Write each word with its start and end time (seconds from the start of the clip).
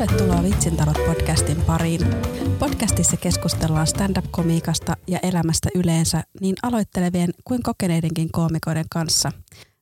Tervetuloa 0.00 0.42
Vitsintarot 0.42 0.98
podcastin 1.06 1.62
pariin. 1.62 2.00
Podcastissa 2.58 3.16
keskustellaan 3.16 3.86
stand-up-komiikasta 3.86 4.96
ja 5.06 5.18
elämästä 5.22 5.68
yleensä 5.74 6.22
niin 6.40 6.56
aloittelevien 6.62 7.30
kuin 7.44 7.62
kokeneidenkin 7.62 8.28
koomikoiden 8.32 8.84
kanssa. 8.90 9.32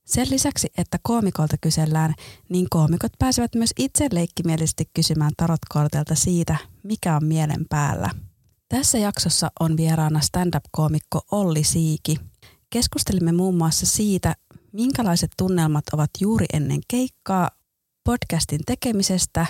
Sen 0.04 0.26
lisäksi, 0.30 0.68
että 0.78 0.98
koomikolta 1.02 1.56
kysellään, 1.60 2.14
niin 2.48 2.66
koomikot 2.70 3.12
pääsevät 3.18 3.54
myös 3.54 3.70
itse 3.78 4.08
leikkimielisesti 4.12 4.90
kysymään 4.94 5.32
tarotkortelta 5.36 6.14
siitä, 6.14 6.56
mikä 6.82 7.16
on 7.16 7.24
mielen 7.24 7.64
päällä. 7.68 8.10
Tässä 8.68 8.98
jaksossa 8.98 9.50
on 9.60 9.76
vieraana 9.76 10.20
stand-up-koomikko 10.20 11.20
Olli 11.32 11.64
Siiki. 11.64 12.16
Keskustelimme 12.70 13.32
muun 13.32 13.54
muassa 13.54 13.86
siitä, 13.86 14.34
minkälaiset 14.72 15.30
tunnelmat 15.36 15.84
ovat 15.92 16.10
juuri 16.20 16.46
ennen 16.52 16.80
keikkaa, 16.88 17.50
podcastin 18.04 18.60
tekemisestä, 18.66 19.46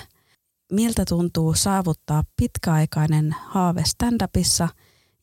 miltä 0.72 1.04
tuntuu 1.08 1.54
saavuttaa 1.54 2.24
pitkäaikainen 2.36 3.36
haave 3.46 3.82
stand-upissa 3.82 4.68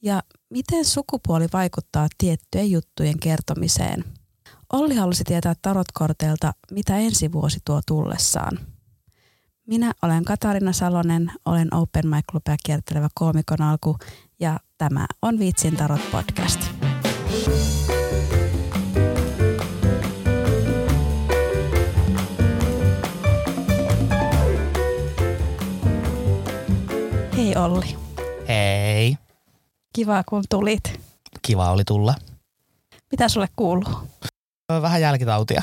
ja 0.01 0.23
miten 0.49 0.85
sukupuoli 0.85 1.47
vaikuttaa 1.53 2.07
tiettyjen 2.17 2.71
juttujen 2.71 3.19
kertomiseen. 3.19 4.03
Olli 4.73 4.95
halusi 4.95 5.23
tietää 5.23 5.53
tarotkorteilta, 5.61 6.53
mitä 6.71 6.97
ensi 6.97 7.31
vuosi 7.31 7.59
tuo 7.65 7.81
tullessaan. 7.87 8.59
Minä 9.67 9.93
olen 10.01 10.25
Katarina 10.25 10.73
Salonen, 10.73 11.31
olen 11.45 11.73
Open 11.73 12.07
Mic 12.07 12.23
Clubia 12.31 12.55
kiertelevä 12.65 13.07
koomikon 13.13 13.61
alku 13.61 13.97
ja 14.39 14.59
tämä 14.77 15.05
on 15.21 15.39
Viitsin 15.39 15.75
tarot 15.75 16.11
podcast. 16.11 16.61
Hei 27.37 27.55
Olli. 27.55 27.97
Hei. 28.47 29.17
Kiva 29.93 30.23
kun 30.23 30.43
tulit. 30.49 30.99
Kiva 31.41 31.71
oli 31.71 31.83
tulla. 31.83 32.15
Mitä 33.11 33.29
sulle 33.29 33.47
kuuluu? 33.55 34.09
Vähän 34.81 35.01
jälkitautia. 35.01 35.61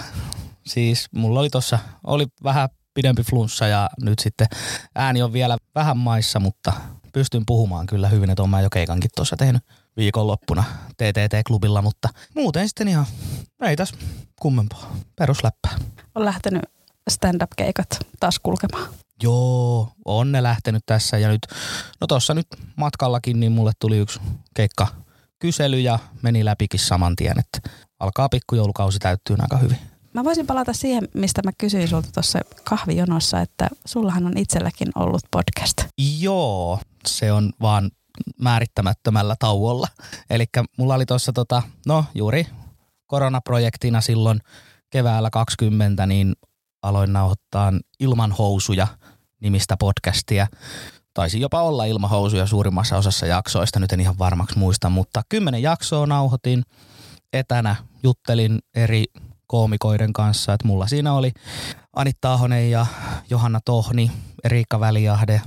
Siis 0.67 1.09
mulla 1.15 1.41
oli 1.41 1.51
tossa, 1.51 1.79
oli 2.05 2.27
vähän 2.45 2.69
pidempi 2.95 3.23
flunssa 3.23 3.67
ja 3.67 3.91
nyt 4.03 4.19
sitten 4.19 4.47
ääni 4.95 5.23
on 5.23 5.33
vielä 5.33 5.57
vähän 5.75 5.97
maissa, 5.97 6.41
mutta 6.41 6.73
pystyn 7.13 7.43
puhumaan 7.47 7.87
kyllä 7.87 8.09
hyvin, 8.09 8.31
että 8.31 8.43
olen 8.43 8.63
jo 8.63 8.71
keikankin 8.71 9.11
tuossa 9.17 9.37
tehnyt 9.37 9.63
viikonloppuna 9.97 10.65
TTT-klubilla, 10.97 11.83
mutta 11.83 12.09
muuten 12.35 12.69
sitten 12.69 12.89
ihan 12.89 13.07
ei 13.63 13.77
tässä 13.77 13.97
kummempaa. 14.41 14.97
Perusläppää. 15.17 15.73
On 16.15 16.25
lähtenyt 16.25 16.63
stand-up-keikat 17.11 17.89
taas 18.21 18.39
kulkemaan. 18.39 18.89
Joo, 19.23 19.93
on 20.05 20.33
ne 20.33 20.43
lähtenyt 20.43 20.83
tässä 20.87 21.19
ja 21.19 21.29
nyt, 21.29 21.47
no 22.01 22.07
tossa 22.07 22.35
nyt 22.35 22.47
matkallakin, 22.77 23.41
niin 23.41 23.53
mulle 23.53 23.73
tuli 23.79 23.99
yksi 23.99 24.21
keikka 24.57 24.87
kysely 25.39 25.81
ja 25.81 25.99
meni 26.23 26.45
läpikin 26.45 26.81
saman 26.81 27.17
tien, 27.17 27.39
että 27.39 27.71
alkaa 28.01 28.29
pikkujoulukausi 28.29 28.99
täyttyy 28.99 29.37
aika 29.39 29.57
hyvin. 29.57 29.79
Mä 30.15 30.25
voisin 30.25 30.47
palata 30.47 30.73
siihen, 30.73 31.09
mistä 31.15 31.43
mä 31.45 31.51
kysyin 31.59 31.89
sulta 31.89 32.09
tuossa 32.15 32.39
kahvijonossa, 32.65 33.41
että 33.41 33.69
sullahan 33.85 34.27
on 34.27 34.39
itselläkin 34.39 34.89
ollut 34.95 35.23
podcast. 35.31 35.85
Joo, 36.19 36.79
se 37.07 37.33
on 37.33 37.53
vaan 37.61 37.91
määrittämättömällä 38.41 39.37
tauolla. 39.39 39.89
Eli 40.31 40.45
mulla 40.79 40.95
oli 40.95 41.07
tuossa 41.07 41.33
tota, 41.33 41.63
no 41.87 42.05
juuri 42.15 42.47
koronaprojektina 43.07 44.01
silloin 44.01 44.41
keväällä 44.91 45.31
20, 45.31 46.07
niin 46.07 46.33
aloin 46.83 47.13
nauhoittaa 47.13 47.73
ilman 48.01 48.33
housuja 48.33 48.87
nimistä 49.43 49.77
podcastia. 49.77 50.47
Taisi 51.15 51.41
jopa 51.41 51.63
olla 51.63 51.85
ilman 51.85 52.11
housuja 52.11 52.47
suurimmassa 52.47 52.97
osassa 52.97 53.27
jaksoista, 53.27 53.81
nyt 53.81 53.93
en 53.93 54.01
ihan 54.01 54.19
varmaksi 54.19 54.59
muista, 54.59 54.89
mutta 54.89 55.23
kymmenen 55.29 55.63
jaksoa 55.63 56.07
nauhoitin 56.07 56.63
etänä, 57.33 57.77
juttelin 58.03 58.59
eri 58.75 59.05
koomikoiden 59.47 60.13
kanssa, 60.13 60.53
että 60.53 60.69
mulla 60.69 60.87
siinä 60.87 61.13
oli 61.13 61.33
Anitta 61.97 62.33
Ahonen 62.33 62.71
ja 62.71 62.87
Johanna 63.31 63.61
Tohni, 63.65 64.11
Riikka 64.45 64.81
Väliahde, 64.81 65.43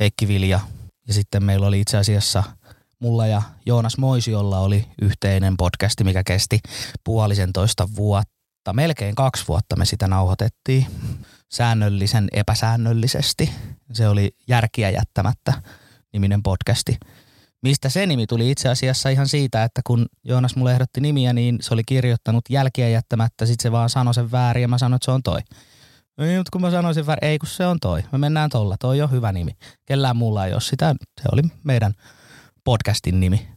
Heikki 0.00 0.28
Vilja 0.28 0.60
ja 1.08 1.14
sitten 1.14 1.44
meillä 1.44 1.66
oli 1.66 1.80
itse 1.80 1.96
asiassa 1.96 2.42
mulla 2.98 3.26
ja 3.26 3.42
Joonas 3.66 3.98
Moisiolla 3.98 4.58
oli 4.58 4.86
yhteinen 5.02 5.56
podcasti, 5.56 6.04
mikä 6.04 6.22
kesti 6.24 6.60
puolisentoista 7.04 7.88
vuotta. 7.96 8.72
Melkein 8.72 9.14
kaksi 9.14 9.44
vuotta 9.48 9.76
me 9.76 9.84
sitä 9.84 10.08
nauhoitettiin 10.08 10.86
säännöllisen 11.52 12.28
epäsäännöllisesti. 12.32 13.50
Se 13.92 14.08
oli 14.08 14.36
järkiä 14.48 14.90
jättämättä 14.90 15.52
niminen 16.12 16.42
podcasti. 16.42 16.98
Mistä 17.62 17.88
se 17.88 18.06
nimi 18.06 18.26
tuli 18.26 18.50
itse 18.50 18.68
asiassa 18.68 19.08
ihan 19.08 19.28
siitä, 19.28 19.64
että 19.64 19.80
kun 19.86 20.06
Joonas 20.24 20.56
mulle 20.56 20.72
ehdotti 20.72 21.00
nimiä, 21.00 21.32
niin 21.32 21.58
se 21.60 21.74
oli 21.74 21.82
kirjoittanut 21.86 22.44
jälkiä 22.50 22.88
jättämättä, 22.88 23.46
sitten 23.46 23.62
se 23.62 23.72
vaan 23.72 23.90
sanoi 23.90 24.14
sen 24.14 24.32
väärin 24.32 24.62
ja 24.62 24.68
mä 24.68 24.78
sanoin, 24.78 24.96
että 24.96 25.04
se 25.04 25.10
on 25.10 25.22
toi. 25.22 25.40
Ei, 26.18 26.36
mutta 26.36 26.50
kun 26.52 26.60
mä 26.60 26.70
sanoisin 26.70 27.06
väärin, 27.06 27.30
ei 27.30 27.38
kun 27.38 27.48
se 27.48 27.66
on 27.66 27.80
toi. 27.80 28.02
Me 28.12 28.18
mennään 28.18 28.50
tolla, 28.50 28.76
toi 28.80 29.02
on 29.02 29.10
hyvä 29.10 29.32
nimi. 29.32 29.52
Kellään 29.86 30.16
muulla 30.16 30.46
ei 30.46 30.52
ole 30.52 30.60
sitä, 30.60 30.94
se 31.22 31.28
oli 31.32 31.42
meidän 31.64 31.92
podcastin 32.64 33.20
nimi. 33.20 33.48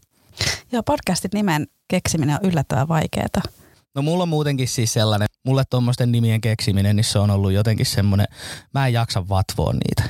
Joo, 0.71 0.83
podcastin 0.83 1.31
nimen 1.33 1.67
keksiminen 1.87 2.35
on 2.35 2.49
yllättävän 2.49 2.87
vaikeaa. 2.87 3.41
No 3.95 4.01
mulla 4.01 4.23
on 4.23 4.29
muutenkin 4.29 4.67
siis 4.67 4.93
sellainen, 4.93 5.27
mulle 5.45 5.63
tuommoisten 5.69 6.11
nimien 6.11 6.41
keksiminen, 6.41 6.95
niin 6.95 7.03
se 7.03 7.19
on 7.19 7.29
ollut 7.29 7.51
jotenkin 7.51 7.85
semmoinen, 7.85 8.27
mä 8.73 8.87
en 8.87 8.93
jaksa 8.93 9.29
vatvoa 9.29 9.73
niitä. 9.73 10.03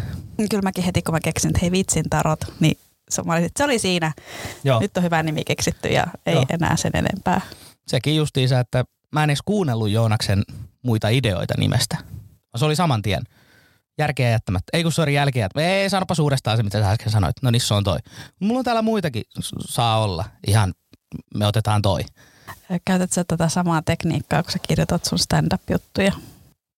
Kyllä 0.50 0.62
mäkin 0.62 0.84
heti 0.84 1.02
kun 1.02 1.14
mä 1.14 1.20
keksin, 1.20 1.50
että 1.50 1.60
hei 1.62 1.72
vitsin 1.72 2.10
tarot, 2.10 2.40
niin 2.60 2.78
se, 3.10 3.22
mä 3.24 3.38
että 3.38 3.52
se 3.58 3.64
oli 3.64 3.80
siinä. 3.80 4.14
Joo. 4.64 4.80
Nyt 4.80 4.98
on 4.98 5.04
hyvä 5.04 5.24
nimi 5.24 5.44
keksitty 5.44 5.90
ja 5.90 6.06
ei 6.26 6.34
Joo. 6.34 6.46
enää 6.50 6.76
sen 6.76 6.92
enempää. 6.94 7.42
Sekin 7.88 8.16
justiinsa, 8.16 8.60
että 8.60 8.86
mä 9.12 9.24
en 9.24 9.30
edes 9.30 9.42
kuunnellut 9.46 9.90
Joonaksen 9.90 10.44
muita 10.84 11.10
ideoita 11.10 11.54
nimestä. 11.58 11.98
Se 12.56 12.66
oli 12.66 12.76
saman 12.76 13.02
tien. 13.02 13.24
Järkeä 13.98 14.30
jättämättä. 14.30 14.70
Ei 14.74 14.84
kun 14.84 14.92
se 14.92 15.02
oli 15.02 15.14
jälkeä. 15.14 15.50
Ei, 15.56 15.90
sanoppa 15.90 16.16
suurestaan 16.16 16.58
se, 16.58 16.64
mitä 16.64 16.80
sä 16.80 16.92
äsken 16.92 17.12
sanoit. 17.12 17.36
No 17.42 17.52
niin, 17.52 17.62
se 17.62 17.74
on 17.74 17.84
toi. 17.84 17.98
Mulla 18.40 18.60
on 18.60 18.66
täällä 18.66 18.82
muitakin 18.82 19.24
saa 19.60 20.04
olla. 20.04 20.26
Ihan, 20.48 20.74
me 21.36 21.48
otetaan 21.48 21.82
toi. 21.82 22.02
Käytät 22.86 23.12
sä 23.14 23.24
tätä 23.24 23.50
samaa 23.50 23.82
tekniikkaa, 23.82 24.44
kun 24.44 24.52
sä 24.52 24.60
kirjoitat 24.68 25.06
sun 25.06 25.20
stand-up-juttuja? 25.20 26.12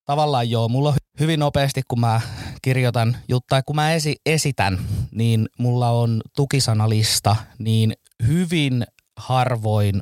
Tavallaan 0.05 0.49
joo. 0.49 0.69
Mulla 0.69 0.89
on 0.89 0.95
hyvin 1.19 1.39
nopeasti, 1.39 1.81
kun 1.87 1.99
mä 1.99 2.21
kirjoitan 2.61 3.17
juttuja, 3.27 3.63
kun 3.63 3.75
mä 3.75 3.93
esi- 3.93 4.21
esitän, 4.25 4.79
niin 5.11 5.49
mulla 5.59 5.89
on 5.89 6.21
tukisanalista, 6.35 7.35
niin 7.59 7.93
hyvin 8.27 8.85
harvoin 9.17 10.01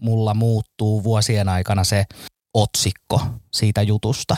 mulla 0.00 0.34
muuttuu 0.34 1.04
vuosien 1.04 1.48
aikana 1.48 1.84
se 1.84 2.04
otsikko 2.54 3.20
siitä 3.52 3.82
jutusta. 3.82 4.36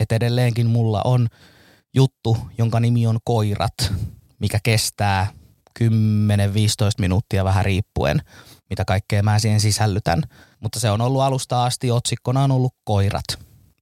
Et 0.00 0.12
edelleenkin 0.12 0.66
mulla 0.66 1.02
on 1.04 1.28
juttu, 1.94 2.36
jonka 2.58 2.80
nimi 2.80 3.06
on 3.06 3.18
Koirat, 3.24 3.92
mikä 4.38 4.58
kestää 4.62 5.26
10-15 5.80 5.84
minuuttia 6.98 7.44
vähän 7.44 7.64
riippuen, 7.64 8.22
mitä 8.74 8.84
kaikkea 8.84 9.22
mä 9.22 9.38
siihen 9.38 9.60
sisällytän. 9.60 10.22
Mutta 10.60 10.80
se 10.80 10.90
on 10.90 11.00
ollut 11.00 11.22
alusta 11.22 11.64
asti, 11.64 11.90
otsikkona 11.90 12.42
on 12.42 12.50
ollut 12.50 12.74
Koirat. 12.84 13.24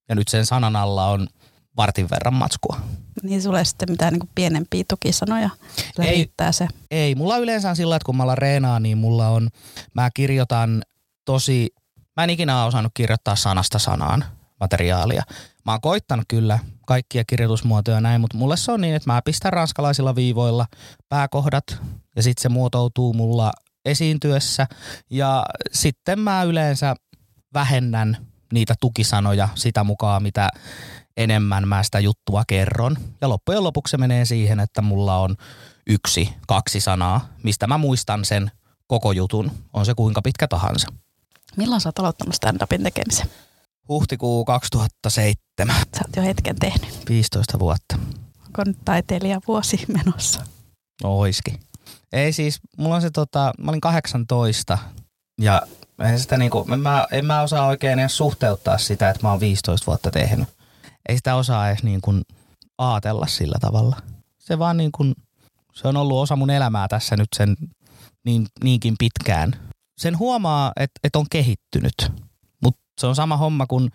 Ja 0.09 0.15
nyt 0.15 0.29
sen 0.29 0.47
sanan 0.47 0.77
alla 0.77 1.07
on 1.07 1.29
vartin 1.77 2.11
verran 2.11 2.35
matskua. 2.35 2.81
Niin 3.23 3.43
sulle 3.43 3.65
sitten 3.65 3.91
mitään 3.91 4.13
niin 4.13 4.31
pienempiä 4.35 4.85
tukisanoja 4.89 5.51
ei, 5.99 6.31
se? 6.51 6.69
Ei, 6.91 7.15
mulla 7.15 7.39
yleensä 7.39 7.71
on 7.71 7.77
sillä, 7.77 7.97
että 7.97 8.07
kun 8.07 8.17
mä 8.17 8.23
ollaan 8.23 8.39
reenaa, 8.39 8.81
niin 8.81 8.99
mulla 8.99 9.29
on, 9.29 9.49
mä 9.95 10.11
kirjoitan 10.15 10.83
tosi, 11.25 11.75
mä 12.17 12.25
en 12.25 12.31
ikinä 12.31 12.65
osannut 12.65 12.93
kirjoittaa 12.95 13.37
sanasta 13.37 13.79
sanaan 13.79 14.25
materiaalia. 14.61 15.23
Mä 15.65 15.73
oon 15.73 15.81
koittanut 15.81 16.25
kyllä 16.29 16.59
kaikkia 16.87 17.25
kirjoitusmuotoja 17.25 18.01
näin, 18.01 18.21
mutta 18.21 18.37
mulle 18.37 18.57
se 18.57 18.73
on 18.73 18.81
niin, 18.81 18.95
että 18.95 19.13
mä 19.13 19.23
pistän 19.25 19.53
ranskalaisilla 19.53 20.15
viivoilla 20.15 20.67
pääkohdat 21.09 21.65
ja 22.17 22.23
sitten 22.23 22.43
se 22.43 22.49
muotoutuu 22.49 23.13
mulla 23.13 23.53
esiintyessä 23.85 24.67
ja 25.11 25.47
sitten 25.73 26.19
mä 26.21 26.43
yleensä 26.43 26.95
vähennän 27.55 28.17
niitä 28.53 28.75
tukisanoja 28.81 29.49
sitä 29.55 29.85
mukaan, 29.85 30.23
mitä 30.23 30.49
enemmän 31.17 31.69
mä 31.69 31.83
sitä 31.83 32.01
juttua 32.01 32.43
kerron. 32.47 32.97
Ja 33.21 33.29
loppujen 33.29 33.65
lopuksi 33.65 33.91
se 33.91 33.97
menee 33.97 34.25
siihen, 34.25 34.61
että 34.61 34.83
mulla 34.83 35.19
on 35.19 35.37
yksi, 35.87 36.29
kaksi 36.49 36.81
sanaa, 36.81 37.29
mistä 37.43 37.67
mä 37.67 37.79
muistan 37.79 38.25
sen 38.25 38.51
koko 38.87 39.13
jutun, 39.13 39.51
on 39.73 39.87
se 39.87 39.95
kuinka 39.95 40.23
pitkä 40.23 40.49
tahansa. 40.49 40.89
Milloin 41.57 41.81
sä 41.81 41.89
oot 41.89 41.99
aloittanut 41.99 42.35
stand-upin 42.35 42.83
tekemisen? 42.83 43.27
Huhtikuu 43.89 44.45
2007. 44.45 45.77
Sä 45.77 45.85
oot 46.07 46.17
jo 46.17 46.23
hetken 46.23 46.57
tehnyt. 46.57 47.09
15 47.09 47.59
vuotta. 47.59 47.99
Onko 48.47 48.63
nyt 48.65 48.79
taiteilija 48.85 49.41
vuosi 49.49 49.85
menossa? 49.89 50.47
No 51.03 51.19
oiski. 51.19 51.61
Ei 52.13 52.33
siis, 52.33 52.61
mulla 52.79 52.95
on 52.95 53.03
se 53.03 53.11
tota, 53.11 53.53
mä 53.59 53.71
olin 53.71 53.81
18 53.81 54.79
ja 55.41 55.63
en, 55.99 56.21
sitä 56.21 56.37
niinku, 56.37 56.65
mä, 56.65 57.07
en 57.11 57.27
mä 57.27 57.43
osaa 57.43 57.67
oikein 57.67 57.99
edes 57.99 58.17
suhteuttaa 58.17 58.79
sitä, 58.79 59.11
että 59.11 59.23
mä 59.23 59.31
oon 59.31 59.41
15 59.41 59.87
vuotta 59.87 60.11
tehnyt. 60.11 60.49
Ei 61.09 61.17
sitä 61.17 61.35
osaa 61.35 61.69
edes 61.69 61.83
niin 61.83 62.01
kuin 62.01 62.23
ajatella 62.79 63.27
sillä 63.27 63.57
tavalla. 63.61 63.97
Se 64.39 64.59
vaan 64.59 64.77
niin 64.77 64.93
kuin, 64.93 65.15
se 65.75 65.89
on 65.89 65.97
ollut 65.97 66.19
osa 66.19 66.37
mun 66.37 66.51
elämää 66.51 66.89
tässä 66.89 67.17
nyt 67.17 67.29
sen 67.37 67.57
niin, 68.25 68.47
niinkin 68.65 68.95
pitkään. 68.99 69.53
Sen 69.99 70.19
huomaa, 70.19 70.73
että, 70.77 71.01
että 71.05 71.19
on 71.19 71.27
kehittynyt, 71.31 72.13
mutta 72.63 72.81
se 73.01 73.07
on 73.07 73.15
sama 73.15 73.37
homma 73.37 73.67
kuin 73.67 73.91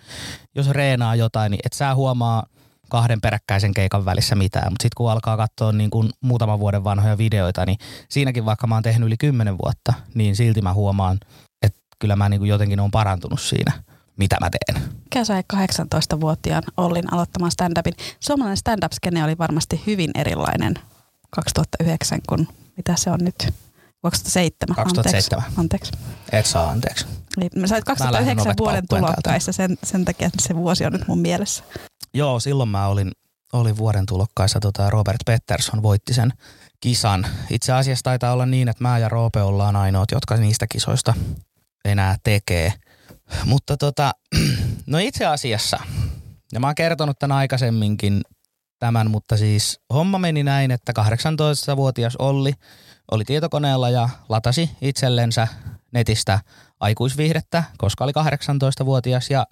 jos 0.56 0.70
reenaa 0.70 1.16
jotain, 1.16 1.52
niin 1.52 1.62
et 1.66 1.74
sä 1.74 1.96
huomaa 1.96 2.46
kahden 2.90 3.22
peräkkäisen 3.22 3.74
keikan 3.74 4.06
välissä 4.06 4.36
mitään. 4.36 4.72
Mutta 4.72 4.84
sitten 4.84 4.96
kun 4.98 5.12
alkaa 5.12 5.38
katsoa 5.38 5.72
niin 5.72 5.90
kuin 5.90 6.10
muutaman 6.22 6.60
vuoden 6.60 6.84
vanhoja 6.84 7.18
videoita, 7.18 7.66
niin 7.66 7.78
siinäkin 8.10 8.46
vaikka 8.46 8.68
mä 8.68 8.76
oon 8.76 8.84
tehnyt 8.84 9.08
yli 9.08 9.18
kymmenen 9.18 9.58
vuotta, 9.58 9.94
niin 10.14 10.36
silti 10.36 10.62
mä 10.62 10.74
huomaan, 10.74 11.20
että 11.62 11.80
kyllä 12.00 12.16
mä 12.16 12.30
niin 12.30 12.40
kuin 12.40 12.50
jotenkin 12.50 12.80
on 12.80 12.92
parantunut 12.92 13.42
siinä 13.42 13.74
mitä 14.18 14.38
mä 14.42 14.50
teen. 14.50 14.84
Mikä 15.04 15.26
sai 15.26 15.44
18-vuotiaan 15.54 16.64
Ollin 16.78 17.14
aloittamaan 17.14 17.52
stand-upin? 17.52 17.94
Suomalainen 18.20 18.58
stand-up-skene 18.58 19.24
oli 19.24 19.38
varmasti 19.38 19.84
hyvin 19.88 20.12
erilainen 20.16 20.74
2009 21.30 22.20
kuin 22.30 22.48
mitä 22.78 22.96
se 22.96 23.12
on 23.12 23.20
nyt. 23.22 23.54
2007. 24.02 24.76
2007. 24.76 25.44
Anteeksi. 25.58 25.92
anteeksi. 25.92 25.92
Et 26.32 26.46
saa 26.46 26.70
anteeksi. 26.70 27.06
Niin, 27.38 27.52
mä 27.56 27.68
sain 27.68 27.84
2009 27.84 28.54
vuoden 28.60 28.88
tulokkaissa, 28.90 29.52
sen, 29.52 29.78
sen 29.84 30.06
takia 30.06 30.30
se 30.40 30.56
vuosi 30.56 30.86
on 30.86 30.92
nyt 30.92 31.08
mun 31.08 31.20
mielessä. 31.20 31.64
Joo, 32.18 32.40
silloin 32.40 32.70
mä 32.70 32.88
olin, 32.88 33.12
olin 33.54 33.78
vuoden 33.78 34.06
tulokkaissa. 34.06 34.60
Tota 34.60 34.90
Robert 34.90 35.18
Pettersson 35.26 35.84
voitti 35.84 36.14
sen 36.14 36.34
kisan. 36.80 37.28
Itse 37.50 37.74
asiassa 37.74 38.04
taitaa 38.04 38.34
olla 38.34 38.46
niin, 38.46 38.70
että 38.70 38.84
mä 38.84 38.98
ja 38.98 39.10
Roope 39.10 39.42
ollaan 39.42 39.76
ainoat, 39.76 40.12
jotka 40.12 40.38
niistä 40.38 40.68
kisoista 40.68 41.14
enää 41.86 42.16
tekee. 42.24 42.74
Mutta 43.46 43.78
tota, 43.78 44.12
no 44.88 44.98
itse 44.98 45.26
asiassa, 45.26 45.80
ja 46.54 46.60
mä 46.60 46.68
oon 46.68 46.76
kertonut 46.76 47.20
tämän 47.20 47.38
aikaisemminkin 47.38 48.22
tämän, 48.80 49.12
mutta 49.12 49.38
siis 49.38 49.80
homma 49.94 50.18
meni 50.18 50.44
näin, 50.44 50.72
että 50.72 50.94
18-vuotias 51.02 52.16
Olli 52.16 52.54
oli 53.12 53.24
tietokoneella 53.26 53.90
ja 53.90 54.10
latasi 54.30 54.70
itsellensä 54.82 55.48
netistä 55.94 56.40
aikuisviihdettä, 56.80 57.64
koska 57.78 58.04
oli 58.04 58.12
18-vuotias 58.12 59.30
ja 59.30 59.46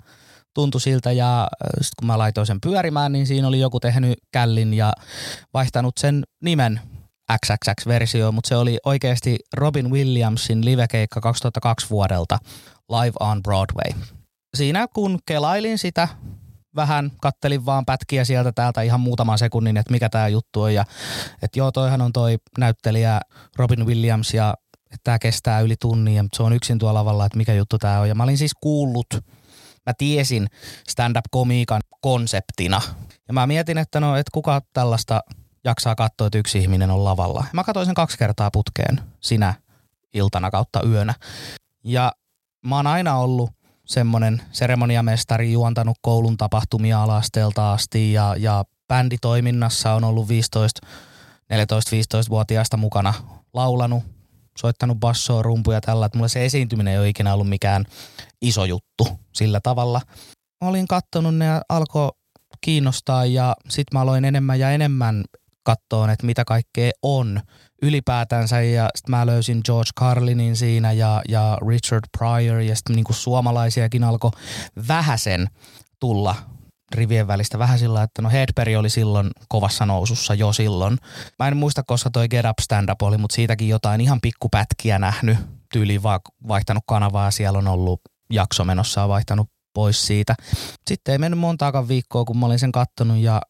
tuntui 0.55 0.81
siltä 0.81 1.11
ja 1.11 1.41
äh, 1.41 1.47
sitten 1.73 1.95
kun 1.99 2.07
mä 2.07 2.17
laitoin 2.17 2.47
sen 2.47 2.61
pyörimään, 2.61 3.11
niin 3.11 3.27
siinä 3.27 3.47
oli 3.47 3.59
joku 3.59 3.79
tehnyt 3.79 4.13
källin 4.31 4.73
ja 4.73 4.93
vaihtanut 5.53 5.97
sen 5.97 6.23
nimen 6.43 6.81
XXX-versio, 7.45 8.31
mutta 8.31 8.47
se 8.47 8.55
oli 8.55 8.77
oikeasti 8.85 9.39
Robin 9.53 9.91
Williamsin 9.91 10.65
livekeikka 10.65 11.21
2002 11.21 11.89
vuodelta 11.89 12.37
Live 12.89 13.13
on 13.19 13.43
Broadway. 13.43 14.01
Siinä 14.57 14.87
kun 14.93 15.19
kelailin 15.25 15.77
sitä, 15.77 16.07
vähän 16.75 17.11
kattelin 17.21 17.65
vaan 17.65 17.85
pätkiä 17.85 18.25
sieltä 18.25 18.51
täältä 18.51 18.81
ihan 18.81 18.99
muutaman 18.99 19.37
sekunnin, 19.37 19.77
että 19.77 19.91
mikä 19.91 20.09
tämä 20.09 20.27
juttu 20.27 20.61
on. 20.61 20.73
Ja 20.73 20.85
että 21.41 21.59
joo, 21.59 21.71
toihan 21.71 22.01
on 22.01 22.13
toi 22.13 22.37
näyttelijä 22.57 23.21
Robin 23.55 23.85
Williams 23.85 24.33
ja 24.33 24.53
tämä 25.03 25.19
kestää 25.19 25.59
yli 25.59 25.75
tunnin 25.81 26.15
ja 26.15 26.25
se 26.35 26.43
on 26.43 26.53
yksin 26.53 26.79
tuolla 26.79 26.99
lavalla, 26.99 27.25
että 27.25 27.37
mikä 27.37 27.53
juttu 27.53 27.77
tämä 27.77 27.99
on. 27.99 28.09
Ja 28.09 28.15
mä 28.15 28.23
olin 28.23 28.37
siis 28.37 28.51
kuullut, 28.61 29.07
mä 29.85 29.93
tiesin 29.97 30.47
stand-up-komiikan 30.89 31.81
konseptina. 32.01 32.81
Ja 33.27 33.33
mä 33.33 33.47
mietin, 33.47 33.77
että 33.77 33.99
no, 33.99 34.15
että 34.15 34.31
kuka 34.33 34.61
tällaista 34.73 35.21
jaksaa 35.63 35.95
katsoa, 35.95 36.27
että 36.27 36.37
yksi 36.37 36.59
ihminen 36.59 36.91
on 36.91 37.03
lavalla. 37.03 37.45
Mä 37.53 37.63
katsoin 37.63 37.85
sen 37.85 37.95
kaksi 37.95 38.17
kertaa 38.17 38.51
putkeen 38.51 39.01
sinä 39.19 39.53
iltana 40.13 40.51
kautta 40.51 40.83
yönä. 40.87 41.13
Ja 41.83 42.11
mä 42.65 42.75
oon 42.75 42.87
aina 42.87 43.17
ollut 43.17 43.51
semmoinen 43.85 44.41
seremoniamestari, 44.51 45.51
juontanut 45.51 45.97
koulun 46.01 46.37
tapahtumia 46.37 47.03
alasteelta 47.03 47.73
asti 47.73 48.13
ja, 48.13 48.35
ja 48.37 48.63
bänditoiminnassa 48.87 49.93
on 49.93 50.03
ollut 50.03 50.27
15, 50.27 50.87
14-15-vuotiaasta 51.53 52.77
mukana 52.77 53.13
laulanut, 53.53 54.03
soittanut 54.57 54.99
bassoa, 54.99 55.41
rumpuja 55.41 55.81
tällä, 55.81 56.05
että 56.05 56.17
mulle 56.17 56.29
se 56.29 56.45
esiintyminen 56.45 56.93
ei 56.93 56.99
ole 56.99 57.09
ikinä 57.09 57.33
ollut 57.33 57.49
mikään 57.49 57.85
iso 58.41 58.65
juttu 58.65 59.07
sillä 59.33 59.59
tavalla. 59.63 60.01
Olin 60.61 60.87
kattonut 60.87 61.35
ne 61.35 61.45
ja 61.45 61.61
alkoi 61.69 62.11
kiinnostaa 62.61 63.25
ja 63.25 63.55
sitten 63.69 63.97
mä 63.97 64.01
aloin 64.01 64.25
enemmän 64.25 64.59
ja 64.59 64.71
enemmän 64.71 65.23
kattoon, 65.63 66.09
että 66.09 66.25
mitä 66.25 66.45
kaikkea 66.45 66.91
on 67.01 67.41
ylipäätänsä 67.81 68.61
ja 68.61 68.89
sitten 68.95 69.15
mä 69.15 69.25
löysin 69.25 69.61
George 69.65 69.89
Carlinin 69.99 70.55
siinä 70.55 70.91
ja, 70.91 71.21
ja 71.29 71.57
Richard 71.69 72.03
Pryor 72.17 72.59
ja 72.59 72.75
sitten 72.75 72.95
niinku 72.95 73.13
suomalaisiakin 73.13 74.03
alkoi 74.03 74.31
vähäsen 74.87 75.47
tulla 75.99 76.35
rivien 76.95 77.27
välistä 77.27 77.59
vähän 77.59 77.79
sillä, 77.79 78.03
että 78.03 78.21
no 78.21 78.29
Hedberg 78.29 78.75
oli 78.77 78.89
silloin 78.89 79.29
kovassa 79.47 79.85
nousussa 79.85 80.33
jo 80.33 80.53
silloin. 80.53 80.97
Mä 81.39 81.47
en 81.47 81.57
muista, 81.57 81.83
koska 81.83 82.09
toi 82.09 82.27
Get 82.27 82.45
Up 82.45 82.59
Stand 82.61 82.89
Up 82.89 83.01
oli, 83.01 83.17
mutta 83.17 83.35
siitäkin 83.35 83.69
jotain 83.69 84.01
ihan 84.01 84.21
pikkupätkiä 84.21 84.99
nähnyt. 84.99 85.37
Tyyliin 85.73 86.03
vaan 86.03 86.19
vaihtanut 86.47 86.83
kanavaa, 86.87 87.31
siellä 87.31 87.59
on 87.59 87.67
ollut 87.67 88.01
jakso 88.29 88.63
menossa 88.63 89.01
ja 89.01 89.07
vaihtanut 89.07 89.49
pois 89.73 90.07
siitä. 90.07 90.35
Sitten 90.87 91.11
ei 91.11 91.17
mennyt 91.17 91.39
montaakaan 91.39 91.87
viikkoa, 91.87 92.25
kun 92.25 92.37
mä 92.37 92.45
olin 92.45 92.59
sen 92.59 92.71
kattonut 92.71 93.17
ja 93.17 93.41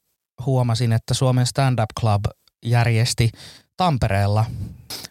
huomasin, 0.45 0.93
että 0.93 1.13
Suomen 1.13 1.45
Stand 1.45 1.79
Up 1.79 1.89
Club 1.99 2.25
järjesti 2.65 3.29
Tampereella 3.77 4.45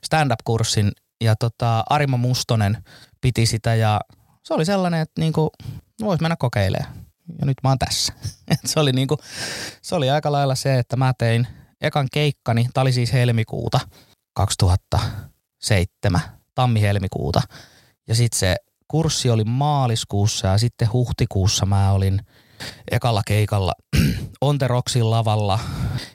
stand-up-kurssin 0.04 0.92
ja 1.24 1.36
tota, 1.36 1.84
Arimo 1.90 2.16
Mustonen 2.16 2.84
piti 3.20 3.46
sitä 3.46 3.74
ja 3.74 4.00
se 4.42 4.54
oli 4.54 4.64
sellainen, 4.64 5.00
että 5.00 5.20
niinku, 5.20 5.50
voisi 6.00 6.22
mennä 6.22 6.36
kokeilemaan. 6.36 7.03
Ja 7.40 7.46
nyt 7.46 7.56
mä 7.62 7.68
oon 7.68 7.78
tässä. 7.78 8.12
Et 8.50 8.60
se, 8.64 8.80
oli 8.80 8.92
niinku, 8.92 9.18
se 9.82 9.94
oli 9.94 10.10
aika 10.10 10.32
lailla 10.32 10.54
se, 10.54 10.78
että 10.78 10.96
mä 10.96 11.12
tein 11.18 11.46
ekan 11.80 12.08
keikkani, 12.12 12.68
tää 12.74 12.82
oli 12.82 12.92
siis 12.92 13.12
helmikuuta 13.12 13.80
2007, 14.34 16.20
tammi-helmikuuta. 16.54 17.42
Ja 18.08 18.14
sitten 18.14 18.38
se 18.38 18.56
kurssi 18.88 19.30
oli 19.30 19.44
maaliskuussa 19.44 20.48
ja 20.48 20.58
sitten 20.58 20.92
huhtikuussa 20.92 21.66
mä 21.66 21.92
olin 21.92 22.20
ekalla 22.90 23.22
keikalla 23.26 23.72
Onteroksin 24.40 25.10
lavalla. 25.10 25.58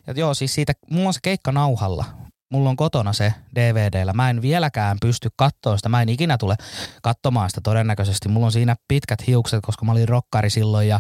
Ja 0.08 0.14
joo, 0.14 0.34
siis 0.34 0.54
siitä, 0.54 0.74
mulla 0.92 1.08
on 1.08 1.14
se 1.14 1.20
keikka 1.24 1.52
nauhalla 1.52 2.06
mulla 2.50 2.70
on 2.70 2.76
kotona 2.76 3.14
se 3.14 3.34
DVDllä. 3.56 4.14
Mä 4.14 4.30
en 4.30 4.42
vieläkään 4.42 4.98
pysty 5.02 5.30
katsoa 5.36 5.78
sitä. 5.78 5.90
Mä 5.90 6.02
en 6.02 6.10
ikinä 6.10 6.38
tule 6.38 6.56
katsomaan 7.02 7.50
sitä 7.50 7.62
todennäköisesti. 7.64 8.30
Mulla 8.30 8.46
on 8.46 8.52
siinä 8.52 8.76
pitkät 8.88 9.28
hiukset, 9.28 9.60
koska 9.66 9.86
mä 9.86 9.92
olin 9.92 10.10
rokkari 10.10 10.50
silloin. 10.50 10.88
Ja... 10.88 11.00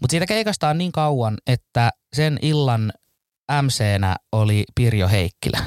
Mutta 0.00 0.10
siitä 0.10 0.26
keikasta 0.26 0.68
on 0.68 0.78
niin 0.78 0.92
kauan, 0.92 1.36
että 1.46 1.90
sen 2.12 2.38
illan 2.42 2.92
MCnä 3.62 4.16
oli 4.32 4.64
Pirjo 4.74 5.08
Heikkilä. 5.08 5.58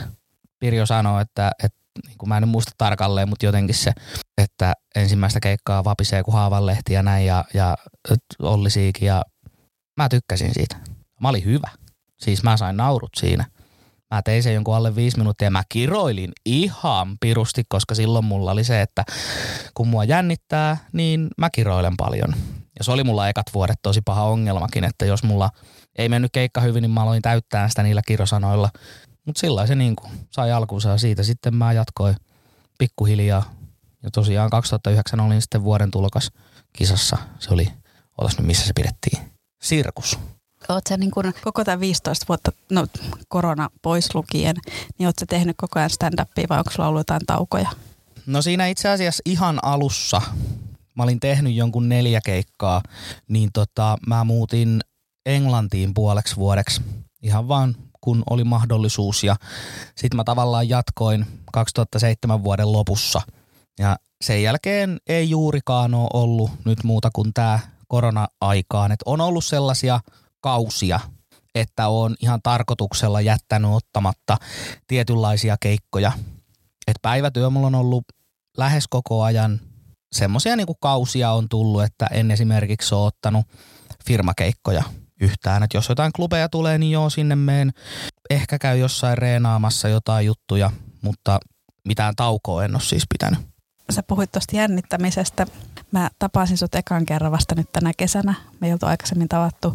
Pirjo 0.60 0.86
sanoi, 0.86 1.22
että, 1.22 1.52
että 1.64 1.82
niin 2.08 2.18
kuin 2.18 2.30
mä 2.30 2.38
en 2.38 2.48
muista 2.48 2.72
tarkalleen, 2.78 3.30
mutta 3.30 3.46
jotenkin 3.46 3.76
se, 3.76 3.92
että 4.38 4.74
ensimmäistä 4.96 5.40
keikkaa 5.40 5.84
vapisee 5.84 6.24
kuin 6.24 6.36
haavanlehti 6.36 6.94
ja 6.94 7.04
näin 7.04 7.26
ja, 7.26 7.46
ja 7.54 7.78
Olli 8.40 8.70
ja 9.02 9.24
mä 9.98 10.10
tykkäsin 10.10 10.54
siitä. 10.54 10.76
Mä 11.22 11.30
olin 11.30 11.46
hyvä. 11.46 11.70
Siis 12.20 12.44
mä 12.44 12.58
sain 12.58 12.78
naurut 12.78 13.10
siinä– 13.18 13.46
Mä 14.12 14.22
tein 14.22 14.44
sen 14.44 14.54
jonkun 14.54 14.76
alle 14.76 14.96
viisi 14.96 15.18
minuuttia 15.18 15.46
ja 15.46 15.52
mä 15.52 15.64
kiroilin 15.70 16.32
ihan 16.46 17.18
pirusti, 17.20 17.64
koska 17.70 17.96
silloin 17.96 18.26
mulla 18.26 18.52
oli 18.52 18.64
se, 18.64 18.82
että 18.82 19.04
kun 19.74 19.88
mua 19.88 20.04
jännittää, 20.04 20.78
niin 20.94 21.28
mä 21.38 21.50
kiroilen 21.50 21.98
paljon. 21.98 22.34
Ja 22.80 22.84
se 22.84 22.92
oli 22.92 23.04
mulla 23.04 23.30
ekat 23.30 23.46
vuodet 23.54 23.80
tosi 23.82 24.02
paha 24.02 24.24
ongelmakin, 24.24 24.84
että 24.84 25.06
jos 25.06 25.24
mulla 25.24 25.50
ei 25.98 26.10
mennyt 26.10 26.32
keikka 26.32 26.62
hyvin, 26.62 26.82
niin 26.82 26.92
mä 26.92 27.02
aloin 27.02 27.22
täyttää 27.22 27.70
sitä 27.70 27.84
niillä 27.84 28.02
kirosanoilla. 28.08 28.70
Mutta 29.26 29.40
sillä 29.40 29.68
se 29.68 29.76
niin 29.76 29.96
kuin 29.96 30.12
sai 30.32 30.52
alkunsa 30.52 30.90
ja 30.90 30.98
siitä 30.98 31.24
sitten 31.24 31.56
mä 31.56 31.74
jatkoin 31.74 32.16
pikkuhiljaa. 32.80 33.54
Ja 34.04 34.12
tosiaan 34.12 34.50
2009 34.50 35.20
olin 35.20 35.42
sitten 35.42 35.64
vuoden 35.64 35.92
tulokas 35.92 36.32
kisassa. 36.74 37.18
Se 37.40 37.54
oli, 37.54 37.68
otas 38.18 38.38
nyt 38.38 38.48
missä 38.48 38.66
se 38.66 38.74
pidettiin, 38.76 39.32
sirkus. 39.62 40.20
Oletko 40.70 40.90
sä 40.90 40.98
niin 40.98 41.12
kun 41.12 41.34
koko 41.44 41.64
tämän 41.64 41.80
15 41.80 42.26
vuotta, 42.28 42.52
no 42.70 42.88
korona 43.28 43.70
pois 43.82 44.16
lukien, 44.16 44.56
niin 44.98 45.08
oletko 45.08 45.26
tehnyt 45.30 45.58
koko 45.58 45.80
ajan 45.80 45.90
stand-upia 45.90 46.46
vai 46.50 46.58
onko 46.58 46.72
sulla 46.72 46.90
ollut 46.90 47.00
jotain 47.00 47.26
taukoja? 47.28 47.70
No 48.26 48.42
siinä 48.42 48.68
itse 48.68 48.90
asiassa 48.90 49.22
ihan 49.26 49.60
alussa, 49.64 50.22
mä 50.96 51.04
olin 51.04 51.20
tehnyt 51.20 51.54
jonkun 51.54 51.90
neljä 51.90 52.22
keikkaa, 52.26 52.82
niin 53.28 53.50
tota, 53.54 53.98
mä 54.08 54.24
muutin 54.24 54.82
Englantiin 55.26 55.94
puoleksi 55.94 56.36
vuodeksi 56.36 56.82
ihan 57.24 57.48
vaan 57.48 57.76
kun 58.02 58.24
oli 58.30 58.44
mahdollisuus 58.44 59.24
ja 59.24 59.36
sitten 59.96 60.16
mä 60.16 60.24
tavallaan 60.24 60.70
jatkoin 60.70 61.26
2007 61.52 62.44
vuoden 62.44 62.72
lopussa 62.72 63.22
ja 63.80 63.98
sen 64.22 64.44
jälkeen 64.44 64.98
ei 65.08 65.30
juurikaan 65.30 65.94
ole 65.94 66.10
ollut 66.14 66.52
nyt 66.66 66.84
muuta 66.84 67.10
kuin 67.14 67.34
tämä 67.34 67.60
korona-aikaan. 67.88 68.92
Et 68.92 69.00
on 69.06 69.22
ollut 69.22 69.46
sellaisia 69.46 70.00
kausia, 70.42 71.00
että 71.56 71.88
on 71.88 72.16
ihan 72.22 72.40
tarkoituksella 72.44 73.22
jättänyt 73.22 73.72
ottamatta 73.72 74.38
tietynlaisia 74.88 75.58
keikkoja. 75.60 76.12
Et 76.88 76.96
päivätyö 77.02 77.50
mulla 77.50 77.68
on 77.68 77.76
ollut 77.76 78.04
lähes 78.58 78.88
koko 78.90 79.24
ajan 79.24 79.62
semmoisia 80.12 80.56
niinku 80.56 80.76
kausia 80.76 81.32
on 81.32 81.50
tullut, 81.50 81.84
että 81.84 82.08
en 82.12 82.32
esimerkiksi 82.32 82.96
ole 82.96 83.06
ottanut 83.06 83.46
firmakeikkoja 84.08 84.84
yhtään. 85.22 85.64
Et 85.64 85.74
jos 85.74 85.90
jotain 85.90 86.12
klubeja 86.16 86.50
tulee, 86.50 86.78
niin 86.78 86.92
joo, 86.92 87.10
sinne 87.10 87.36
meen. 87.36 87.72
Ehkä 88.30 88.60
käy 88.60 88.78
jossain 88.78 89.18
reenaamassa 89.18 89.88
jotain 89.88 90.26
juttuja, 90.26 90.72
mutta 91.02 91.40
mitään 91.88 92.16
taukoa 92.16 92.66
en 92.66 92.76
ole 92.76 92.82
siis 92.82 93.04
pitänyt. 93.14 93.51
Sä 93.92 94.04
puhuit 94.04 94.32
tuosta 94.32 94.56
jännittämisestä. 94.56 95.46
Mä 95.92 96.10
tapasin 96.20 96.58
sut 96.58 96.76
ekan 96.76 97.06
kerran 97.06 97.32
vasta 97.32 97.56
nyt 97.56 97.72
tänä 97.72 97.92
kesänä. 97.98 98.34
Me 98.60 98.68
ei 98.68 98.74
oltu 98.74 98.86
aikaisemmin 98.86 99.30
tavattu. 99.30 99.74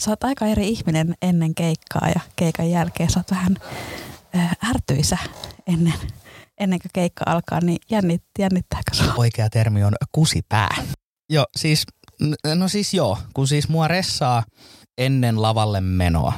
Sä 0.00 0.10
oot 0.10 0.24
aika 0.24 0.46
eri 0.46 0.68
ihminen 0.68 1.14
ennen 1.22 1.54
keikkaa 1.54 2.08
ja 2.14 2.20
keikan 2.36 2.70
jälkeen. 2.70 3.10
Sä 3.10 3.20
oot 3.20 3.30
vähän 3.30 3.56
äh, 4.36 4.56
ärtyisä 4.70 5.18
ennen, 5.66 5.94
ennen 6.58 6.78
kuin 6.78 6.90
keikka 6.92 7.24
alkaa, 7.26 7.60
niin 7.60 7.78
jännit, 7.90 8.22
jännittääkö 8.38 8.94
sua? 8.94 9.14
Oikea 9.16 9.50
termi 9.50 9.84
on 9.84 9.94
kusipää. 10.12 10.74
Joo, 11.30 11.46
siis, 11.56 11.86
no 12.54 12.68
siis 12.68 12.94
joo, 12.94 13.18
kun 13.34 13.48
siis 13.48 13.68
mua 13.68 13.88
ressaa 13.88 14.44
ennen 14.98 15.42
lavalle 15.42 15.80
menoa. 15.80 16.32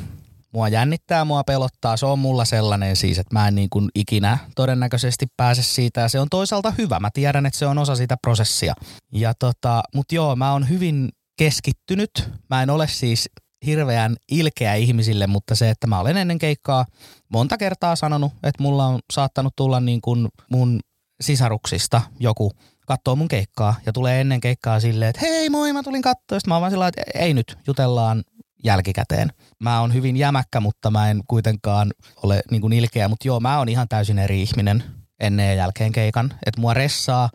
Mua 0.58 0.68
jännittää, 0.68 1.24
mua 1.24 1.44
pelottaa. 1.44 1.96
Se 1.96 2.06
on 2.06 2.18
mulla 2.18 2.44
sellainen 2.44 2.96
siis, 2.96 3.18
että 3.18 3.34
mä 3.34 3.48
en 3.48 3.54
niin 3.54 3.70
kuin 3.70 3.88
ikinä 3.94 4.38
todennäköisesti 4.56 5.26
pääse 5.36 5.62
siitä. 5.62 6.00
Ja 6.00 6.08
se 6.08 6.20
on 6.20 6.26
toisaalta 6.30 6.72
hyvä. 6.78 7.00
Mä 7.00 7.10
tiedän, 7.14 7.46
että 7.46 7.58
se 7.58 7.66
on 7.66 7.78
osa 7.78 7.96
sitä 7.96 8.16
prosessia. 8.22 8.74
Ja 9.12 9.34
tota, 9.34 9.82
mut 9.94 10.12
joo, 10.12 10.36
mä 10.36 10.52
oon 10.52 10.68
hyvin 10.68 11.08
keskittynyt. 11.38 12.30
Mä 12.50 12.62
en 12.62 12.70
ole 12.70 12.88
siis 12.88 13.30
hirveän 13.66 14.16
ilkeä 14.30 14.74
ihmisille, 14.74 15.26
mutta 15.26 15.54
se, 15.54 15.70
että 15.70 15.86
mä 15.86 16.00
olen 16.00 16.16
ennen 16.16 16.38
keikkaa 16.38 16.86
monta 17.28 17.56
kertaa 17.56 17.96
sanonut, 17.96 18.32
että 18.42 18.62
mulla 18.62 18.86
on 18.86 18.98
saattanut 19.12 19.56
tulla 19.56 19.80
niin 19.80 20.00
kuin 20.00 20.28
mun 20.50 20.80
sisaruksista 21.20 22.02
joku 22.20 22.52
katsoo 22.86 23.16
mun 23.16 23.28
keikkaa 23.28 23.74
ja 23.86 23.92
tulee 23.92 24.20
ennen 24.20 24.40
keikkaa 24.40 24.80
silleen, 24.80 25.08
että 25.08 25.20
hei 25.22 25.50
moi, 25.50 25.72
mä 25.72 25.82
tulin 25.82 26.02
katsoa. 26.02 26.38
Sitten 26.38 26.50
mä 26.50 26.54
oon 26.54 26.60
vaan 26.60 26.72
sillä 26.72 26.88
että 26.88 27.02
ei 27.14 27.34
nyt, 27.34 27.58
jutellaan 27.66 28.24
jälkikäteen. 28.64 29.32
Mä 29.58 29.80
oon 29.80 29.94
hyvin 29.94 30.16
jämäkkä, 30.16 30.60
mutta 30.60 30.90
mä 30.90 31.10
en 31.10 31.20
kuitenkaan 31.28 31.92
ole 32.22 32.42
niin 32.50 32.60
kuin 32.60 32.72
ilkeä, 32.72 33.08
mutta 33.08 33.28
joo, 33.28 33.40
mä 33.40 33.58
oon 33.58 33.68
ihan 33.68 33.88
täysin 33.88 34.18
eri 34.18 34.42
ihminen 34.42 34.84
ennen 35.20 35.46
ja 35.46 35.54
jälkeen 35.54 35.92
keikan. 35.92 36.34
Että 36.46 36.60
mua 36.60 36.74
ressaa, 36.74 37.30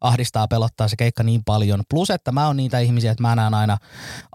ahdistaa, 0.00 0.48
pelottaa 0.48 0.88
se 0.88 0.96
keikka 0.96 1.22
niin 1.22 1.44
paljon. 1.44 1.82
Plus, 1.90 2.10
että 2.10 2.32
mä 2.32 2.46
oon 2.46 2.56
niitä 2.56 2.78
ihmisiä, 2.78 3.12
että 3.12 3.22
mä 3.22 3.36
näen 3.36 3.54
aina 3.54 3.78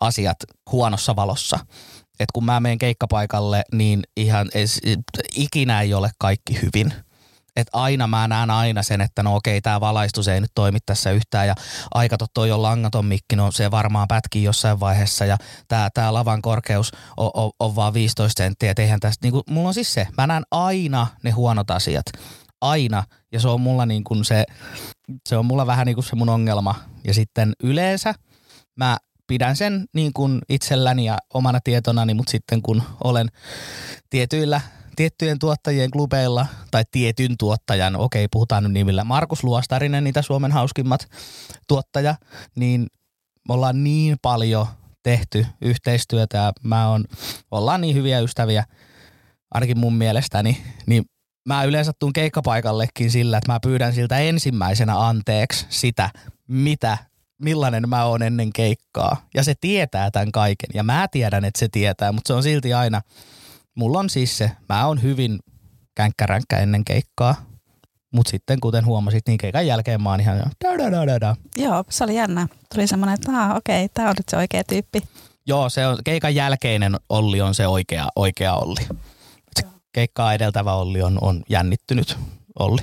asiat 0.02 0.38
huonossa 0.72 1.16
valossa. 1.16 1.60
Että 2.20 2.34
kun 2.34 2.46
mä 2.46 2.60
menen 2.60 2.78
keikkapaikalle, 2.78 3.64
niin 3.74 4.04
ihan 4.18 4.50
ikinä 5.36 5.82
ei 5.82 5.94
ole 5.94 6.10
kaikki 6.20 6.62
hyvin– 6.62 6.94
että 7.58 7.78
aina 7.78 8.08
mä 8.08 8.28
näen 8.28 8.50
aina 8.50 8.84
sen, 8.84 9.02
että 9.02 9.24
no 9.24 9.36
okei, 9.36 9.62
tämä 9.62 9.82
valaistus 9.82 10.28
ei 10.28 10.42
nyt 10.42 10.52
toimi 10.56 10.80
tässä 10.86 11.12
yhtään 11.12 11.48
ja 11.48 11.56
aika 11.94 12.18
toi 12.34 12.52
on 12.52 12.62
langaton 12.62 13.06
mikki, 13.06 13.36
no 13.36 13.52
se 13.52 13.72
varmaan 13.72 14.08
pätkii 14.08 14.44
jossain 14.44 14.80
vaiheessa 14.80 15.26
ja 15.26 15.38
tämä 15.68 15.90
tää 15.94 16.14
lavan 16.14 16.42
korkeus 16.42 16.92
on, 17.18 17.32
on, 17.34 17.52
on 17.60 17.76
vaan 17.76 17.94
15 17.94 18.44
senttiä, 18.44 18.72
että 18.72 18.82
eihän 18.82 19.00
tästä, 19.00 19.26
niin 19.26 19.32
kuin, 19.32 19.44
mulla 19.50 19.68
on 19.68 19.74
siis 19.74 19.94
se, 19.94 20.08
mä 20.18 20.28
näen 20.28 20.44
aina 20.52 21.08
ne 21.24 21.32
huonot 21.32 21.72
asiat, 21.72 22.06
aina 22.62 23.04
ja 23.32 23.40
se 23.40 23.48
on 23.48 23.62
mulla 23.62 23.86
niin 23.86 24.04
kuin 24.04 24.26
se, 24.26 24.46
se 25.30 25.38
on 25.38 25.46
mulla 25.46 25.68
vähän 25.68 25.86
niin 25.86 25.96
kuin 25.96 26.06
se 26.06 26.16
mun 26.16 26.30
ongelma 26.30 26.76
ja 27.04 27.14
sitten 27.14 27.54
yleensä 27.64 28.14
mä 28.76 28.98
pidän 29.28 29.56
sen 29.56 29.86
niin 29.94 30.14
kuin 30.14 30.42
itselläni 30.50 31.06
ja 31.06 31.18
omana 31.34 31.60
tietonani, 31.64 32.14
mutta 32.14 32.32
sitten 32.32 32.62
kun 32.62 32.84
olen 33.04 33.28
tietyillä 34.10 34.62
tiettyjen 34.98 35.40
tuottajien 35.40 35.92
klubeilla 35.92 36.46
tai 36.72 36.84
tietyn 36.92 37.36
tuottajan, 37.40 37.96
okei 37.96 38.28
puhutaan 38.32 38.64
nyt 38.64 38.74
nimillä, 38.74 39.04
Markus 39.04 39.44
Luostarinen, 39.44 40.04
niitä 40.04 40.22
Suomen 40.22 40.52
hauskimmat 40.52 41.08
tuottaja, 41.68 42.16
niin 42.56 42.88
me 43.48 43.54
ollaan 43.54 43.84
niin 43.84 44.18
paljon 44.22 44.68
tehty 45.04 45.46
yhteistyötä 45.62 46.38
ja 46.38 46.52
mä 46.64 46.90
on, 46.90 47.06
ollaan 47.52 47.82
niin 47.82 47.96
hyviä 47.96 48.20
ystäviä, 48.20 48.64
ainakin 49.54 49.80
mun 49.80 49.94
mielestäni, 49.94 50.64
niin 50.86 51.06
mä 51.48 51.64
yleensä 51.64 51.92
tuun 52.00 52.14
keikkapaikallekin 52.14 53.12
sillä, 53.12 53.38
että 53.38 53.52
mä 53.52 53.60
pyydän 53.60 53.94
siltä 53.94 54.18
ensimmäisenä 54.18 55.08
anteeksi 55.08 55.66
sitä, 55.70 56.10
mitä 56.48 56.98
millainen 57.42 57.90
mä 57.90 58.06
oon 58.06 58.24
ennen 58.24 58.54
keikkaa. 58.54 59.28
Ja 59.36 59.44
se 59.44 59.54
tietää 59.62 60.12
tämän 60.12 60.32
kaiken. 60.32 60.70
Ja 60.74 60.84
mä 60.84 61.08
tiedän, 61.12 61.46
että 61.46 61.60
se 61.60 61.68
tietää, 61.72 62.12
mutta 62.12 62.28
se 62.28 62.34
on 62.34 62.44
silti 62.44 62.74
aina 62.74 63.02
mulla 63.78 64.00
on 64.00 64.10
siis 64.10 64.38
se, 64.38 64.52
mä 64.70 64.88
oon 64.88 65.02
hyvin 65.02 65.40
känkkäränkkä 65.96 66.60
ennen 66.60 66.86
keikkaa, 66.86 67.36
mutta 68.14 68.30
sitten 68.30 68.60
kuten 68.60 68.86
huomasit, 68.86 69.28
niin 69.28 69.38
keikan 69.38 69.68
jälkeen 69.68 70.04
mä 70.04 70.10
oon 70.10 70.20
ihan 70.20 70.38
da, 70.38 70.78
da, 70.78 71.08
da, 71.08 71.22
da. 71.22 71.36
Joo, 71.56 71.84
se 71.90 72.04
oli 72.04 72.16
jännä. 72.16 72.48
Tuli 72.76 72.88
semmoinen, 72.88 73.14
että 73.14 73.56
okei, 73.56 73.86
okay, 73.86 73.94
tämä 73.94 74.10
on 74.10 74.16
nyt 74.18 74.30
se 74.30 74.38
oikea 74.38 74.64
tyyppi. 74.64 75.02
Joo, 75.48 75.70
se 75.70 75.88
on, 75.88 75.98
keikan 76.04 76.36
jälkeinen 76.36 76.96
Olli 77.10 77.42
on 77.42 77.56
se 77.56 77.68
oikea, 77.68 78.08
oikea 78.16 78.54
Olli. 78.54 78.88
Se 79.60 79.68
keikkaa 79.92 80.34
edeltävä 80.34 80.74
Olli 80.74 81.02
on, 81.02 81.18
on 81.22 81.44
jännittynyt 81.50 82.18
Olli. 82.60 82.82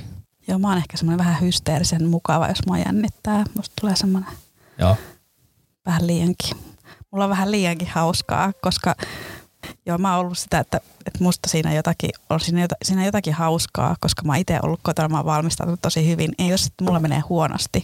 Joo, 0.49 0.59
mä 0.59 0.69
oon 0.69 0.79
ehkä 0.79 0.97
semmoinen 0.97 1.27
vähän 1.27 1.41
hysteerisen 1.41 2.09
mukava, 2.09 2.49
jos 2.49 2.67
mua 2.67 2.79
jännittää. 2.79 3.45
Musta 3.57 3.75
tulee 3.81 3.97
semmoinen 3.97 4.31
Joo. 4.79 4.97
vähän 5.87 6.07
liiankin. 6.07 6.57
Mulla 7.11 7.25
on 7.25 7.31
vähän 7.31 7.51
liiankin 7.51 7.89
hauskaa, 7.89 8.53
koska 8.61 8.95
Joo, 9.87 9.99
mä 9.99 10.17
oon 10.17 10.25
ollut 10.25 10.39
sitä, 10.39 10.59
että, 10.59 10.81
että 11.07 11.25
musta 11.25 11.49
siinä, 11.49 11.75
jotakin, 11.75 12.11
on 12.31 12.41
siinä, 12.41 12.61
jota, 12.61 12.75
siinä 12.83 13.05
jotakin 13.05 13.35
hauskaa, 13.35 13.97
koska 14.01 14.23
mä 14.23 14.37
itse 14.37 14.59
ollut 14.63 14.81
kotona, 14.83 15.09
mä 15.09 15.17
oon 15.17 15.27
valmistautunut 15.27 15.83
tosi 15.83 16.09
hyvin. 16.09 16.33
Ja 16.39 16.47
jos 16.47 16.65
sitten 16.65 16.87
mulla 16.87 17.01
menee 17.01 17.21
huonosti, 17.21 17.83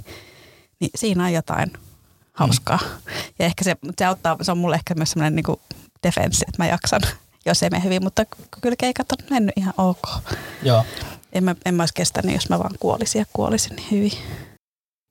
niin 0.80 0.90
siinä 0.94 1.24
on 1.24 1.32
jotain 1.32 1.72
hauskaa. 2.32 2.78
Mm. 2.82 3.12
Ja 3.38 3.46
ehkä 3.46 3.64
se, 3.64 3.76
se 3.98 4.04
auttaa, 4.04 4.36
se 4.42 4.52
on 4.52 4.58
mulle 4.58 4.74
ehkä 4.74 4.94
myös 4.94 5.10
semmoinen 5.10 5.36
niin 5.36 5.60
defenssi, 6.06 6.44
että 6.48 6.62
mä 6.62 6.68
jaksan, 6.68 7.00
jos 7.46 7.62
ei 7.62 7.70
mene 7.70 7.84
hyvin. 7.84 8.04
Mutta 8.04 8.24
kyllä 8.60 8.76
keikat 8.76 9.12
on 9.12 9.18
mennyt 9.30 9.52
ihan 9.56 9.74
ok. 9.78 10.08
Joo. 10.62 10.84
En 11.32 11.44
mä, 11.44 11.54
en 11.64 11.74
mä 11.74 11.82
olisi 11.82 11.94
kestänyt, 11.94 12.34
jos 12.34 12.48
mä 12.48 12.58
vaan 12.58 12.74
kuolisin 12.80 13.18
ja 13.18 13.26
kuolisin 13.32 13.76
niin 13.76 13.90
hyvin. 13.90 14.12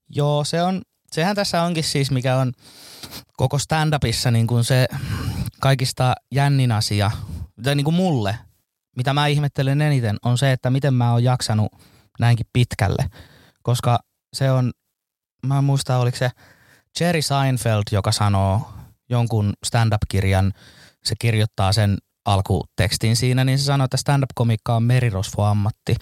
Joo, 0.10 0.44
se 0.44 0.64
on, 0.64 0.82
sehän 1.12 1.36
tässä 1.36 1.64
onkin 1.64 1.84
siis, 1.84 2.12
mikä 2.12 2.38
on 2.38 2.54
koko 3.38 3.58
stand-upissa 3.58 4.32
niin 4.32 4.48
kuin 4.48 4.64
se 4.64 4.88
kaikista 5.60 6.16
jännin 6.32 6.72
asia, 6.72 7.12
tai 7.64 7.76
niin 7.76 7.86
kuin 7.86 7.96
mulle, 7.96 8.38
mitä 8.96 9.14
mä 9.14 9.28
ihmettelen 9.28 9.82
eniten, 9.82 10.18
on 10.26 10.38
se, 10.38 10.52
että 10.52 10.70
miten 10.70 10.94
mä 10.94 11.12
oon 11.12 11.24
jaksanut 11.24 11.72
näinkin 12.20 12.46
pitkälle. 12.54 13.10
Koska 13.64 14.00
se 14.34 14.52
on, 14.52 14.72
mä 15.46 15.58
en 15.58 15.64
muista, 15.64 15.98
oliko 15.98 16.18
se 16.18 16.32
Jerry 17.00 17.22
Seinfeld, 17.22 17.84
joka 17.92 18.12
sanoo 18.12 18.74
jonkun 19.10 19.54
stand-up-kirjan, 19.66 20.54
se 21.04 21.16
kirjoittaa 21.20 21.74
sen 21.74 21.98
alkutekstin 22.26 23.16
siinä, 23.16 23.44
niin 23.44 23.60
se 23.60 23.66
sanoo, 23.66 23.86
että 23.86 23.98
stand-up-komikka 23.98 24.76
on 24.76 24.84
merirosvo-ammatti. 24.84 25.96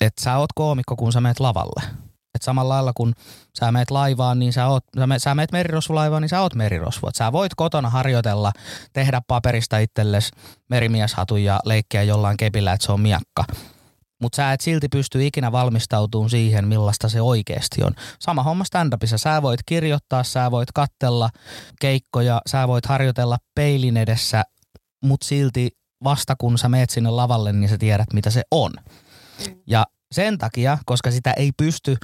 Että 0.00 0.22
sä 0.22 0.36
oot 0.36 0.52
koomikko, 0.54 0.96
kun 0.96 1.12
sä 1.12 1.20
meet 1.20 1.40
lavalle 1.40 2.07
että 2.38 2.44
samalla 2.44 2.74
lailla 2.74 2.92
kun 2.96 3.14
sä 3.58 3.72
meet 3.72 3.90
laivaan, 3.90 4.38
niin 4.38 4.52
sä, 4.52 4.66
oot, 4.66 4.84
sä, 4.98 5.06
me, 5.06 5.18
sä 5.18 5.34
meet 5.34 5.52
merirosvolaivaan, 5.52 6.22
niin 6.22 6.28
sä 6.28 6.40
oot 6.40 6.54
merirosvo. 6.54 7.08
Et 7.08 7.14
sä 7.14 7.32
voit 7.32 7.54
kotona 7.56 7.90
harjoitella, 7.90 8.52
tehdä 8.92 9.20
paperista 9.26 9.78
itsellesi 9.78 10.30
merimieshatu 10.70 11.36
ja 11.36 11.60
leikkiä 11.64 12.02
jollain 12.02 12.36
kepillä, 12.36 12.72
että 12.72 12.86
se 12.86 12.92
on 12.92 13.00
miakka. 13.00 13.44
Mutta 14.22 14.36
sä 14.36 14.52
et 14.52 14.60
silti 14.60 14.88
pysty 14.88 15.26
ikinä 15.26 15.52
valmistautumaan 15.52 16.30
siihen, 16.30 16.68
millaista 16.68 17.08
se 17.08 17.20
oikeasti 17.20 17.82
on. 17.84 17.92
Sama 18.20 18.42
homma 18.42 18.64
stand-upissa. 18.64 19.18
Sä 19.18 19.42
voit 19.42 19.60
kirjoittaa, 19.66 20.24
sä 20.24 20.50
voit 20.50 20.72
kattella 20.74 21.30
keikkoja, 21.80 22.40
sä 22.46 22.68
voit 22.68 22.86
harjoitella 22.86 23.38
peilin 23.54 23.96
edessä, 23.96 24.44
mutta 25.04 25.26
silti 25.26 25.70
vasta 26.04 26.34
kun 26.38 26.58
sä 26.58 26.68
meet 26.68 26.90
sinne 26.90 27.10
lavalle, 27.10 27.52
niin 27.52 27.68
sä 27.68 27.78
tiedät, 27.78 28.12
mitä 28.12 28.30
se 28.30 28.42
on. 28.50 28.72
Ja 29.66 29.86
sen 30.12 30.38
takia, 30.38 30.78
koska 30.86 31.10
sitä 31.10 31.32
ei 31.32 31.52
pysty 31.56 31.96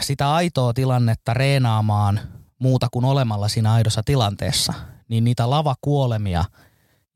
sitä 0.00 0.34
aitoa 0.34 0.72
tilannetta 0.72 1.34
reenaamaan 1.34 2.20
muuta 2.58 2.88
kuin 2.92 3.04
olemalla 3.04 3.48
siinä 3.48 3.72
aidossa 3.72 4.02
tilanteessa, 4.04 4.72
niin 5.08 5.24
niitä 5.24 5.50
lavakuolemia 5.50 6.44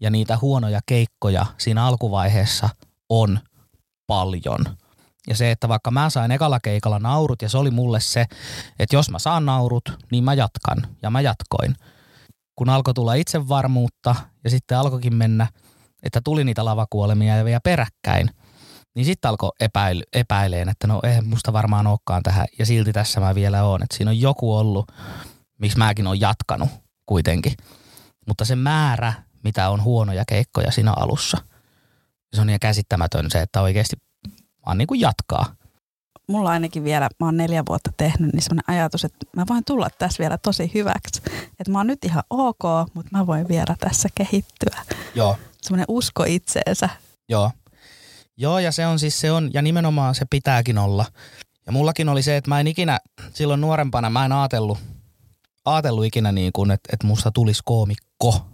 ja 0.00 0.10
niitä 0.10 0.38
huonoja 0.40 0.80
keikkoja 0.86 1.46
siinä 1.58 1.84
alkuvaiheessa 1.84 2.68
on 3.08 3.40
paljon. 4.06 4.64
Ja 5.28 5.36
se, 5.36 5.50
että 5.50 5.68
vaikka 5.68 5.90
mä 5.90 6.10
sain 6.10 6.30
ekalla 6.30 6.60
keikalla 6.60 6.98
naurut 6.98 7.42
ja 7.42 7.48
se 7.48 7.58
oli 7.58 7.70
mulle 7.70 8.00
se, 8.00 8.26
että 8.78 8.96
jos 8.96 9.10
mä 9.10 9.18
saan 9.18 9.46
naurut, 9.46 9.92
niin 10.10 10.24
mä 10.24 10.34
jatkan. 10.34 10.96
Ja 11.02 11.10
mä 11.10 11.20
jatkoin. 11.20 11.74
Kun 12.56 12.68
alkoi 12.68 12.94
tulla 12.94 13.14
itsevarmuutta 13.14 14.14
ja 14.44 14.50
sitten 14.50 14.78
alkoikin 14.78 15.14
mennä, 15.14 15.46
että 16.02 16.20
tuli 16.24 16.44
niitä 16.44 16.64
lavakuolemia 16.64 17.36
ja 17.36 17.44
vielä 17.44 17.60
peräkkäin– 17.64 18.30
niin 18.94 19.04
sitten 19.04 19.28
alkoi 19.28 19.50
epäile, 19.60 20.04
epäileen, 20.12 20.68
että 20.68 20.86
no 20.86 21.00
eihän 21.04 21.26
musta 21.26 21.52
varmaan 21.52 21.86
olekaan 21.86 22.22
tähän 22.22 22.46
ja 22.58 22.66
silti 22.66 22.92
tässä 22.92 23.20
mä 23.20 23.34
vielä 23.34 23.64
oon. 23.64 23.82
Että 23.82 23.96
siinä 23.96 24.10
on 24.10 24.20
joku 24.20 24.56
ollut, 24.56 24.92
miksi 25.58 25.78
mäkin 25.78 26.06
on 26.06 26.20
jatkanut 26.20 26.68
kuitenkin. 27.06 27.52
Mutta 28.26 28.44
se 28.44 28.56
määrä, 28.56 29.12
mitä 29.44 29.70
on 29.70 29.82
huonoja 29.82 30.24
keikkoja 30.28 30.70
siinä 30.70 30.92
alussa, 30.96 31.38
se 32.34 32.40
on 32.40 32.46
niin 32.46 32.60
käsittämätön 32.60 33.30
se, 33.30 33.40
että 33.40 33.60
oikeasti 33.62 33.96
vaan 34.66 34.78
niin 34.78 34.88
kuin 34.88 35.00
jatkaa. 35.00 35.54
mulla 36.28 36.50
ainakin 36.50 36.84
vielä, 36.84 37.08
mä 37.20 37.26
oon 37.26 37.36
neljä 37.36 37.62
vuotta 37.68 37.90
tehnyt, 37.96 38.32
niin 38.32 38.42
semmoinen 38.42 38.64
ajatus, 38.66 39.04
että 39.04 39.26
mä 39.36 39.44
voin 39.48 39.64
tulla 39.64 39.88
tässä 39.98 40.18
vielä 40.18 40.38
tosi 40.38 40.70
hyväksi. 40.74 41.22
Että 41.58 41.70
mä 41.70 41.78
oon 41.78 41.86
nyt 41.86 42.04
ihan 42.04 42.22
ok, 42.30 42.62
mutta 42.94 43.10
mä 43.18 43.26
voin 43.26 43.48
vielä 43.48 43.76
tässä 43.80 44.08
kehittyä. 44.14 44.78
Joo. 45.14 45.36
Semmoinen 45.62 45.86
usko 45.88 46.24
itseensä. 46.26 46.88
Joo. 47.28 47.50
Joo, 48.40 48.58
ja 48.58 48.72
se 48.72 48.86
on 48.86 48.98
siis 48.98 49.20
se 49.20 49.32
on, 49.32 49.50
ja 49.54 49.62
nimenomaan 49.62 50.14
se 50.14 50.24
pitääkin 50.30 50.78
olla. 50.78 51.06
Ja 51.66 51.72
mullakin 51.72 52.08
oli 52.08 52.22
se, 52.22 52.36
että 52.36 52.48
mä 52.48 52.60
en 52.60 52.66
ikinä, 52.66 52.98
silloin 53.34 53.60
nuorempana 53.60 54.10
mä 54.10 54.24
en 54.24 54.32
ajatellut, 54.32 54.78
ajatellut 55.64 56.04
ikinä 56.04 56.32
niin 56.32 56.52
kuin, 56.52 56.70
että, 56.70 56.90
että 56.92 57.06
musta 57.06 57.30
tulisi 57.30 57.62
koomikko. 57.64 58.46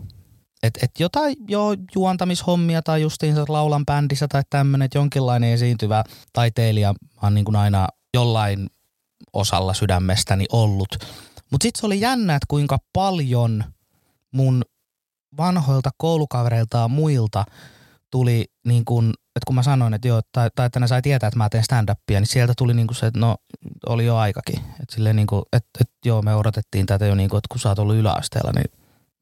Että 0.63 0.81
et 0.83 0.91
jotain 0.99 1.37
jo 1.49 1.63
juontamishommia 1.95 2.83
tai 2.83 3.03
justiinsa 3.03 3.45
laulan 3.49 3.87
bändissä 3.87 4.29
tai 4.29 4.43
tämmöinen, 4.51 4.87
että 4.87 4.99
jonkinlainen 4.99 5.53
esiintyvä 5.53 6.05
taiteilija 6.33 6.95
oon 7.23 7.35
niin 7.35 7.45
kuin 7.45 7.57
aina 7.57 7.89
jollain 8.15 8.67
osalla 9.33 9.75
sydämestäni 9.75 10.47
ollut. 10.53 10.99
Mutta 11.51 11.65
sitten 11.65 11.81
se 11.81 11.87
oli 11.87 12.01
jännä, 12.01 12.35
että 12.35 12.47
kuinka 12.49 12.79
paljon 12.93 13.65
mun 14.33 14.63
vanhoilta 15.37 15.91
koulukavereilta 15.99 16.79
ja 16.79 16.89
muilta 16.89 17.45
tuli 18.11 18.45
niin 18.65 18.85
kuin, 18.85 19.13
että 19.37 19.47
kun 19.47 19.55
mä 19.55 19.63
sanoin, 19.63 19.95
että 19.95 20.09
joo, 20.09 20.21
tai, 20.33 20.51
tai 20.57 20.67
että 20.67 20.81
ne 20.81 20.87
sai 20.87 21.03
tietää, 21.03 21.29
että 21.29 21.39
mä 21.39 21.49
teen 21.49 21.65
stand-upia, 21.65 22.21
niin 22.21 22.27
sieltä 22.27 22.53
tuli 22.57 22.75
niin 22.75 22.87
kuin 22.87 22.97
se, 22.97 23.07
että 23.07 23.21
no 23.21 23.37
oli 23.87 24.07
jo 24.07 24.17
aikakin. 24.17 24.59
Että 24.59 24.95
silleen 24.95 25.17
niin 25.17 25.27
kuin, 25.27 25.43
että, 25.53 25.71
että 25.81 25.95
joo, 26.05 26.23
me 26.23 26.35
odotettiin 26.35 26.87
tätä 26.87 27.07
jo 27.07 27.15
niin 27.15 27.31
kuin, 27.31 27.39
että 27.39 27.49
kun 27.51 27.61
sä 27.61 27.69
oot 27.69 27.79
ollut 27.79 27.97
yläasteella, 27.97 28.53
niin 28.53 28.73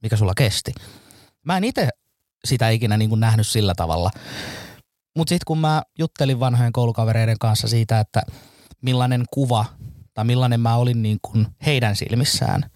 mikä 0.02 0.16
sulla 0.16 0.32
kesti. 0.36 0.72
Mä 1.44 1.56
en 1.56 1.64
itse 1.64 1.88
sitä 2.44 2.68
ikinä 2.68 2.96
niin 2.96 3.08
kuin 3.08 3.20
nähnyt 3.20 3.46
sillä 3.46 3.74
tavalla. 3.76 4.10
Mutta 5.16 5.28
sitten 5.28 5.44
kun 5.46 5.58
mä 5.58 5.82
juttelin 5.98 6.40
vanhojen 6.40 6.72
koulukavereiden 6.72 7.38
kanssa 7.38 7.68
siitä, 7.68 8.00
että 8.00 8.22
millainen 8.82 9.24
kuva 9.30 9.64
tai 10.14 10.24
millainen 10.24 10.60
mä 10.60 10.76
olin 10.76 11.02
niin 11.02 11.18
kuin 11.22 11.46
heidän 11.66 11.96
silmissään, 11.96 12.70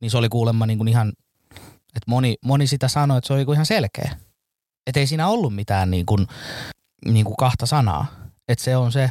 niin 0.00 0.10
se 0.10 0.18
oli 0.18 0.28
kuulemma 0.28 0.66
niin 0.66 0.78
kuin 0.78 0.88
ihan, 0.88 1.12
että 1.88 2.06
moni, 2.06 2.36
moni 2.44 2.66
sitä 2.66 2.88
sanoi, 2.88 3.18
että 3.18 3.28
se 3.28 3.32
oli 3.32 3.46
ihan 3.52 3.66
selkeä. 3.66 4.16
Että 4.86 5.00
ei 5.00 5.06
siinä 5.06 5.28
ollut 5.28 5.54
mitään 5.54 5.90
niin 5.90 6.06
kuin, 6.06 6.26
niin 7.04 7.24
kuin 7.24 7.36
kahta 7.36 7.66
sanaa. 7.66 8.06
Että 8.48 8.64
se 8.64 8.76
on 8.76 8.92
se, 8.92 9.10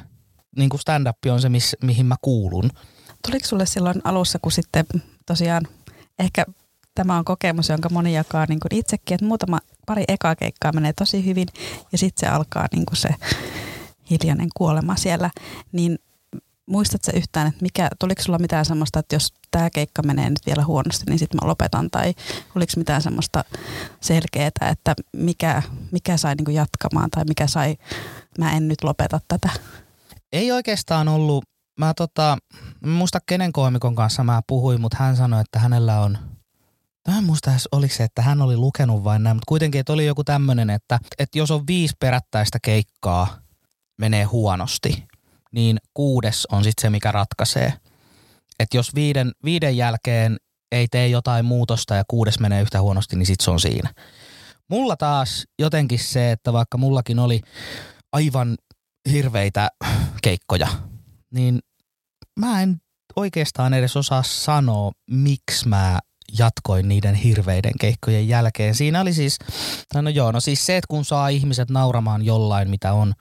niin 0.58 0.70
kuin 0.70 0.82
stand-up 0.82 1.18
on 1.32 1.42
se, 1.42 1.50
miss, 1.50 1.76
mihin 1.84 2.06
mä 2.06 2.16
kuulun. 2.22 2.70
Tuliko 3.28 3.46
sulle 3.46 3.66
silloin 3.66 4.02
alussa, 4.04 4.40
kun 4.40 4.52
sitten 4.52 4.86
tosiaan 5.26 5.68
ehkä 6.20 6.46
tämä 6.96 7.18
on 7.18 7.26
kokemus, 7.26 7.70
jonka 7.70 7.90
moni 7.90 8.14
jakaa 8.14 8.46
niin 8.50 8.60
kuin 8.60 8.80
itsekin, 8.80 9.16
että 9.16 9.26
muutama 9.26 9.60
pari 9.86 10.04
ekaa 10.08 10.36
keikkaa 10.36 10.72
menee 10.72 10.94
tosi 10.94 11.26
hyvin 11.26 11.48
ja 11.92 11.98
sitten 11.98 12.30
se 12.30 12.36
alkaa 12.36 12.68
niin 12.72 12.86
kuin 12.86 12.98
se 12.98 13.10
hiljainen 14.10 14.50
kuolema 14.56 14.96
siellä, 14.96 15.30
niin 15.72 16.00
muistatko 16.68 17.12
yhtään, 17.16 17.48
että 17.48 17.62
mikä, 17.62 17.90
tuliko 18.00 18.22
sulla 18.22 18.40
mitään 18.40 18.66
semmoista, 18.66 19.00
että 19.00 19.16
jos 19.16 19.34
tämä 19.52 19.70
keikka 19.70 20.04
menee 20.04 20.30
nyt 20.30 20.46
vielä 20.46 20.66
huonosti, 20.66 21.04
niin 21.08 21.20
sitten 21.20 21.40
mä 21.44 21.50
lopetan, 21.50 21.90
tai 21.92 22.14
oliko 22.56 22.72
mitään 22.78 23.02
semmoista 23.02 23.44
selkeää, 24.02 24.52
että 24.72 24.96
mikä, 25.14 25.62
mikä 25.92 26.18
sai 26.18 26.36
niin 26.36 26.56
jatkamaan, 26.56 27.10
tai 27.10 27.24
mikä 27.26 27.48
sai, 27.48 27.78
mä 28.40 28.52
en 28.52 28.68
nyt 28.68 28.84
lopeta 28.84 29.20
tätä? 29.28 29.50
Ei 30.32 30.52
oikeastaan 30.52 31.08
ollut, 31.08 31.46
mä 31.80 31.94
tota, 31.94 32.38
muista 32.86 33.20
kenen 33.26 33.54
koomikon 33.54 33.96
kanssa 33.96 34.24
mä 34.24 34.42
puhuin, 34.48 34.82
mutta 34.82 34.98
hän 35.00 35.16
sanoi, 35.16 35.42
että 35.42 35.60
hänellä 35.60 36.00
on 36.00 36.18
Mä 37.08 37.18
en 37.18 37.24
muista 37.24 37.52
oliko 37.72 37.94
se, 37.94 38.04
että 38.04 38.22
hän 38.22 38.42
oli 38.42 38.58
lukenut 38.58 39.04
vain 39.04 39.24
näin, 39.24 39.36
mutta 39.36 39.48
kuitenkin, 39.48 39.82
että 39.82 39.94
oli 39.94 40.06
joku 40.06 40.24
tämmöinen, 40.24 40.70
että, 40.70 41.00
että 41.20 41.38
jos 41.38 41.52
on 41.52 41.68
viisi 41.68 41.96
perättäistä 42.00 42.60
keikkaa, 42.62 43.38
menee 43.98 44.24
huonosti, 44.24 45.08
niin 45.52 45.78
kuudes 45.94 46.48
on 46.52 46.64
sitten 46.64 46.82
se, 46.82 46.90
mikä 46.90 47.12
ratkaisee. 47.12 47.74
Että 48.60 48.78
jos 48.78 48.96
viiden, 48.96 49.32
viiden 49.44 49.78
jälkeen 49.78 50.38
ei 50.72 50.88
tee 50.88 51.08
jotain 51.08 51.46
muutosta 51.46 51.96
ja 51.96 52.04
kuudes 52.08 52.40
menee 52.40 52.62
yhtä 52.62 52.82
huonosti, 52.82 53.16
niin 53.16 53.26
sitten 53.26 53.46
se 53.46 53.52
on 53.52 53.60
siinä. 53.60 53.94
Mulla 54.70 54.98
taas 54.98 55.46
jotenkin 55.60 56.00
se, 56.00 56.32
että 56.32 56.54
vaikka 56.54 56.78
mullakin 56.78 57.20
oli 57.20 57.42
aivan 58.14 58.58
hirveitä 59.12 59.70
keikkoja, 60.24 60.68
niin 61.34 61.60
mä 62.40 62.62
en 62.62 62.78
oikeastaan 63.16 63.74
edes 63.74 63.98
osaa 63.98 64.24
sanoa, 64.24 64.92
miksi 65.12 65.68
mä 65.68 66.00
jatkoin 66.40 66.88
niiden 66.88 67.16
hirveiden 67.16 67.72
keikkojen 67.80 68.28
jälkeen. 68.28 68.76
Siinä 68.76 69.02
oli 69.02 69.14
siis, 69.14 69.40
no 69.94 70.10
joo, 70.10 70.32
no 70.32 70.40
siis 70.40 70.66
se, 70.66 70.78
että 70.78 70.88
kun 70.88 71.06
saa 71.06 71.28
ihmiset 71.28 71.70
nauramaan 71.70 72.26
jollain, 72.26 72.70
mitä 72.70 72.94
on 72.94 73.14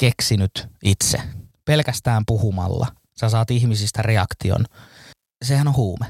keksinyt 0.00 0.68
itse, 0.84 1.22
pelkästään 1.66 2.22
puhumalla, 2.26 2.86
sä 3.20 3.28
saat 3.28 3.50
ihmisistä 3.50 4.02
reaktion, 4.02 4.64
sehän 5.44 5.68
on 5.68 5.76
huume. 5.76 6.06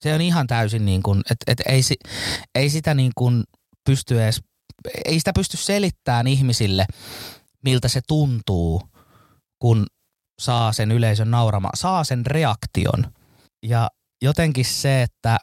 Se 0.00 0.14
on 0.14 0.20
ihan 0.20 0.46
täysin 0.46 0.84
niin 0.84 1.02
kuin, 1.02 1.22
että 1.30 1.52
et 1.52 1.60
ei, 1.68 1.80
ei 2.54 2.70
sitä 2.70 2.94
niin 2.94 3.12
kuin 3.14 3.44
pysty 3.84 4.22
edes, 4.22 4.42
ei 5.04 5.18
sitä 5.18 5.32
pysty 5.32 5.56
selittämään 5.56 6.26
ihmisille, 6.26 6.86
miltä 7.64 7.88
se 7.88 8.00
tuntuu, 8.08 8.82
kun 9.58 9.86
saa 10.40 10.72
sen 10.72 10.92
yleisön 10.92 11.30
nauramaan, 11.30 11.76
saa 11.76 12.04
sen 12.04 12.26
reaktion. 12.26 13.12
Ja 13.62 13.90
jotenkin 14.22 14.64
se, 14.64 15.02
että 15.02 15.38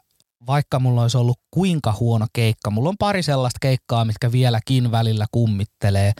vaikka 0.46 0.78
mulla 0.78 1.02
olisi 1.02 1.16
ollut 1.16 1.40
kuinka 1.50 1.96
huono 2.00 2.26
keikka, 2.32 2.70
mulla 2.70 2.88
on 2.88 2.96
pari 2.98 3.22
sellaista 3.22 3.58
keikkaa, 3.60 4.04
mitkä 4.04 4.32
vieläkin 4.32 4.90
välillä 4.90 5.26
kummittelee, 5.30 6.12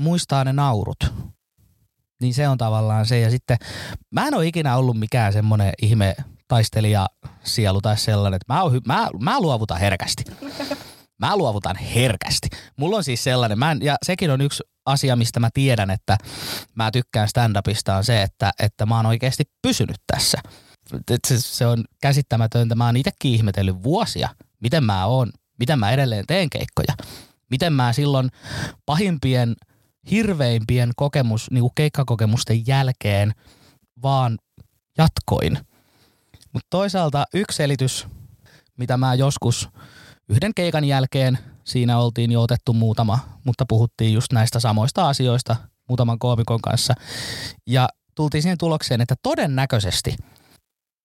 muistaa 0.00 0.44
ne 0.44 0.52
naurut. 0.52 0.98
Niin 2.20 2.34
se 2.34 2.48
on 2.48 2.58
tavallaan 2.58 3.06
se. 3.06 3.20
Ja 3.20 3.30
sitten 3.30 3.56
mä 4.10 4.26
en 4.28 4.34
ole 4.34 4.46
ikinä 4.46 4.76
ollut 4.76 4.98
mikään 4.98 5.32
semmoinen 5.32 5.72
ihme 5.82 6.16
taistelija 6.48 7.06
sielu 7.44 7.80
tai 7.80 7.98
sellainen, 7.98 8.36
että 8.36 8.54
mä, 8.54 8.62
oon, 8.62 8.80
mä, 8.86 9.08
mä 9.20 9.40
luovutan 9.40 9.80
herkästi. 9.80 10.24
Mä 11.18 11.36
luovutan 11.36 11.76
herkästi. 11.76 12.48
Mulla 12.76 12.96
on 12.96 13.04
siis 13.04 13.24
sellainen, 13.24 13.58
mä 13.58 13.70
en, 13.70 13.78
ja 13.82 13.96
sekin 14.02 14.30
on 14.30 14.40
yksi 14.40 14.62
asia, 14.86 15.16
mistä 15.16 15.40
mä 15.40 15.48
tiedän, 15.54 15.90
että 15.90 16.16
mä 16.74 16.90
tykkään 16.90 17.28
stand-upista 17.28 17.96
on 17.96 18.04
se, 18.04 18.22
että, 18.22 18.50
että 18.58 18.86
mä 18.86 18.96
oon 18.96 19.06
oikeasti 19.06 19.44
pysynyt 19.62 19.96
tässä 20.06 20.38
se, 21.26 21.40
se 21.40 21.66
on 21.66 21.84
käsittämätöntä. 22.02 22.74
Mä 22.74 22.86
oon 22.86 22.96
itsekin 22.96 23.32
ihmetellyt 23.32 23.82
vuosia, 23.82 24.28
miten 24.60 24.84
mä 24.84 25.06
oon, 25.06 25.30
miten 25.58 25.78
mä 25.78 25.90
edelleen 25.90 26.26
teen 26.26 26.50
keikkoja. 26.50 26.94
Miten 27.50 27.72
mä 27.72 27.92
silloin 27.92 28.28
pahimpien, 28.86 29.54
hirveimpien 30.10 30.90
kokemus, 30.96 31.50
niin 31.50 31.60
kuin 31.60 31.72
keikkakokemusten 31.74 32.66
jälkeen 32.66 33.32
vaan 34.02 34.38
jatkoin. 34.98 35.58
Mutta 36.52 36.66
toisaalta 36.70 37.24
yksi 37.34 37.56
selitys, 37.56 38.06
mitä 38.78 38.96
mä 38.96 39.14
joskus 39.14 39.68
yhden 40.28 40.52
keikan 40.54 40.84
jälkeen, 40.84 41.38
siinä 41.64 41.98
oltiin 41.98 42.32
jo 42.32 42.42
otettu 42.42 42.72
muutama, 42.72 43.18
mutta 43.44 43.64
puhuttiin 43.68 44.12
just 44.12 44.32
näistä 44.32 44.60
samoista 44.60 45.08
asioista 45.08 45.56
muutaman 45.88 46.18
koomikon 46.18 46.60
kanssa. 46.60 46.94
Ja 47.66 47.88
tultiin 48.14 48.42
siihen 48.42 48.58
tulokseen, 48.58 49.00
että 49.00 49.14
todennäköisesti– 49.22 50.16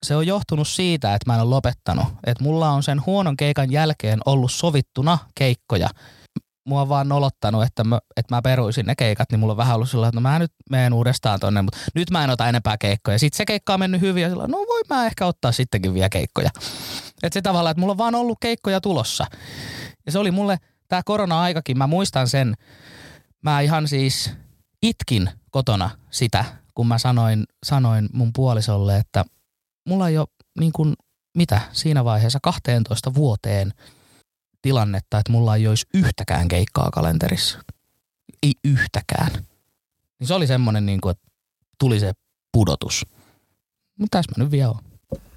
se 0.06 0.16
on 0.16 0.28
johtunut 0.28 0.68
siitä, 0.68 1.16
että 1.16 1.32
mä 1.32 1.36
en 1.36 1.42
ole 1.42 1.50
lopettanut. 1.50 2.06
Että 2.26 2.44
mulla 2.44 2.70
on 2.70 2.84
sen 2.84 3.06
huonon 3.06 3.38
keikan 3.38 3.72
jälkeen 3.72 4.20
ollut 4.26 4.52
sovittuna 4.52 5.18
keikkoja. 5.36 5.90
Mua 6.66 6.82
on 6.82 6.90
vaan 6.90 7.10
nolottanut, 7.10 7.64
että 7.64 7.84
mä, 7.84 8.00
että 8.18 8.36
mä 8.36 8.42
peruisin 8.42 8.86
ne 8.86 8.96
keikat, 8.96 9.32
niin 9.32 9.40
mulla 9.40 9.54
on 9.54 9.58
vähän 9.58 9.76
ollut 9.76 9.90
sillä, 9.90 10.08
että 10.08 10.16
no 10.16 10.22
mä 10.22 10.40
nyt 10.40 10.52
menen 10.70 10.94
uudestaan 10.94 11.40
tonne, 11.40 11.62
mutta 11.62 11.78
nyt 11.96 12.12
mä 12.12 12.24
en 12.24 12.30
ota 12.30 12.50
enempää 12.50 12.78
keikkoja. 12.78 13.20
Sitten 13.20 13.38
se 13.38 13.46
keikka 13.46 13.74
on 13.74 13.80
mennyt 13.80 14.02
hyvin 14.02 14.24
ja 14.24 14.30
sillä, 14.30 14.48
no 14.48 14.58
voi 14.58 14.82
mä 14.90 15.06
ehkä 15.06 15.26
ottaa 15.26 15.52
sittenkin 15.52 15.94
vielä 15.94 16.10
keikkoja. 16.10 16.50
Että 17.24 17.34
se 17.34 17.42
tavallaan, 17.42 17.72
että 17.72 17.80
mulla 17.80 17.92
on 17.92 17.98
vaan 17.98 18.16
ollut 18.16 18.38
keikkoja 18.42 18.82
tulossa. 18.82 19.26
Ja 20.06 20.12
se 20.12 20.20
oli 20.20 20.32
mulle, 20.32 20.58
tämä 20.88 21.02
korona-aikakin, 21.06 21.78
mä 21.78 21.88
muistan 21.88 22.28
sen, 22.28 22.54
mä 23.44 23.62
ihan 23.62 23.88
siis 23.88 24.32
itkin 24.82 25.30
kotona 25.52 25.90
sitä, 26.12 26.46
kun 26.74 26.88
mä 26.88 26.98
sanoin, 26.98 27.44
sanoin 27.66 28.10
mun 28.14 28.32
puolisolle, 28.36 28.98
että 28.98 29.26
mulla 29.88 30.10
ei 30.10 30.18
ole 30.18 30.28
niin 30.60 30.72
kuin, 30.72 30.94
mitä 31.38 31.62
siinä 31.72 32.06
vaiheessa 32.06 32.40
12 32.42 33.14
vuoteen 33.14 33.74
tilannetta, 34.66 35.18
että 35.18 35.32
mulla 35.32 35.56
ei 35.56 35.68
olisi 35.68 35.86
yhtäkään 35.94 36.48
keikkaa 36.48 36.90
kalenterissa. 36.92 37.60
Ei 38.44 38.54
yhtäkään. 38.64 39.32
Niin 40.20 40.28
se 40.28 40.34
oli 40.34 40.48
semmoinen, 40.48 40.86
niin 40.86 41.02
kuin, 41.02 41.12
että 41.12 41.28
tuli 41.80 42.00
se 42.00 42.14
pudotus. 42.52 43.06
Mutta 44.00 44.18
tässä 44.18 44.32
mä 44.38 44.44
nyt 44.44 44.52
vielä 44.52 44.70
on. 44.70 44.80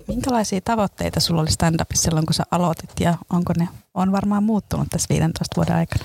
Minkälaisia 0.08 0.60
tavoitteita 0.60 1.20
sulla 1.20 1.40
oli 1.40 1.50
stand-upissa 1.50 2.02
silloin, 2.02 2.26
kun 2.26 2.34
sä 2.34 2.42
aloitit 2.50 2.90
ja 3.00 3.18
onko 3.30 3.52
ne 3.56 3.68
on 3.94 4.12
varmaan 4.12 4.42
muuttunut 4.42 4.88
tässä 4.90 5.06
15 5.08 5.56
vuoden 5.56 5.76
aikana? 5.76 6.04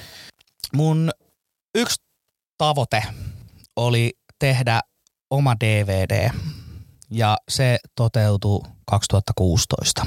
Mun 0.73 1.11
yksi 1.75 2.01
tavoite 2.57 3.03
oli 3.75 4.11
tehdä 4.39 4.81
oma 5.29 5.55
DVD 5.59 6.29
ja 7.11 7.37
se 7.49 7.79
toteutui 7.95 8.61
2016. 8.85 10.05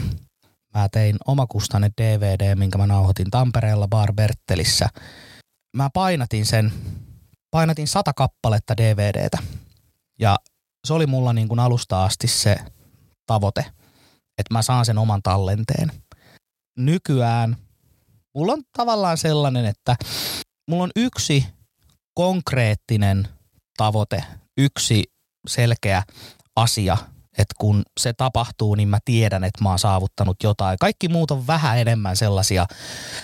Mä 0.77 0.89
tein 0.93 1.17
omakustainen 1.27 1.93
DVD, 2.01 2.55
minkä 2.55 2.79
mä 2.79 2.87
nauhoitin 2.87 3.31
Tampereella 3.31 3.89
Bar 3.89 4.13
Bertelissä. 4.13 4.89
Mä 5.77 5.91
painatin 5.95 6.47
sen, 6.47 6.73
painatin 7.51 7.89
sata 7.89 8.13
kappaletta 8.13 8.77
DVDtä. 8.77 9.39
Ja 10.19 10.37
se 10.87 10.93
oli 10.93 11.07
mulla 11.07 11.33
niin 11.33 11.49
kuin 11.49 11.61
alusta 11.61 12.05
asti 12.05 12.27
se 12.27 12.57
tavoite, 13.27 13.61
että 14.39 14.55
mä 14.55 14.63
saan 14.63 14.85
sen 14.85 14.99
oman 14.99 15.23
tallenteen. 15.23 15.93
Nykyään 16.79 17.57
mulla 18.35 18.53
on 18.53 18.63
tavallaan 18.77 19.19
sellainen, 19.19 19.67
että 19.67 19.97
mulla 20.71 20.85
on 20.85 20.91
yksi 20.97 21.47
konkreettinen 22.15 23.29
tavoite, 23.77 24.25
yksi 24.59 25.05
selkeä 25.49 26.03
asia, 26.57 26.97
että 27.39 27.55
kun 27.59 27.83
se 28.01 28.13
tapahtuu, 28.13 28.75
niin 28.75 28.89
mä 28.89 28.99
tiedän, 29.05 29.45
että 29.45 29.63
mä 29.63 29.69
oon 29.69 29.79
saavuttanut 29.79 30.37
jotain. 30.43 30.79
Kaikki 30.81 31.09
muut 31.09 31.31
on 31.31 31.47
vähän 31.47 31.79
enemmän 31.79 32.17
sellaisia 32.17 32.67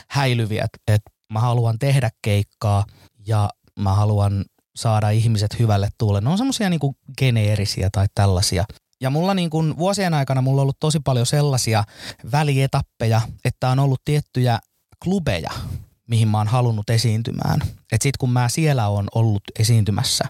häilyviä, 0.09 0.67
että 0.89 1.11
mä 1.33 1.41
haluan 1.41 1.79
tehdä 1.79 2.11
keikkaa 2.23 2.85
ja 3.27 3.51
mä 3.79 3.95
haluan 3.95 4.45
saada 4.77 5.11
ihmiset 5.11 5.59
hyvälle 5.59 5.89
tuulle. 5.99 6.21
Ne 6.21 6.31
on 6.31 6.39
semmoisia 6.39 6.71
niinku 6.71 6.97
geneerisiä 7.19 7.89
tai 7.93 8.07
tällaisia. 8.15 8.65
Ja 9.01 9.11
mulla 9.11 9.35
niin 9.35 9.51
kuin 9.51 9.79
vuosien 9.79 10.15
aikana 10.15 10.43
mulla 10.43 10.61
on 10.61 10.63
ollut 10.63 10.81
tosi 10.81 11.01
paljon 11.01 11.27
sellaisia 11.27 11.85
välietappeja, 12.33 13.21
että 13.45 13.69
on 13.69 13.79
ollut 13.79 14.01
tiettyjä 14.05 14.59
klubeja, 15.03 15.51
mihin 16.09 16.29
mä 16.29 16.39
oon 16.39 16.49
halunnut 16.49 16.91
esiintymään. 16.91 17.61
Että 17.93 18.03
sit 18.03 18.17
kun 18.17 18.31
mä 18.31 18.49
siellä 18.49 18.89
on 18.89 19.09
ollut 19.15 19.43
esiintymässä, 19.59 20.25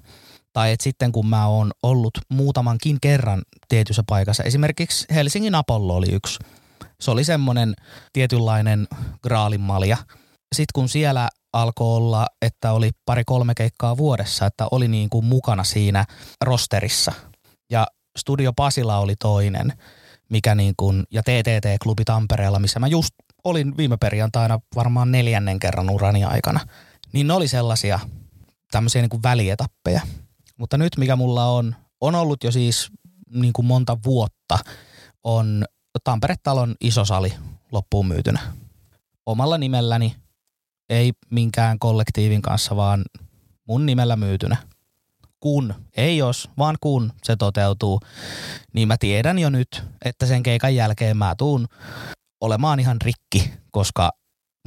tai 0.52 0.72
että 0.72 0.84
sitten 0.84 1.12
kun 1.12 1.26
mä 1.26 1.46
oon 1.46 1.70
ollut 1.82 2.18
muutamankin 2.28 2.98
kerran 3.00 3.42
tietyssä 3.68 4.02
paikassa, 4.08 4.42
esimerkiksi 4.42 5.06
Helsingin 5.14 5.54
Apollo 5.54 5.96
oli 5.96 6.12
yksi. 6.12 6.38
Se 7.00 7.10
oli 7.10 7.24
semmoinen 7.24 7.74
tietynlainen 8.12 8.88
graalinmalja. 9.22 9.96
Sitten 10.54 10.72
kun 10.74 10.88
siellä 10.88 11.28
alkoi 11.52 11.96
olla, 11.96 12.26
että 12.42 12.72
oli 12.72 12.90
pari-kolme 13.06 13.54
keikkaa 13.54 13.96
vuodessa, 13.96 14.46
että 14.46 14.66
oli 14.70 14.88
niin 14.88 15.10
kuin 15.10 15.24
mukana 15.24 15.64
siinä 15.64 16.04
rosterissa. 16.44 17.12
Ja 17.70 17.86
Studio 18.18 18.52
Pasila 18.52 18.98
oli 18.98 19.14
toinen, 19.16 19.72
mikä 20.30 20.54
niin 20.54 20.74
kuin, 20.76 21.04
ja 21.10 21.22
TTT-klubi 21.22 22.04
Tampereella, 22.04 22.58
missä 22.58 22.80
mä 22.80 22.86
just 22.86 23.14
olin 23.44 23.76
viime 23.76 23.96
perjantaina 23.96 24.60
varmaan 24.76 25.12
neljännen 25.12 25.58
kerran 25.58 25.90
urani 25.90 26.24
aikana. 26.24 26.60
Niin 27.12 27.26
ne 27.26 27.32
oli 27.32 27.48
sellaisia 27.48 28.00
tämmöisiä 28.70 29.02
niin 29.02 29.10
kuin 29.10 29.22
välietappeja. 29.22 30.00
Mutta 30.62 30.78
nyt 30.78 30.96
mikä 30.96 31.16
mulla 31.16 31.46
on, 31.46 31.76
on 32.00 32.14
ollut 32.14 32.44
jo 32.44 32.52
siis 32.52 32.90
niin 33.34 33.52
kuin 33.52 33.66
monta 33.66 33.98
vuotta, 34.04 34.58
on 35.24 35.64
Tampere-talon 36.04 36.74
iso 36.80 37.04
sali 37.04 37.34
loppuun 37.72 38.06
myytynä. 38.06 38.40
Omalla 39.26 39.58
nimelläni, 39.58 40.16
ei 40.88 41.12
minkään 41.30 41.78
kollektiivin 41.78 42.42
kanssa, 42.42 42.76
vaan 42.76 43.04
mun 43.68 43.86
nimellä 43.86 44.16
myytynä. 44.16 44.56
Kun, 45.40 45.74
ei 45.96 46.16
jos, 46.16 46.50
vaan 46.58 46.76
kun 46.80 47.12
se 47.22 47.36
toteutuu, 47.36 48.00
niin 48.72 48.88
mä 48.88 48.96
tiedän 48.96 49.38
jo 49.38 49.50
nyt, 49.50 49.84
että 50.04 50.26
sen 50.26 50.42
keikan 50.42 50.74
jälkeen 50.74 51.16
mä 51.16 51.34
tuun 51.38 51.66
olemaan 52.40 52.80
ihan 52.80 52.96
rikki, 53.04 53.52
koska 53.70 54.10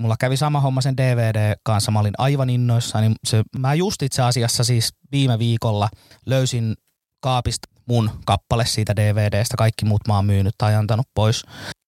mulla 0.01 0.15
kävi 0.19 0.37
sama 0.37 0.59
homma 0.59 0.81
sen 0.81 0.97
DVD 0.97 1.55
kanssa. 1.63 1.91
Mä 1.91 1.99
olin 1.99 2.13
aivan 2.17 2.49
innoissaan. 2.49 3.03
Niin 3.03 3.15
se, 3.27 3.43
mä 3.59 3.73
just 3.73 4.01
itse 4.01 4.21
asiassa 4.21 4.63
siis 4.63 4.93
viime 5.11 5.39
viikolla 5.39 5.89
löysin 6.25 6.75
kaapista 7.21 7.67
mun 7.87 8.09
kappale 8.25 8.65
siitä 8.65 8.95
DVDstä. 8.95 9.57
Kaikki 9.57 9.85
muut 9.85 10.07
mä 10.07 10.15
oon 10.15 10.25
myynyt 10.25 10.55
tai 10.57 10.75
antanut 10.75 11.07
pois. 11.13 11.43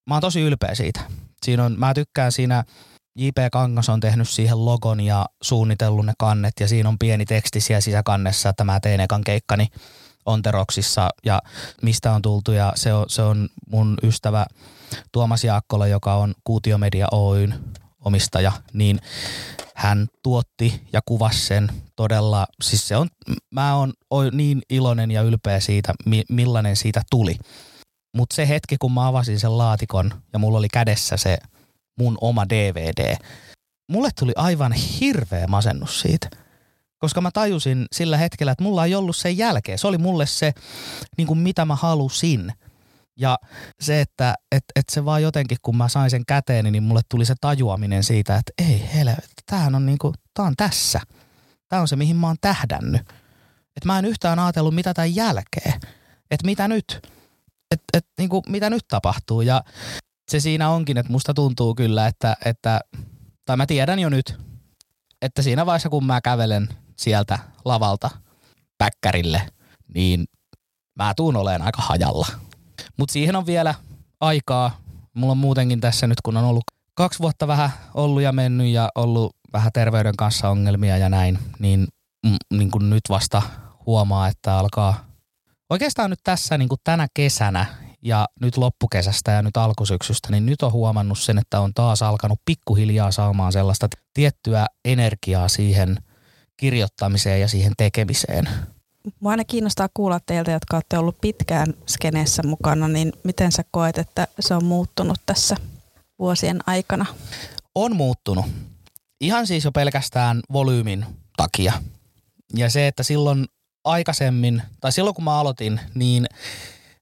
Mä 0.09 0.15
oon 0.15 0.21
tosi 0.21 0.41
ylpeä 0.41 0.75
siitä. 0.75 0.99
Siinä 1.45 1.65
on, 1.65 1.75
mä 1.77 1.93
tykkään 1.93 2.31
siinä, 2.31 2.63
J.P. 3.17 3.37
Kangas 3.51 3.89
on 3.89 3.99
tehnyt 3.99 4.29
siihen 4.29 4.65
logon 4.65 4.99
ja 4.99 5.25
suunnitellut 5.43 6.05
ne 6.05 6.13
kannet 6.19 6.53
ja 6.59 6.67
siinä 6.67 6.89
on 6.89 6.99
pieni 6.99 7.25
teksti 7.25 7.61
siellä 7.61 7.81
sisäkannessa, 7.81 8.49
että 8.49 8.63
mä 8.63 8.79
tein 8.79 8.99
ekan 8.99 9.23
keikkani 9.23 9.67
Onteroksissa 10.25 11.09
ja 11.25 11.41
mistä 11.81 12.11
on 12.11 12.21
tultu 12.21 12.51
ja 12.51 12.73
se 12.75 12.93
on, 12.93 13.05
se 13.07 13.21
on 13.21 13.49
mun 13.69 13.97
ystävä 14.03 14.45
Tuomas 15.11 15.43
Jaakkola, 15.43 15.87
joka 15.87 16.13
on 16.13 16.33
Kuutiomedia 16.43 17.07
Oyn 17.11 17.55
omistaja, 18.07 18.51
niin 18.73 18.99
hän 19.75 20.07
tuotti 20.23 20.81
ja 20.93 21.01
kuvasi 21.05 21.39
sen 21.39 21.69
todella, 21.95 22.47
siis 22.63 22.87
se 22.87 22.97
on, 22.97 23.07
mä 23.51 23.75
oon 23.75 23.93
niin 24.31 24.61
iloinen 24.69 25.11
ja 25.11 25.21
ylpeä 25.21 25.59
siitä, 25.59 25.93
millainen 26.29 26.75
siitä 26.75 27.01
tuli. 27.09 27.35
Mutta 28.15 28.35
se 28.35 28.47
hetki, 28.47 28.77
kun 28.77 28.93
mä 28.93 29.07
avasin 29.07 29.39
sen 29.39 29.57
laatikon 29.57 30.11
ja 30.33 30.39
mulla 30.39 30.57
oli 30.57 30.67
kädessä 30.73 31.17
se 31.17 31.37
mun 31.99 32.17
oma 32.21 32.49
DVD, 32.49 33.17
mulle 33.91 34.09
tuli 34.19 34.33
aivan 34.35 34.71
hirveä 34.71 35.47
masennus 35.47 36.01
siitä. 36.01 36.29
Koska 36.97 37.21
mä 37.21 37.31
tajusin 37.31 37.85
sillä 37.91 38.17
hetkellä, 38.17 38.51
että 38.51 38.63
mulla 38.63 38.85
ei 38.85 38.95
ollut 38.95 39.15
sen 39.15 39.37
jälkeen. 39.37 39.79
Se 39.79 39.87
oli 39.87 39.97
mulle 39.97 40.25
se, 40.25 40.53
niin 41.17 41.27
kuin 41.27 41.39
mitä 41.39 41.65
mä 41.65 41.75
halusin– 41.75 42.53
ja 43.17 43.37
se, 43.79 44.01
että 44.01 44.35
et, 44.51 44.63
et 44.75 44.89
se 44.89 45.05
vaan 45.05 45.23
jotenkin, 45.23 45.57
kun 45.61 45.77
mä 45.77 45.89
sain 45.89 46.09
sen 46.09 46.25
käteen, 46.25 46.65
niin 46.65 46.83
mulle 46.83 47.01
tuli 47.09 47.25
se 47.25 47.35
tajuaminen 47.41 48.03
siitä, 48.03 48.35
että 48.35 48.53
ei 48.57 48.89
helvetti, 48.93 49.43
tämähän 49.45 49.75
on 49.75 49.85
niinku, 49.85 50.13
tää 50.33 50.45
on 50.45 50.55
tässä. 50.57 51.01
Tää 51.69 51.81
on 51.81 51.87
se, 51.87 51.95
mihin 51.95 52.15
mä 52.15 52.27
oon 52.27 52.35
tähdännyt. 52.41 53.01
Että 53.75 53.85
mä 53.85 53.99
en 53.99 54.05
yhtään 54.05 54.39
ajatellut, 54.39 54.75
mitä 54.75 54.93
tämän 54.93 55.15
jälkeen. 55.15 55.73
Että 56.31 56.45
mitä 56.45 56.67
nyt? 56.67 56.99
Että 57.71 57.85
et, 57.93 58.05
niinku, 58.17 58.43
mitä 58.49 58.69
nyt 58.69 58.87
tapahtuu? 58.87 59.41
Ja 59.41 59.63
se 60.31 60.39
siinä 60.39 60.69
onkin, 60.69 60.97
että 60.97 61.11
musta 61.11 61.33
tuntuu 61.33 61.75
kyllä, 61.75 62.07
että, 62.07 62.37
että 62.45 62.79
tai 63.45 63.57
mä 63.57 63.65
tiedän 63.65 63.99
jo 63.99 64.09
nyt, 64.09 64.39
että 65.21 65.41
siinä 65.41 65.65
vaiheessa, 65.65 65.89
kun 65.89 66.05
mä 66.05 66.21
kävelen 66.21 66.69
sieltä 66.95 67.39
lavalta 67.65 68.09
päkkärille, 68.77 69.41
niin 69.95 70.25
mä 70.95 71.13
tuun 71.13 71.35
oleen 71.35 71.61
aika 71.61 71.81
hajalla 71.81 72.27
mutta 72.97 73.13
siihen 73.13 73.35
on 73.35 73.45
vielä 73.45 73.75
aikaa. 74.21 74.77
Mulla 75.13 75.31
on 75.31 75.37
muutenkin 75.37 75.81
tässä 75.81 76.07
nyt, 76.07 76.21
kun 76.21 76.37
on 76.37 76.43
ollut 76.43 76.63
kaksi 76.93 77.19
vuotta 77.19 77.47
vähän 77.47 77.69
ollut 77.93 78.21
ja 78.21 78.31
mennyt 78.31 78.67
ja 78.67 78.89
ollut 78.95 79.35
vähän 79.53 79.71
terveyden 79.73 80.15
kanssa 80.17 80.49
ongelmia 80.49 80.97
ja 80.97 81.09
näin, 81.09 81.39
niin, 81.59 81.87
mm, 82.25 82.57
niin 82.57 82.71
kuin 82.71 82.89
nyt 82.89 83.03
vasta 83.09 83.41
huomaa, 83.85 84.27
että 84.27 84.57
alkaa 84.57 85.05
oikeastaan 85.69 86.09
nyt 86.09 86.19
tässä 86.23 86.57
niin 86.57 86.69
kuin 86.69 86.79
tänä 86.83 87.07
kesänä 87.13 87.65
ja 88.01 88.27
nyt 88.41 88.57
loppukesästä 88.57 89.31
ja 89.31 89.41
nyt 89.41 89.57
alkusyksystä, 89.57 90.31
niin 90.31 90.45
nyt 90.45 90.61
on 90.61 90.71
huomannut 90.71 91.19
sen, 91.19 91.37
että 91.37 91.59
on 91.59 91.73
taas 91.73 92.01
alkanut 92.01 92.39
pikkuhiljaa 92.45 93.11
saamaan 93.11 93.51
sellaista 93.51 93.87
tiettyä 94.13 94.65
energiaa 94.85 95.47
siihen 95.47 95.97
kirjoittamiseen 96.57 97.41
ja 97.41 97.47
siihen 97.47 97.73
tekemiseen. 97.77 98.49
Mua 99.19 99.31
aina 99.31 99.43
kiinnostaa 99.43 99.89
kuulla 99.93 100.19
teiltä, 100.19 100.51
jotka 100.51 100.77
olette 100.77 100.97
ollut 100.97 101.21
pitkään 101.21 101.73
skeneessä 101.87 102.43
mukana, 102.43 102.87
niin 102.87 103.13
miten 103.23 103.51
sä 103.51 103.63
koet, 103.71 103.97
että 103.97 104.27
se 104.39 104.55
on 104.55 104.63
muuttunut 104.65 105.17
tässä 105.25 105.55
vuosien 106.19 106.59
aikana? 106.67 107.05
On 107.75 107.95
muuttunut. 107.95 108.45
Ihan 109.21 109.47
siis 109.47 109.65
jo 109.65 109.71
pelkästään 109.71 110.41
volyymin 110.53 111.05
takia. 111.37 111.73
Ja 112.55 112.69
se, 112.69 112.87
että 112.87 113.03
silloin 113.03 113.45
aikaisemmin, 113.83 114.61
tai 114.81 114.91
silloin 114.91 115.15
kun 115.15 115.23
mä 115.23 115.39
aloitin, 115.39 115.79
niin 115.95 116.25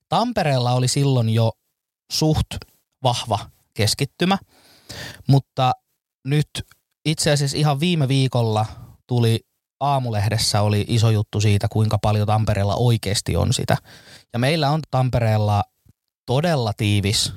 Tampereella 0.09 0.73
oli 0.73 0.87
silloin 0.87 1.29
jo 1.29 1.51
suht 2.11 2.47
vahva 3.03 3.39
keskittymä, 3.73 4.37
mutta 5.27 5.71
nyt 6.27 6.49
itse 7.05 7.31
asiassa 7.31 7.57
ihan 7.57 7.79
viime 7.79 8.07
viikolla 8.07 8.65
tuli 9.07 9.39
aamulehdessä 9.85 10.61
oli 10.61 10.85
iso 10.87 11.09
juttu 11.09 11.41
siitä, 11.41 11.67
kuinka 11.71 11.97
paljon 11.97 12.27
Tampereella 12.27 12.75
oikeasti 12.75 13.35
on 13.35 13.53
sitä. 13.53 13.77
Ja 14.33 14.39
meillä 14.39 14.69
on 14.69 14.81
Tampereella 14.91 15.63
todella 16.25 16.73
tiivis 16.77 17.33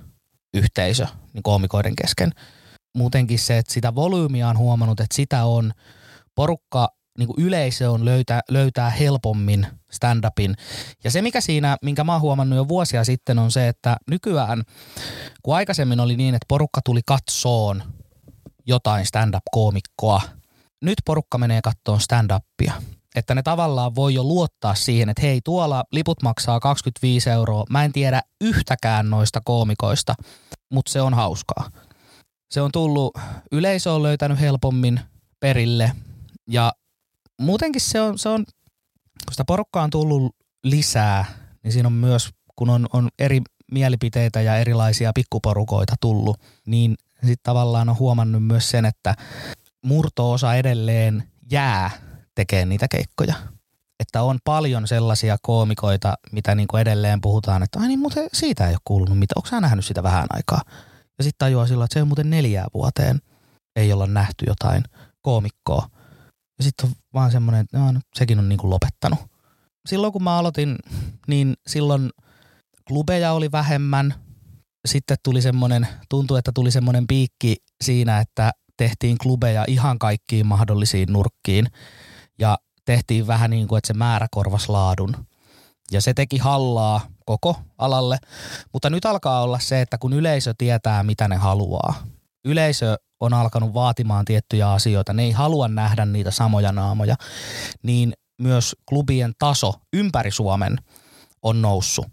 yhteisö 0.55 1.07
niin 1.33 1.43
koomikoiden 1.43 1.97
kesken. 1.97 2.33
Muutenkin 2.97 3.39
se, 3.39 3.59
että 3.59 3.73
sitä 3.73 3.95
volyymia 3.95 4.49
on 4.49 4.59
huomannut, 4.59 5.01
että 5.01 5.17
sitä 5.17 5.45
on 5.45 5.73
porukka, 6.35 6.89
niin 7.19 7.27
kuin 7.27 7.47
yleisö 7.47 7.91
on 7.91 8.05
löytää, 8.05 8.41
löytää 8.51 8.91
helpommin 8.91 9.67
stand-upin. 9.93 10.55
Ja 11.05 11.11
se, 11.11 11.23
mikä 11.23 11.41
siinä, 11.41 11.77
minkä 11.83 12.05
mä 12.05 12.13
oon 12.13 12.21
huomannut 12.21 12.57
jo 12.57 12.69
vuosia 12.69 13.05
sitten, 13.05 13.39
on 13.39 13.51
se, 13.51 13.69
että 13.69 13.97
nykyään, 14.11 14.63
kun 15.43 15.57
aikaisemmin 15.57 16.01
oli 16.01 16.17
niin, 16.17 16.35
että 16.35 16.47
porukka 16.49 16.81
tuli 16.85 17.01
katsoon 17.07 17.83
jotain 18.67 19.07
stand-up-koomikkoa– 19.07 20.21
nyt 20.83 20.99
porukka 21.05 21.39
menee 21.39 21.61
kattoon 21.63 22.01
stand-upia. 22.01 22.73
Että 23.15 23.35
ne 23.35 23.43
tavallaan 23.43 23.95
voi 23.95 24.15
jo 24.15 24.25
luottaa 24.25 24.75
siihen, 24.75 25.09
että 25.09 25.23
hei, 25.23 25.41
tuolla 25.45 25.85
liput 25.93 26.23
maksaa 26.23 26.61
25 26.61 27.31
euroa. 27.31 27.65
Mä 27.71 27.85
en 27.85 27.93
tiedä 27.93 28.23
yhtäkään 28.41 29.11
noista 29.11 29.41
koomikoista, 29.45 30.15
mutta 30.73 30.93
se 30.93 31.01
on 31.01 31.15
hauskaa. 31.15 31.71
Se 32.51 32.61
on 32.61 32.73
tullut, 32.73 33.19
yleisö 33.53 33.93
on 33.93 34.03
löytänyt 34.03 34.41
helpommin 34.41 35.01
perille 35.41 35.93
ja 36.51 36.73
muutenkin 37.41 37.81
se 37.81 38.01
on, 38.01 38.19
se 38.19 38.29
on 38.29 38.45
kun 39.25 39.33
sitä 39.33 39.45
porukkaa 39.45 39.85
on 39.85 39.91
tullut 39.91 40.37
lisää, 40.65 41.25
niin 41.63 41.73
siinä 41.73 41.87
on 41.87 41.93
myös, 41.93 42.31
kun 42.57 42.71
on, 42.71 42.87
on 42.93 43.09
eri 43.19 43.41
mielipiteitä 43.73 44.41
ja 44.41 44.57
erilaisia 44.57 45.13
pikkuporukoita 45.15 45.95
tullut, 46.01 46.41
niin 46.67 46.95
sitten 47.15 47.43
tavallaan 47.43 47.89
on 47.89 47.99
huomannut 47.99 48.47
myös 48.47 48.71
sen, 48.71 48.85
että 48.85 49.15
murtoosa 49.85 50.55
edelleen 50.55 51.25
jää 51.51 51.91
tekemään 52.35 52.69
niitä 52.69 52.89
keikkoja. 52.89 53.35
Et 54.01 54.09
että 54.09 54.23
on 54.23 54.39
paljon 54.45 54.89
sellaisia 54.89 55.37
koomikoita, 55.43 56.15
mitä 56.33 56.55
niin 56.55 56.69
kuin 56.69 56.81
edelleen 56.81 57.21
puhutaan, 57.21 57.63
että 57.63 57.81
ai 57.81 57.89
niin, 57.89 57.99
mutta 57.99 58.21
siitä 58.33 58.67
ei 58.67 58.73
ole 58.73 58.81
kuulunut 58.85 59.19
mitä. 59.19 59.33
Onko 59.37 59.49
sä 59.49 59.61
nähnyt 59.61 59.85
sitä 59.85 60.03
vähän 60.03 60.27
aikaa? 60.31 60.61
Ja 61.19 61.25
sitten 61.25 61.39
tajuaa 61.39 61.67
sillä, 61.67 61.85
että 61.85 61.95
se 61.95 62.03
on 62.03 62.09
muuten 62.09 62.31
neljää 62.31 62.67
vuoteen 62.75 63.21
ei 63.77 63.93
olla 63.93 64.07
nähty 64.07 64.45
jotain 64.47 64.85
koomikkoa. 65.21 65.89
Ja 66.59 66.65
sitten 66.65 66.89
on 66.89 66.95
vaan 67.15 67.33
semmoinen, 67.33 67.61
että 67.61 67.79
no, 67.79 68.01
sekin 68.15 68.39
on 68.39 68.49
niin 68.49 68.59
kuin 68.59 68.71
lopettanut. 68.71 69.19
Silloin 69.89 70.13
kun 70.13 70.23
mä 70.23 70.39
aloitin, 70.39 70.77
niin 71.27 71.55
silloin 71.67 72.11
klubeja 72.89 73.33
oli 73.33 73.53
vähemmän. 73.53 74.15
Sitten 74.89 75.17
tuli 75.25 75.43
semmoinen, 75.43 75.89
tuntui, 76.09 76.39
että 76.39 76.53
tuli 76.55 76.71
semmoinen 76.71 77.07
piikki 77.07 77.57
siinä, 77.85 78.21
että 78.21 78.53
tehtiin 78.79 79.19
klubeja 79.19 79.65
ihan 79.69 79.99
kaikkiin 79.99 80.47
mahdollisiin 80.47 81.13
nurkkiin. 81.13 81.67
Ja 82.39 82.59
tehtiin 82.85 83.27
vähän 83.27 83.51
niin 83.51 83.69
kuin, 83.69 83.79
että 83.79 83.87
se 83.87 83.95
määrä 83.95 84.27
korvas 84.31 84.69
laadun. 84.69 85.27
Ja 85.93 86.01
se 86.01 86.15
teki 86.15 86.39
hallaa 86.39 87.01
koko 87.27 87.57
alalle. 87.79 88.19
Mutta 88.73 88.91
nyt 88.91 89.05
alkaa 89.05 89.43
olla 89.43 89.59
se, 89.59 89.81
että 89.81 89.99
kun 89.99 90.13
yleisö 90.13 90.55
tietää, 90.59 91.03
mitä 91.03 91.29
ne 91.29 91.37
haluaa. 91.37 91.95
Yleisö 92.45 92.97
on 93.21 93.35
alkanut 93.35 93.75
vaatimaan 93.75 94.25
tiettyjä 94.25 94.73
asioita, 94.73 95.13
ne 95.13 95.23
ei 95.23 95.33
halua 95.33 95.69
nähdä 95.69 96.05
niitä 96.05 96.31
samoja 96.31 96.73
naamoja, 96.73 97.17
niin 97.83 98.13
myös 98.43 98.77
klubien 98.89 99.33
taso 99.39 99.75
ympäri 99.93 100.31
Suomen 100.31 100.77
on 101.43 101.63
noussut. 101.63 102.07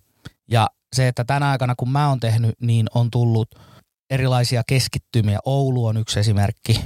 Ja 0.51 0.69
se, 0.95 1.07
että 1.07 1.23
tänä 1.23 1.49
aikana 1.49 1.75
kun 1.75 1.91
mä 1.91 2.09
oon 2.09 2.19
tehnyt, 2.19 2.55
niin 2.61 2.87
on 2.95 3.11
tullut 3.11 3.55
erilaisia 4.09 4.63
keskittymiä. 4.67 5.39
Oulu 5.45 5.85
on 5.85 5.97
yksi 5.97 6.19
esimerkki. 6.19 6.81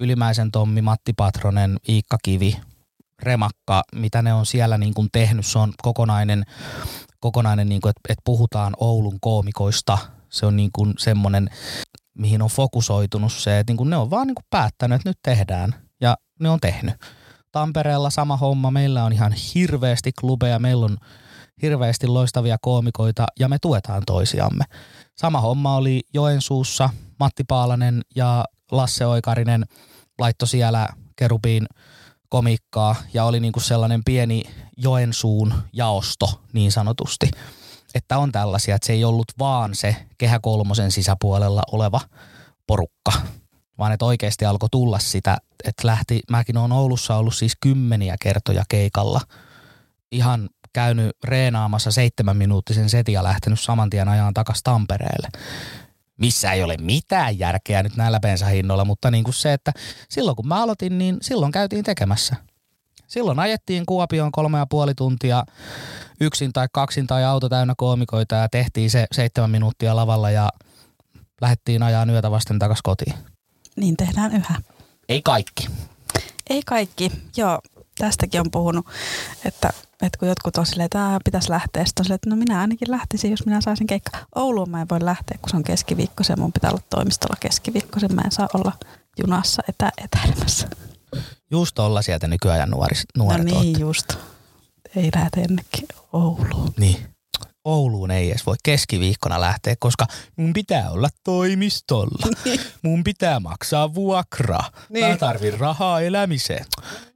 Ylimäisen 0.00 0.50
Tommi, 0.50 0.82
Matti 0.82 1.12
Patronen, 1.12 1.76
Iikka 1.88 2.18
Kivi, 2.22 2.56
Remakka, 3.22 3.82
mitä 3.94 4.22
ne 4.22 4.32
on 4.32 4.46
siellä 4.46 4.78
niin 4.78 4.94
kuin 4.94 5.08
tehnyt. 5.12 5.46
Se 5.46 5.58
on 5.58 5.72
kokonainen, 5.82 6.44
kokonainen 7.20 7.68
niin 7.68 7.80
kuin, 7.80 7.90
että, 7.90 8.00
että 8.12 8.22
puhutaan 8.24 8.74
Oulun 8.80 9.18
koomikoista. 9.20 9.98
Se 10.28 10.46
on 10.46 10.56
niin 10.56 10.70
kuin 10.72 10.94
semmoinen, 10.98 11.50
mihin 12.14 12.42
on 12.42 12.48
fokusoitunut 12.48 13.32
se, 13.32 13.58
että 13.58 13.70
niin 13.70 13.76
kuin 13.76 13.90
ne 13.90 13.96
on 13.96 14.10
vaan 14.10 14.26
niin 14.26 14.34
kuin 14.34 14.46
päättänyt, 14.50 14.96
että 14.96 15.08
nyt 15.08 15.18
tehdään. 15.22 15.74
Ja 16.00 16.16
ne 16.40 16.50
on 16.50 16.60
tehnyt. 16.60 16.94
Tampereella 17.52 18.10
sama 18.10 18.36
homma. 18.36 18.70
Meillä 18.70 19.04
on 19.04 19.12
ihan 19.12 19.32
hirveästi 19.54 20.12
klubeja. 20.20 20.58
Meillä 20.58 20.84
on 20.84 20.96
hirveästi 21.62 22.06
loistavia 22.06 22.56
koomikoita 22.60 23.26
ja 23.40 23.48
me 23.48 23.58
tuetaan 23.62 24.02
toisiamme. 24.06 24.64
Sama 25.18 25.40
homma 25.40 25.76
oli 25.76 26.00
Joensuussa. 26.14 26.90
Matti 27.20 27.44
Paalanen 27.44 28.02
ja 28.16 28.44
Lasse 28.70 29.06
Oikarinen 29.06 29.64
laittoi 30.18 30.48
siellä 30.48 30.88
Kerubiin 31.16 31.66
komikkaa 32.28 32.96
ja 33.14 33.24
oli 33.24 33.40
niin 33.40 33.52
kuin 33.52 33.62
sellainen 33.62 34.00
pieni 34.04 34.42
Joensuun 34.76 35.54
jaosto 35.72 36.40
niin 36.52 36.72
sanotusti. 36.72 37.30
Että 37.94 38.18
on 38.18 38.32
tällaisia, 38.32 38.74
että 38.74 38.86
se 38.86 38.92
ei 38.92 39.04
ollut 39.04 39.32
vaan 39.38 39.74
se 39.74 39.96
Kehä 40.18 40.38
Kolmosen 40.42 40.90
sisäpuolella 40.90 41.62
oleva 41.72 42.00
porukka, 42.66 43.12
vaan 43.78 43.92
että 43.92 44.04
oikeasti 44.04 44.44
alkoi 44.44 44.68
tulla 44.70 44.98
sitä, 44.98 45.36
että 45.64 45.86
lähti, 45.86 46.20
mäkin 46.30 46.56
olen 46.56 46.72
Oulussa 46.72 47.16
ollut 47.16 47.34
siis 47.34 47.52
kymmeniä 47.60 48.16
kertoja 48.22 48.64
keikalla, 48.68 49.20
ihan 50.12 50.48
käynyt 50.72 51.16
reenaamassa 51.24 51.90
seitsemän 51.90 52.36
minuuttisen 52.36 52.90
setin 52.90 53.12
ja 53.12 53.22
lähtenyt 53.22 53.60
saman 53.60 53.90
tien 53.90 54.08
ajan 54.08 54.34
takaisin 54.34 54.64
Tampereelle 54.64 55.28
missä 56.22 56.52
ei 56.52 56.62
ole 56.62 56.76
mitään 56.80 57.38
järkeä 57.38 57.82
nyt 57.82 57.96
näillä 57.96 58.20
bensahinnoilla, 58.20 58.84
mutta 58.84 59.10
niin 59.10 59.24
kuin 59.24 59.34
se, 59.34 59.52
että 59.52 59.72
silloin 60.08 60.36
kun 60.36 60.48
mä 60.48 60.62
aloitin, 60.62 60.98
niin 60.98 61.16
silloin 61.22 61.52
käytiin 61.52 61.84
tekemässä. 61.84 62.36
Silloin 63.06 63.38
ajettiin 63.38 63.86
Kuopioon 63.86 64.32
kolme 64.32 64.58
ja 64.58 64.66
puoli 64.66 64.94
tuntia 64.94 65.44
yksin 66.20 66.52
tai 66.52 66.68
kaksin 66.72 67.06
tai 67.06 67.24
auto 67.24 67.48
täynnä 67.48 67.74
koomikoita 67.76 68.34
ja 68.34 68.48
tehtiin 68.48 68.90
se 68.90 69.06
seitsemän 69.12 69.50
minuuttia 69.50 69.96
lavalla 69.96 70.30
ja 70.30 70.48
lähdettiin 71.40 71.82
ajaa 71.82 72.06
yötä 72.06 72.30
vasten 72.30 72.58
takaisin 72.58 72.82
kotiin. 72.82 73.14
Niin 73.76 73.96
tehdään 73.96 74.36
yhä. 74.36 74.62
Ei 75.08 75.22
kaikki. 75.22 75.68
Ei 76.50 76.62
kaikki, 76.66 77.12
joo. 77.36 77.60
Tästäkin 78.02 78.40
on 78.40 78.50
puhunut, 78.50 78.86
että 79.44 79.70
että 80.02 80.18
kun 80.18 80.28
jotkut 80.28 80.56
on 80.56 80.66
silleen, 80.66 80.84
että 80.84 81.18
pitäisi 81.24 81.50
lähteä, 81.50 81.84
sitten 81.84 82.02
on 82.02 82.04
silleen, 82.04 82.14
että 82.14 82.30
no 82.30 82.36
minä 82.36 82.60
ainakin 82.60 82.90
lähtisin, 82.90 83.30
jos 83.30 83.46
minä 83.46 83.60
saisin 83.60 83.86
keikka. 83.86 84.10
Ouluun 84.34 84.70
mä 84.70 84.80
en 84.80 84.88
voi 84.90 85.04
lähteä, 85.04 85.38
kun 85.42 85.50
se 85.50 85.56
on 85.56 85.62
keskiviikkoisen. 85.62 86.40
Mun 86.40 86.52
pitää 86.52 86.70
olla 86.70 86.82
toimistolla 86.90 87.36
keskiviikkoisen. 87.40 88.14
Mä 88.14 88.22
en 88.24 88.32
saa 88.32 88.48
olla 88.54 88.72
junassa 89.18 89.62
etä, 89.68 89.90
etäilemässä. 90.04 90.68
Just 91.50 91.78
olla 91.78 92.02
sieltä 92.02 92.26
nykyajan 92.28 92.70
nuoris, 92.70 93.04
nuoret 93.16 93.38
No 93.38 93.44
niin, 93.44 93.76
oot. 93.76 93.80
just. 93.80 94.14
Ei 94.96 95.10
lähdetä 95.14 95.40
ennekin 95.40 95.88
Ouluun. 96.12 96.74
Niin. 96.76 97.11
Ouluun 97.64 98.10
ei 98.10 98.30
edes 98.30 98.46
voi 98.46 98.56
keskiviikkona 98.62 99.40
lähteä, 99.40 99.74
koska 99.78 100.06
mun 100.36 100.52
pitää 100.52 100.90
olla 100.90 101.08
toimistolla. 101.24 102.26
Mun 102.82 103.04
pitää 103.04 103.40
maksaa 103.40 103.94
vuokra. 103.94 104.58
Niin. 104.88 105.06
Mä 105.06 105.16
tarvin 105.16 105.60
rahaa 105.60 106.00
elämiseen. 106.00 106.64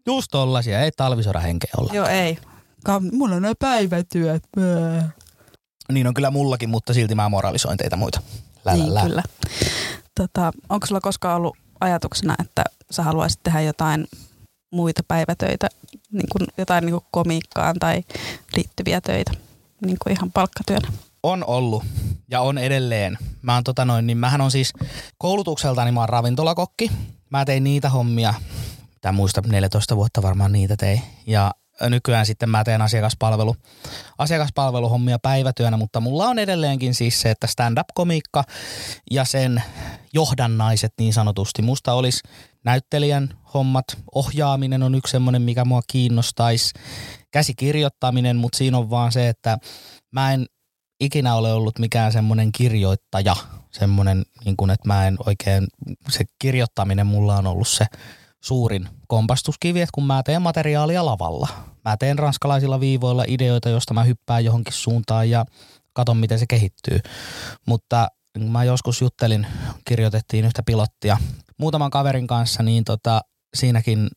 Just 0.06 0.28
tollasia, 0.30 0.80
ei 0.80 0.90
talvisodan 0.96 1.42
henkeä 1.42 1.70
olla. 1.78 1.94
Joo, 1.94 2.06
ei. 2.06 2.38
Ka- 2.84 3.00
mulla 3.12 3.34
on 3.36 3.42
nämä 3.42 3.54
päivätyöt. 3.58 4.42
Niin 5.92 6.06
on 6.06 6.14
kyllä 6.14 6.30
mullakin, 6.30 6.68
mutta 6.70 6.94
silti 6.94 7.14
mä 7.14 7.28
moralisoin 7.28 7.78
teitä 7.78 7.96
muita. 7.96 8.20
Lä, 8.64 8.72
Niin, 8.74 8.94
lä. 8.94 9.02
kyllä. 9.02 9.22
Tota, 10.14 10.52
onko 10.68 10.86
sulla 10.86 11.00
koskaan 11.00 11.36
ollut 11.36 11.56
ajatuksena, 11.80 12.34
että 12.40 12.64
sä 12.90 13.02
haluaisit 13.02 13.40
tehdä 13.42 13.60
jotain 13.60 14.06
muita 14.72 15.02
päivätöitä, 15.08 15.68
niin 16.12 16.26
kuin 16.32 16.48
jotain 16.58 16.84
niin 16.86 16.92
kuin 16.92 17.04
komiikkaan 17.10 17.76
tai 17.78 18.04
liittyviä 18.56 19.00
töitä, 19.00 19.32
niin 19.84 19.96
kuin 20.02 20.12
ihan 20.12 20.32
palkkatyönä? 20.32 20.88
On 21.22 21.44
ollut 21.46 21.84
ja 22.30 22.40
on 22.40 22.58
edelleen. 22.58 23.18
Mä 23.42 23.54
oon 23.54 23.64
tota 23.64 23.84
noin, 23.84 24.06
niin 24.06 24.18
mähän 24.18 24.40
on 24.40 24.50
siis 24.50 24.72
koulutukseltani 25.18 25.92
mä 25.92 26.00
oon 26.00 26.08
ravintolakokki. 26.08 26.90
Mä 27.30 27.44
tein 27.44 27.64
niitä 27.64 27.88
hommia, 27.88 28.34
mitä 28.94 29.12
muista 29.12 29.42
14 29.46 29.96
vuotta 29.96 30.22
varmaan 30.22 30.52
niitä 30.52 30.76
tein. 30.76 31.02
Ja 31.26 31.54
nykyään 31.80 32.26
sitten 32.26 32.50
mä 32.50 32.64
teen 32.64 32.82
asiakaspalvelu, 32.82 33.56
asiakaspalveluhommia 34.18 35.18
päivätyönä, 35.18 35.76
mutta 35.76 36.00
mulla 36.00 36.28
on 36.28 36.38
edelleenkin 36.38 36.94
siis 36.94 37.20
se, 37.20 37.30
että 37.30 37.46
stand-up-komiikka 37.46 38.44
ja 39.10 39.24
sen 39.24 39.62
johdannaiset 40.12 40.92
niin 40.98 41.12
sanotusti. 41.12 41.62
Musta 41.62 41.92
olisi 41.92 42.20
näyttelijän 42.64 43.28
hommat, 43.54 43.84
ohjaaminen 44.14 44.82
on 44.82 44.94
yksi 44.94 45.10
semmoinen, 45.10 45.42
mikä 45.42 45.64
mua 45.64 45.80
kiinnostaisi, 45.86 46.74
käsikirjoittaminen, 47.30 48.36
mutta 48.36 48.58
siinä 48.58 48.78
on 48.78 48.90
vaan 48.90 49.12
se, 49.12 49.28
että 49.28 49.58
mä 50.12 50.32
en 50.32 50.46
ikinä 51.00 51.34
ole 51.34 51.52
ollut 51.52 51.78
mikään 51.78 52.12
semmoinen 52.12 52.52
kirjoittaja, 52.52 53.36
semmoinen, 53.72 54.22
niin 54.44 54.56
kuin, 54.56 54.70
että 54.70 54.88
mä 54.88 55.06
en 55.06 55.16
oikein, 55.26 55.66
se 56.08 56.24
kirjoittaminen 56.38 57.06
mulla 57.06 57.36
on 57.36 57.46
ollut 57.46 57.68
se 57.68 57.86
suurin 58.42 58.88
kompastuskivi, 59.08 59.80
että 59.80 59.94
kun 59.94 60.06
mä 60.06 60.22
teen 60.22 60.42
materiaalia 60.42 61.06
lavalla. 61.06 61.48
Mä 61.84 61.96
teen 61.96 62.18
ranskalaisilla 62.18 62.80
viivoilla 62.80 63.24
ideoita, 63.28 63.68
joista 63.68 63.94
mä 63.94 64.04
hyppään 64.04 64.44
johonkin 64.44 64.72
suuntaan 64.72 65.30
ja 65.30 65.44
katon, 65.92 66.16
miten 66.16 66.38
se 66.38 66.46
kehittyy. 66.48 66.98
Mutta 67.66 68.08
mä 68.38 68.64
joskus 68.64 69.00
juttelin, 69.00 69.46
kirjoitettiin 69.84 70.44
yhtä 70.44 70.62
pilottia 70.62 71.16
muutaman 71.58 71.90
kaverin 71.90 72.26
kanssa, 72.26 72.62
niin 72.62 72.84
tota, 72.84 73.20
siinäkin 73.56 74.08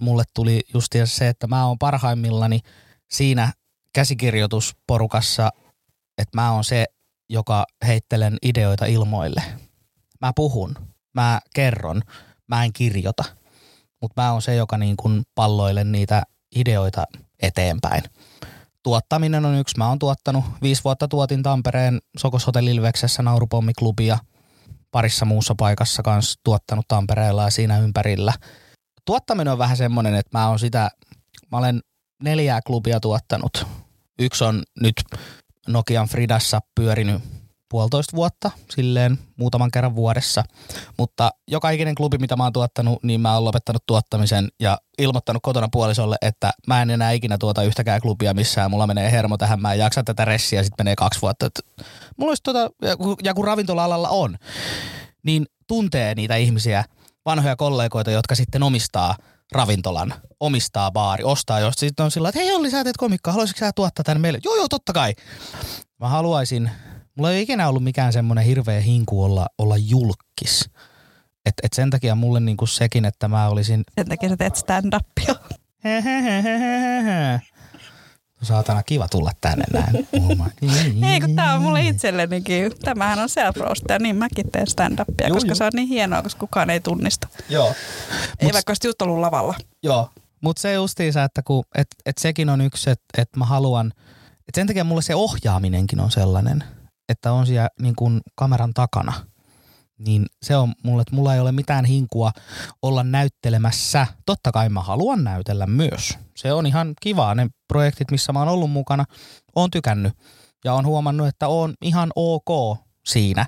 mulle 0.00 0.24
tuli 0.34 0.60
just 0.74 0.92
se, 1.04 1.28
että 1.28 1.46
mä 1.46 1.66
oon 1.66 1.78
parhaimmillani 1.78 2.60
siinä 3.10 3.52
käsikirjoitusporukassa, 3.92 5.50
että 6.18 6.36
mä 6.40 6.52
oon 6.52 6.64
se, 6.64 6.84
joka 7.28 7.66
heittelen 7.86 8.36
ideoita 8.42 8.86
ilmoille. 8.86 9.42
Mä 10.20 10.32
puhun, 10.36 10.74
mä 11.14 11.40
kerron, 11.54 12.02
mä 12.48 12.64
en 12.64 12.72
kirjoita, 12.72 13.24
mutta 14.02 14.22
mä 14.22 14.32
oon 14.32 14.42
se, 14.42 14.54
joka 14.54 14.78
niin 14.78 14.96
kuin 14.96 15.22
palloilen 15.34 15.92
niitä 15.92 16.22
ideoita 16.56 17.04
eteenpäin. 17.42 18.02
Tuottaminen 18.82 19.44
on 19.44 19.54
yksi. 19.54 19.78
Mä 19.78 19.88
oon 19.88 19.98
tuottanut, 19.98 20.44
viisi 20.62 20.84
vuotta 20.84 21.08
tuotin 21.08 21.42
Tampereen 21.42 21.98
Sokos 22.18 22.46
Hotel 22.46 22.66
Ilveksessä 22.66 23.22
naurupommiklubia, 23.22 24.18
parissa 24.90 25.24
muussa 25.24 25.54
paikassa 25.58 26.02
kanssa 26.02 26.40
tuottanut 26.44 26.88
Tampereella 26.88 27.42
ja 27.42 27.50
siinä 27.50 27.78
ympärillä. 27.78 28.32
Tuottaminen 29.08 29.52
on 29.52 29.58
vähän 29.58 29.76
semmoinen, 29.76 30.14
että 30.14 30.38
mä 30.38 30.48
oon 30.48 30.58
sitä, 30.58 30.90
mä 31.52 31.58
olen 31.58 31.80
neljää 32.22 32.60
klubia 32.62 33.00
tuottanut. 33.00 33.66
Yksi 34.18 34.44
on 34.44 34.62
nyt 34.80 34.94
Nokian 35.68 36.08
Fridassa 36.08 36.60
pyörinyt 36.74 37.22
puolitoista 37.68 38.16
vuotta, 38.16 38.50
silleen 38.70 39.18
muutaman 39.36 39.70
kerran 39.70 39.94
vuodessa. 39.94 40.44
Mutta 40.98 41.30
joka 41.50 41.70
ikinen 41.70 41.94
klubi, 41.94 42.18
mitä 42.18 42.36
mä 42.36 42.42
oon 42.42 42.52
tuottanut, 42.52 43.02
niin 43.02 43.20
mä 43.20 43.34
oon 43.34 43.44
lopettanut 43.44 43.82
tuottamisen 43.86 44.48
ja 44.60 44.78
ilmoittanut 44.98 45.42
kotona 45.42 45.68
puolisolle, 45.72 46.16
että 46.22 46.50
mä 46.66 46.82
en 46.82 46.90
enää 46.90 47.12
ikinä 47.12 47.38
tuota 47.38 47.62
yhtäkään 47.62 48.00
klubia 48.00 48.34
missään. 48.34 48.70
Mulla 48.70 48.86
menee 48.86 49.12
hermo 49.12 49.36
tähän, 49.36 49.60
mä 49.60 49.72
en 49.72 49.78
jaksa 49.78 50.02
tätä 50.02 50.24
ressiä, 50.24 50.62
sitten 50.62 50.84
menee 50.84 50.96
kaksi 50.96 51.22
vuotta. 51.22 51.46
Et 51.46 51.60
Mulla 52.16 52.30
olisi 52.30 52.42
tota, 52.42 52.70
ja 53.22 53.34
kun- 53.34 53.44
ravintola-alalla 53.44 54.08
on, 54.08 54.36
niin 55.22 55.46
tuntee 55.66 56.14
niitä 56.14 56.36
ihmisiä, 56.36 56.84
vanhoja 57.26 57.56
kollegoita, 57.56 58.10
jotka 58.10 58.34
sitten 58.34 58.62
omistaa 58.62 59.16
ravintolan, 59.52 60.14
omistaa 60.40 60.90
baari, 60.90 61.24
ostaa, 61.24 61.60
jos 61.60 61.74
sitten 61.74 62.04
on 62.04 62.10
sillä 62.10 62.28
että 62.28 62.40
hei 62.40 62.52
Olli, 62.52 62.70
sä 62.70 62.84
teet 62.84 62.96
komikkaa, 62.96 63.32
haluaisitko 63.32 63.58
sä 63.60 63.72
tuottaa 63.74 64.04
tänne 64.04 64.20
meille? 64.20 64.40
Joo, 64.44 64.56
joo, 64.56 64.68
totta 64.68 64.92
kai. 64.92 65.14
Mä 66.00 66.08
haluaisin, 66.08 66.70
mulla 67.16 67.30
ei 67.30 67.36
ole 67.36 67.42
ikinä 67.42 67.68
ollut 67.68 67.84
mikään 67.84 68.12
semmoinen 68.12 68.44
hirveä 68.44 68.80
hinku 68.80 69.24
olla, 69.24 69.46
olla 69.58 69.76
julkis. 69.76 70.70
Et, 71.46 71.54
et 71.62 71.72
sen 71.72 71.90
takia 71.90 72.14
mulle 72.14 72.40
niinku 72.40 72.66
sekin, 72.66 73.04
että 73.04 73.28
mä 73.28 73.48
olisin... 73.48 73.84
Sen 73.94 74.08
takia 74.08 74.28
sä 74.28 74.36
teet 74.36 74.56
stand-upia. 74.56 75.34
Saatana 78.42 78.82
kiva 78.82 79.08
tulla 79.08 79.32
tänne 79.40 79.64
näin. 79.72 80.08
Ei, 81.12 81.20
kun 81.20 81.36
tää 81.36 81.54
on 81.54 81.62
mulle 81.62 81.80
itsellenikin. 81.86 82.72
Tämähän 82.84 83.18
on 83.18 83.28
self 83.28 83.56
ja 83.88 83.98
niin 83.98 84.16
mäkin 84.16 84.50
teen 84.52 84.66
stand-upia, 84.66 85.30
koska 85.32 85.48
juu. 85.48 85.54
se 85.54 85.64
on 85.64 85.70
niin 85.74 85.88
hienoa, 85.88 86.22
koska 86.22 86.40
kukaan 86.40 86.70
ei 86.70 86.80
tunnista. 86.80 87.28
Joo. 87.48 87.74
Ei 88.38 88.48
Mut- 88.48 88.52
vaikka 88.52 88.70
olisi 88.70 88.88
just 88.88 89.02
ollut 89.02 89.18
lavalla. 89.18 89.54
Joo. 89.82 90.10
Mutta 90.40 90.62
se 90.62 90.72
justiinsa, 90.72 91.24
että 91.24 91.42
kun, 91.42 91.64
et, 91.74 91.88
et 92.06 92.18
sekin 92.18 92.48
on 92.48 92.60
yksi, 92.60 92.90
että 92.90 93.22
et 93.22 93.28
mä 93.36 93.44
haluan, 93.44 93.92
et 94.48 94.54
sen 94.54 94.66
takia 94.66 94.84
mulle 94.84 95.02
se 95.02 95.14
ohjaaminenkin 95.14 96.00
on 96.00 96.10
sellainen, 96.10 96.64
että 97.08 97.32
on 97.32 97.46
siellä 97.46 97.68
niin 97.80 97.96
kuin 97.96 98.20
kameran 98.34 98.74
takana. 98.74 99.12
Niin 99.98 100.26
se 100.42 100.56
on 100.56 100.74
mulle, 100.84 101.02
että 101.02 101.14
mulla 101.14 101.34
ei 101.34 101.40
ole 101.40 101.52
mitään 101.52 101.84
hinkua 101.84 102.32
olla 102.82 103.02
näyttelemässä. 103.02 104.06
Totta 104.26 104.52
kai 104.52 104.68
mä 104.68 104.82
haluan 104.82 105.24
näytellä 105.24 105.66
myös. 105.66 106.18
Se 106.36 106.52
on 106.52 106.66
ihan 106.66 106.94
kiva. 107.00 107.34
Ne 107.34 107.48
projektit, 107.68 108.10
missä 108.10 108.32
mä 108.32 108.38
oon 108.38 108.48
ollut 108.48 108.70
mukana, 108.70 109.04
oon 109.56 109.70
tykännyt. 109.70 110.12
Ja 110.64 110.74
on 110.74 110.86
huomannut, 110.86 111.26
että 111.28 111.48
on 111.48 111.74
ihan 111.82 112.10
ok 112.16 112.78
siinä. 113.06 113.46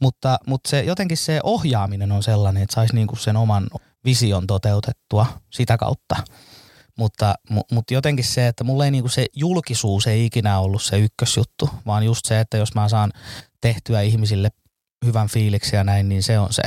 Mutta, 0.00 0.38
mutta 0.46 0.70
se, 0.70 0.82
jotenkin 0.82 1.16
se 1.16 1.40
ohjaaminen 1.42 2.12
on 2.12 2.22
sellainen, 2.22 2.62
että 2.62 2.74
saisi 2.74 2.94
niinku 2.94 3.16
sen 3.16 3.36
oman 3.36 3.66
vision 4.04 4.46
toteutettua 4.46 5.26
sitä 5.50 5.76
kautta. 5.76 6.16
Mutta, 6.98 7.34
mu- 7.52 7.66
mutta 7.72 7.94
jotenkin 7.94 8.24
se, 8.24 8.46
että 8.46 8.64
mulla 8.64 8.84
ei 8.84 8.90
niinku 8.90 9.08
se 9.08 9.26
julkisuus 9.36 10.06
ei 10.06 10.26
ikinä 10.26 10.58
ollut 10.58 10.82
se 10.82 10.98
ykkösjuttu, 10.98 11.70
vaan 11.86 12.02
just 12.02 12.26
se, 12.26 12.40
että 12.40 12.56
jos 12.56 12.74
mä 12.74 12.88
saan 12.88 13.12
tehtyä 13.60 14.00
ihmisille 14.00 14.50
hyvän 15.04 15.28
fiiliksi 15.28 15.76
ja 15.76 15.84
näin, 15.84 16.08
niin 16.08 16.22
se 16.22 16.38
on 16.38 16.52
se, 16.52 16.62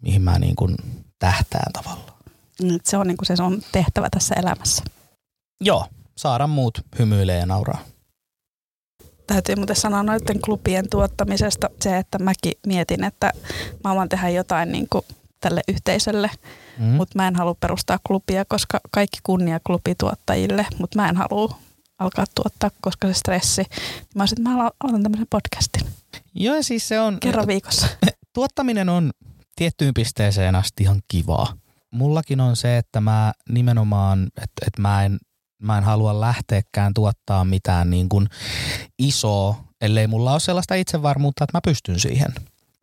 mihin 0.00 0.22
mä 0.22 0.38
niin 0.38 0.56
kuin 0.56 0.76
tähtään 1.18 1.72
tavallaan. 1.72 2.18
Nyt 2.62 2.86
se 2.86 2.96
on 2.96 3.06
niin 3.06 3.16
kuin 3.16 3.36
se 3.36 3.42
on 3.42 3.62
tehtävä 3.72 4.08
tässä 4.10 4.34
elämässä. 4.34 4.84
Joo, 5.60 5.86
saada 6.16 6.46
muut 6.46 6.84
hymyilee 6.98 7.38
ja 7.38 7.46
nauraa. 7.46 7.78
Täytyy 9.26 9.56
muuten 9.56 9.76
sanoa 9.76 10.02
noiden 10.02 10.40
klubien 10.40 10.88
tuottamisesta 10.90 11.70
se, 11.80 11.98
että 11.98 12.18
mäkin 12.18 12.52
mietin, 12.66 13.04
että 13.04 13.32
mä 13.84 13.90
haluan 13.90 14.08
tehdä 14.08 14.28
jotain 14.28 14.72
niin 14.72 14.86
kuin 14.90 15.04
tälle 15.40 15.60
yhteisölle, 15.68 16.30
mm. 16.78 16.84
mutta 16.84 17.18
mä 17.18 17.28
en 17.28 17.36
halua 17.36 17.54
perustaa 17.60 17.98
klubia, 18.06 18.44
koska 18.44 18.80
kaikki 18.90 19.18
kunnia 19.22 19.60
klubituottajille, 19.66 20.66
mutta 20.78 20.98
mä 20.98 21.08
en 21.08 21.16
halua 21.16 21.56
alkaa 22.02 22.24
tuottaa, 22.34 22.70
koska 22.80 23.08
se 23.08 23.14
stressi. 23.14 23.64
Mä 24.14 24.22
olisin, 24.22 24.40
että 24.40 24.50
mä 24.50 24.56
alo- 24.56 24.76
aloitan 24.80 25.02
tämmöisen 25.02 25.26
podcastin 25.30 25.86
Joo, 26.34 26.62
siis 26.62 26.88
se 26.88 27.00
on, 27.00 27.18
kerran 27.20 27.46
viikossa. 27.46 27.86
tuottaminen 28.34 28.88
on 28.88 29.10
tiettyyn 29.56 29.94
pisteeseen 29.94 30.54
asti 30.54 30.82
ihan 30.82 31.02
kivaa. 31.08 31.54
Mullakin 31.90 32.40
on 32.40 32.56
se, 32.56 32.78
että 32.78 33.00
mä 33.00 33.32
nimenomaan, 33.48 34.26
että, 34.36 34.66
että 34.66 34.82
mä, 34.82 35.04
en, 35.04 35.18
mä 35.62 35.78
en 35.78 35.84
halua 35.84 36.20
lähteäkään 36.20 36.94
tuottaa 36.94 37.44
mitään 37.44 37.90
niin 37.90 38.08
kuin 38.08 38.28
isoa, 38.98 39.64
ellei 39.80 40.06
mulla 40.06 40.32
ole 40.32 40.40
sellaista 40.40 40.74
itsevarmuutta, 40.74 41.44
että 41.44 41.56
mä 41.56 41.60
pystyn 41.64 42.00
siihen. 42.00 42.34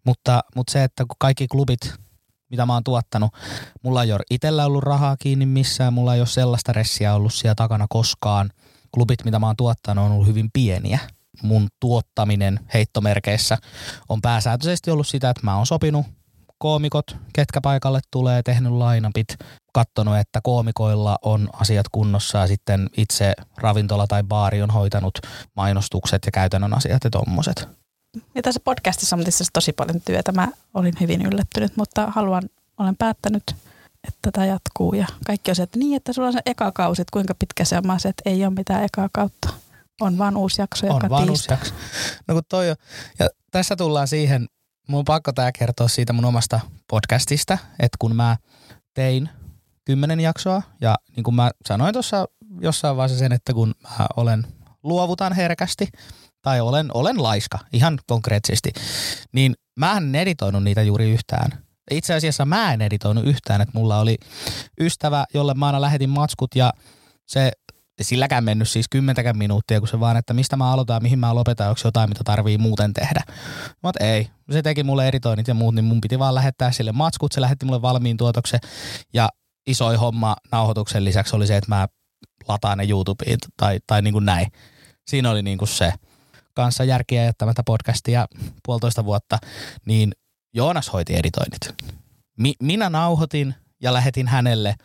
Mutta, 0.06 0.44
mutta 0.56 0.72
se, 0.72 0.84
että 0.84 1.06
kun 1.06 1.16
kaikki 1.20 1.48
klubit, 1.48 1.94
mitä 2.50 2.66
mä 2.66 2.74
oon 2.74 2.84
tuottanut, 2.84 3.32
mulla 3.84 4.04
ei 4.04 4.12
ole 4.12 4.24
itsellä 4.30 4.66
ollut 4.66 4.84
rahaa 4.84 5.18
kiinni 5.18 5.46
missään, 5.46 5.94
mulla 5.94 6.16
ei 6.16 6.22
ole 6.22 6.28
sellaista 6.28 6.74
ressiä 6.74 7.14
ollut 7.16 7.34
siellä 7.34 7.56
takana 7.56 7.86
koskaan. 7.90 8.50
Klubit, 8.94 9.26
mitä 9.26 9.40
mä 9.40 9.46
oon 9.46 9.56
tuottanut, 9.56 10.06
on 10.06 10.12
ollut 10.12 10.28
hyvin 10.28 10.50
pieniä. 10.54 11.00
Mun 11.42 11.68
tuottaminen 11.80 12.60
heittomerkeissä 12.74 13.58
on 14.10 14.22
pääsääntöisesti 14.22 14.92
ollut 14.92 15.08
sitä, 15.08 15.30
että 15.30 15.44
mä 15.44 15.56
oon 15.58 15.66
sopinut 15.66 16.06
koomikot, 16.58 17.18
ketkä 17.34 17.62
paikalle 17.62 18.00
tulee, 18.12 18.44
tehnyt 18.44 18.72
lainapit, 18.72 19.28
kattonut, 19.74 20.18
että 20.18 20.40
koomikoilla 20.44 21.18
on 21.22 21.50
asiat 21.54 21.86
kunnossa 21.92 22.38
ja 22.38 22.48
sitten 22.48 22.90
itse 22.98 23.34
ravintola 23.58 24.08
tai 24.08 24.24
baari 24.24 24.62
on 24.62 24.70
hoitanut 24.70 25.20
mainostukset 25.56 26.22
ja 26.26 26.32
käytännön 26.32 26.78
asiat 26.78 27.04
ja 27.04 27.10
tommoset. 27.10 27.68
Ja 28.36 28.42
tässä 28.42 28.60
podcastissa 28.64 29.16
on 29.16 29.24
tosi 29.54 29.74
paljon 29.74 30.02
työtä. 30.02 30.32
Mä 30.32 30.48
olin 30.74 30.94
hyvin 31.00 31.22
yllättynyt, 31.22 31.78
mutta 31.78 32.08
haluan, 32.16 32.44
olen 32.78 32.96
päättänyt, 32.98 33.56
että 34.08 34.32
tämä 34.32 34.46
jatkuu. 34.46 34.94
Ja 34.94 35.08
kaikki 35.26 35.52
on 35.52 35.56
se, 35.56 35.64
että 35.64 35.80
niin, 35.80 35.98
että 35.98 36.14
sulla 36.14 36.28
on 36.28 36.34
se 36.34 36.40
eka 36.46 36.72
kausi, 36.72 37.02
että 37.02 37.12
kuinka 37.14 37.36
pitkä 37.40 37.66
se 37.66 37.78
on. 37.78 37.88
Mä 37.88 38.00
se, 38.00 38.10
että 38.10 38.30
ei 38.30 38.46
ole 38.46 38.54
mitään 38.54 38.84
ekaa 38.84 39.10
kautta. 39.14 39.50
On 40.02 40.18
vaan 40.18 40.38
uusi 40.38 40.62
jakso 40.62 40.86
joka 40.88 41.00
on 41.04 41.10
vaan 41.10 41.30
uusi 41.30 41.52
jakso. 41.52 41.74
No 42.28 42.34
kun 42.34 42.44
toi 42.50 42.70
on, 42.70 42.76
ja 43.20 43.30
tässä 43.52 43.76
tullaan 43.76 44.08
siihen, 44.08 44.48
mun 44.88 45.00
on 45.00 45.06
pakko 45.06 45.32
tää 45.32 45.52
kertoa 45.52 45.88
siitä 45.88 46.14
mun 46.14 46.26
omasta 46.26 46.60
podcastista, 46.88 47.58
että 47.80 47.98
kun 48.00 48.16
mä 48.16 48.38
tein 48.94 49.30
kymmenen 49.86 50.20
jaksoa 50.20 50.62
ja 50.82 50.96
niin 51.16 51.24
kuin 51.24 51.36
mä 51.36 51.52
sanoin 51.68 51.94
tuossa 51.94 52.28
jossain 52.62 52.98
vaiheessa 52.98 53.20
sen, 53.20 53.32
että 53.32 53.54
kun 53.54 53.76
mä 53.84 54.08
olen 54.18 54.48
luovutan 54.84 55.34
herkästi 55.34 55.88
tai 56.42 56.62
olen, 56.62 56.90
olen 56.94 57.24
laiska 57.24 57.60
ihan 57.74 58.00
konkreettisesti, 58.08 58.72
niin 59.32 59.56
mä 59.76 59.98
en 59.98 60.16
editoinut 60.16 60.64
niitä 60.64 60.82
juuri 60.82 61.12
yhtään. 61.12 61.69
Itse 61.92 62.14
asiassa 62.14 62.46
mä 62.46 62.74
en 62.74 62.82
editoinut 62.82 63.26
yhtään, 63.26 63.62
että 63.62 63.78
mulla 63.78 64.00
oli 64.00 64.18
ystävä, 64.82 65.26
jolle 65.34 65.54
mä 65.54 65.66
aina 65.66 65.82
lähetin 65.82 66.10
matskut 66.10 66.56
ja 66.56 66.74
se 67.28 67.52
silläkään 68.02 68.44
mennyt 68.44 68.70
siis 68.70 68.86
kymmentäkään 68.90 69.38
minuuttia, 69.38 69.80
kun 69.80 69.88
se 69.88 70.00
vaan, 70.00 70.18
että 70.18 70.34
mistä 70.34 70.56
mä 70.56 70.72
aloitan 70.72 71.04
mihin 71.04 71.20
mä 71.20 71.36
lopetan, 71.36 71.70
onko 71.70 71.82
jotain, 71.84 72.10
mitä 72.10 72.22
tarvii 72.24 72.58
muuten 72.58 72.94
tehdä. 72.94 73.22
Mutta 73.84 74.06
ei, 74.06 74.30
se 74.52 74.62
teki 74.62 74.84
mulle 74.84 75.08
editoinnit 75.08 75.48
ja 75.48 75.54
muut, 75.54 75.76
niin 75.76 75.86
mun 75.86 76.02
piti 76.02 76.20
vaan 76.20 76.36
lähettää 76.36 76.72
sille 76.72 76.92
matskut, 76.92 77.32
se 77.32 77.42
lähetti 77.42 77.66
mulle 77.66 77.82
valmiin 77.82 78.18
tuotoksen 78.18 78.60
ja 79.14 79.30
isoin 79.68 80.00
homma 80.00 80.36
nauhoituksen 80.52 81.06
lisäksi 81.06 81.36
oli 81.36 81.48
se, 81.48 81.58
että 81.58 81.76
mä 81.76 81.88
lataan 82.48 82.78
ne 82.78 82.86
YouTubeen 82.90 83.38
tai, 83.58 83.80
tai 83.88 84.02
niin 84.02 84.14
kuin 84.14 84.26
näin. 84.26 84.48
Siinä 85.08 85.32
oli 85.32 85.42
niin 85.42 85.58
kuin 85.58 85.70
se 85.70 85.94
kanssa 86.54 86.84
järkiä 86.84 87.24
jättämättä 87.24 87.64
podcastia 87.66 88.26
puolitoista 88.66 89.06
vuotta, 89.06 89.38
niin 89.86 90.12
Joonas 90.54 90.94
hoiti 90.94 91.16
editoinnit. 91.16 91.84
Mi- 92.38 92.56
minä 92.62 92.90
nauhoitin 92.90 93.56
ja 93.82 93.94
lähetin 93.94 94.28
hänelle 94.28 94.76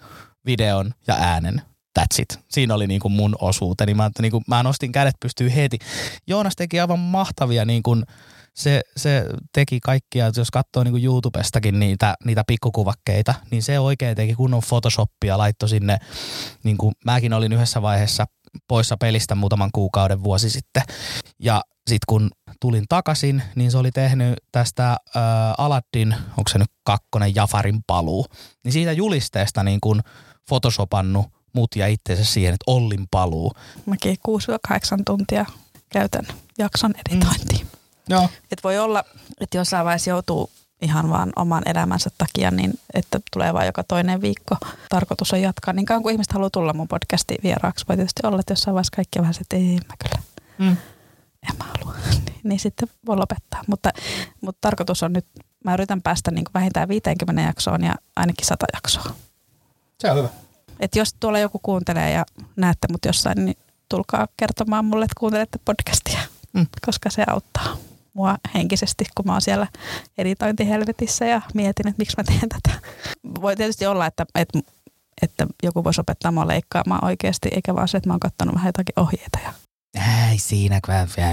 videon 0.47 0.95
ja 1.07 1.15
äänen. 1.15 1.63
That's 1.99 2.23
it. 2.23 2.39
Siinä 2.51 2.75
oli 2.75 2.87
niin 2.87 3.01
kuin 3.01 3.13
mun 3.13 3.37
osuuteni. 3.41 3.95
Mä, 3.95 4.11
niin 4.21 4.31
kuin, 4.31 4.45
mä 4.49 4.63
nostin 4.63 4.93
kädet 4.93 5.15
pystyy 5.21 5.55
heti. 5.55 5.79
Joonas 6.27 6.57
teki 6.57 6.81
aivan 6.81 6.99
mahtavia 6.99 7.65
niin 7.65 7.83
kuin, 7.83 8.05
se, 8.55 8.81
se 8.97 9.27
teki 9.53 9.81
kaikkia, 9.81 10.31
jos 10.37 10.51
katsoo 10.51 10.85
niin 10.85 11.05
YouTubestakin 11.05 11.81
niitä, 11.81 12.15
niitä 12.25 12.45
pikkukuvakkeita, 12.47 13.35
niin 13.51 13.63
se 13.63 13.79
oikein 13.79 14.17
teki 14.17 14.35
kunnon 14.35 14.63
Photoshopia, 14.69 15.39
laittoi 15.39 15.69
sinne, 15.69 15.99
niin 16.63 16.77
kuin 16.79 16.95
mäkin 17.05 17.33
olin 17.33 17.53
yhdessä 17.53 17.83
vaiheessa 17.83 18.27
poissa 18.69 18.97
pelistä 18.97 19.35
muutaman 19.35 19.71
kuukauden 19.73 20.23
vuosi 20.23 20.51
sitten. 20.51 20.83
Ja 21.39 21.63
sitten 21.87 22.07
kun 22.09 22.31
tulin 22.61 22.85
takaisin, 22.89 23.43
niin 23.55 23.71
se 23.71 23.79
oli 23.79 23.91
tehnyt 23.91 24.35
tästä 24.53 24.85
ää, 25.15 25.55
Aladdin, 25.59 26.15
onko 26.39 26.49
se 26.51 26.59
nyt 26.59 26.71
kakkonen 26.85 27.35
Jafarin 27.35 27.81
paluu, 27.87 28.27
niin 28.65 28.73
siitä 28.73 28.93
julisteesta 28.93 29.63
niin 29.63 29.81
kuin 29.81 30.01
photoshopannut 30.49 31.27
mut 31.53 31.77
ja 31.77 31.87
itsensä 31.87 32.25
siihen, 32.25 32.55
että 32.55 32.65
Ollin 32.73 33.07
paluu. 33.11 33.53
Mäkin 33.87 34.17
6-8 34.29 35.03
tuntia 35.07 35.47
käytän 35.89 36.27
jakson 36.59 36.95
editointiin. 37.09 37.61
Mm. 37.67 37.69
Joo. 38.09 38.29
Et 38.53 38.65
voi 38.65 38.79
olla, 38.79 39.05
että 39.41 39.57
jossain 39.57 39.85
vaiheessa 39.85 40.11
joutuu 40.11 40.51
ihan 40.83 41.11
vaan 41.11 41.33
oman 41.37 41.63
elämänsä 41.67 42.11
takia, 42.19 42.51
niin 42.51 42.73
että 42.95 43.21
tulee 43.33 43.55
vaan 43.55 43.67
joka 43.67 43.85
toinen 43.85 44.21
viikko. 44.21 44.57
Tarkoitus 44.89 45.33
on 45.33 45.43
jatkaa. 45.43 45.75
Niin 45.75 45.87
kauan 45.87 46.03
kuin 46.03 46.13
ihmiset 46.13 46.33
haluaa 46.33 46.51
tulla 46.51 46.73
mun 46.73 46.89
podcastiin 46.89 47.41
vieraaksi, 47.43 47.85
voi 47.89 47.97
tietysti 47.97 48.27
olla, 48.27 48.41
että 48.41 48.53
jossain 48.53 48.75
vaiheessa 48.75 48.97
kaikki 48.97 49.19
vähän 49.21 49.35
se, 49.35 49.41
että 49.41 49.57
ei 49.57 49.63
mä 49.89 49.95
kyllä, 50.03 50.23
Mm. 50.59 50.77
en 51.51 51.57
mä 51.59 51.65
halua. 51.65 51.95
Niin, 52.45 52.61
sitten 52.61 52.89
voi 53.07 53.17
lopettaa. 53.17 53.61
Mutta, 53.67 53.91
mutta 54.41 54.59
tarkoitus 54.61 55.03
on 55.03 55.13
nyt, 55.13 55.27
mä 55.65 55.75
yritän 55.75 56.03
päästä 56.03 56.31
niin 56.31 56.45
kuin 56.45 56.55
vähintään 56.55 56.89
50 56.89 57.43
jaksoon 57.43 57.85
ja 57.85 57.95
ainakin 58.17 58.47
100 58.47 58.67
jaksoa. 58.75 59.15
Se 60.01 60.11
on 60.11 60.17
hyvä. 60.17 60.29
Et 60.81 60.97
jos 60.97 61.15
tuolla 61.21 61.39
joku 61.39 61.59
kuuntelee 61.63 62.11
ja 62.11 62.25
näette 62.57 62.89
mut 62.93 63.05
jossain, 63.07 63.45
niin 63.45 63.57
tulkaa 63.89 64.29
kertomaan 64.37 64.85
mulle, 64.85 65.05
että 65.05 65.21
kuuntelette 65.21 65.59
podcastia, 65.65 66.21
Mm. 66.53 66.67
koska 66.87 67.11
se 67.11 67.25
auttaa 67.27 67.77
mua 68.13 68.37
henkisesti, 68.55 69.05
kun 69.15 69.27
mä 69.27 69.33
oon 69.33 69.43
siellä 69.43 69.67
editointihelvetissä 70.19 71.25
ja 71.25 71.41
mietin, 71.55 71.89
että 71.89 71.99
miksi 71.99 72.17
mä 72.17 72.25
teen 72.25 72.49
tätä. 72.49 72.81
Voi 73.41 73.57
tietysti 73.57 73.87
olla, 73.87 74.07
että, 74.07 74.27
että, 74.35 74.59
että 75.23 75.47
joku 75.63 75.85
voisi 75.85 76.01
opettaa 76.01 76.33
mua 76.33 76.49
leikkaamaan 76.49 77.05
oikeasti, 77.05 77.49
eikä 77.53 77.75
vaan 77.75 77.89
se, 77.89 77.97
että 77.97 78.09
mä 78.09 78.13
oon 78.13 78.21
kattonut 78.21 78.55
vähän 78.55 78.69
jotakin 78.69 79.01
ohjeita 79.01 79.39
ja 79.45 79.53
Ei 80.31 80.39
siinä, 80.39 80.81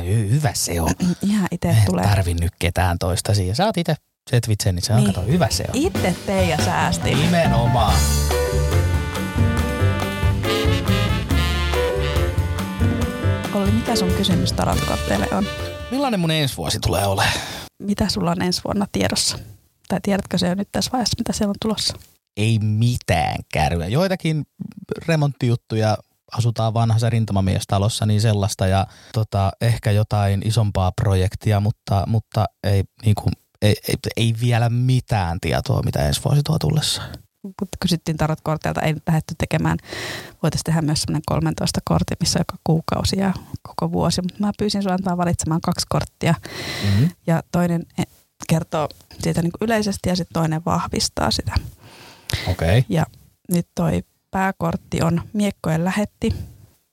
hyvä 0.07 0.51
se 0.53 0.81
on. 0.81 0.89
ihan 1.29 1.47
itse 1.51 1.75
tulee. 1.85 2.03
tarvi 2.03 2.33
nyt 2.33 2.53
ketään 2.59 2.97
toista 2.99 3.33
siihen. 3.33 3.55
Sä 3.55 3.65
oot 3.65 3.77
itse 3.77 3.95
Et 4.31 4.47
vitsi, 4.47 4.71
niin 4.71 4.83
se 4.83 4.93
on, 4.93 5.03
Niin. 5.03 5.13
kato, 5.13 5.27
hyvä 5.27 5.47
se 5.49 5.63
on. 5.69 5.75
Itse 5.75 6.15
tein 6.25 6.49
ja 6.49 6.57
säästin. 6.57 7.17
Nimenomaan. 7.19 7.93
Olli, 13.53 13.71
mikä 13.71 13.95
sun 13.95 14.11
kysymys 14.17 14.53
tarotkortteille 14.53 15.27
on? 15.31 15.45
Millainen 15.91 16.19
mun 16.19 16.31
ensi 16.31 16.57
vuosi 16.57 16.79
tulee 16.79 17.05
olemaan? 17.05 17.39
Mitä 17.83 18.09
sulla 18.09 18.31
on 18.31 18.41
ensi 18.41 18.61
vuonna 18.63 18.85
tiedossa? 18.91 19.39
Tai 19.87 19.99
tiedätkö 20.03 20.37
se 20.37 20.47
jo 20.47 20.55
nyt 20.55 20.67
tässä 20.71 20.91
vaiheessa, 20.91 21.15
mitä 21.19 21.33
siellä 21.33 21.49
on 21.49 21.55
tulossa? 21.61 21.93
Ei 22.37 22.59
mitään 22.59 23.35
kärryä. 23.53 23.87
Joitakin 23.87 24.43
remonttijuttuja 25.07 25.97
asutaan 26.37 26.73
vanhassa 26.73 27.09
rintamamiestalossa, 27.09 28.05
niin 28.05 28.21
sellaista 28.21 28.67
ja 28.67 28.87
tota, 29.13 29.51
ehkä 29.61 29.91
jotain 29.91 30.41
isompaa 30.45 30.91
projektia, 30.91 31.59
mutta, 31.59 32.03
mutta 32.07 32.45
ei, 32.63 32.83
niin 33.05 33.15
kuin, 33.15 33.33
ei, 33.61 33.75
ei, 33.87 33.95
ei, 34.17 34.35
vielä 34.41 34.69
mitään 34.69 35.37
tietoa, 35.41 35.83
mitä 35.83 36.07
ensi 36.07 36.21
vuosi 36.25 36.41
tuo 36.43 36.59
tullessa. 36.59 37.01
Kysyttiin 37.79 38.17
tarotkorteilta, 38.17 38.81
ei 38.81 38.93
nyt 38.93 39.03
lähdetty 39.07 39.35
tekemään. 39.37 39.77
Voitaisiin 40.43 40.63
tehdä 40.63 40.81
myös 40.81 41.01
semmoinen 41.01 41.21
13 41.25 41.79
kortti, 41.85 42.15
missä 42.19 42.39
joka 42.39 42.55
kuukausi 42.63 43.19
ja 43.19 43.33
koko 43.61 43.91
vuosi. 43.91 44.21
Mutta 44.21 44.37
mä 44.39 44.51
pyysin 44.57 44.81
sinua 44.81 44.93
antaa 44.93 45.17
valitsemaan 45.17 45.61
kaksi 45.61 45.85
korttia. 45.89 46.35
Mm-hmm. 46.83 47.09
Ja 47.27 47.43
toinen 47.51 47.85
eh, 47.97 48.07
kertoo 48.49 48.89
siitä 49.19 49.41
niin 49.41 49.51
kuin 49.51 49.65
yleisesti 49.65 50.09
ja 50.09 50.15
sitten 50.15 50.33
toinen 50.33 50.65
vahvistaa 50.65 51.31
sitä. 51.31 51.53
Okei. 52.47 52.51
Okay. 52.51 52.83
Ja 52.89 53.05
nyt 53.51 53.67
toi 53.75 54.03
pääkortti 54.31 55.01
on 55.01 55.21
miekkojen 55.33 55.85
lähetti. 55.85 56.35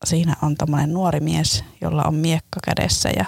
Siinä 0.04 0.36
on 0.42 0.56
tommonen 0.56 0.92
nuori 0.92 1.20
mies, 1.20 1.64
jolla 1.80 2.04
on 2.04 2.14
miekka 2.14 2.60
kädessä 2.64 3.10
ja 3.16 3.24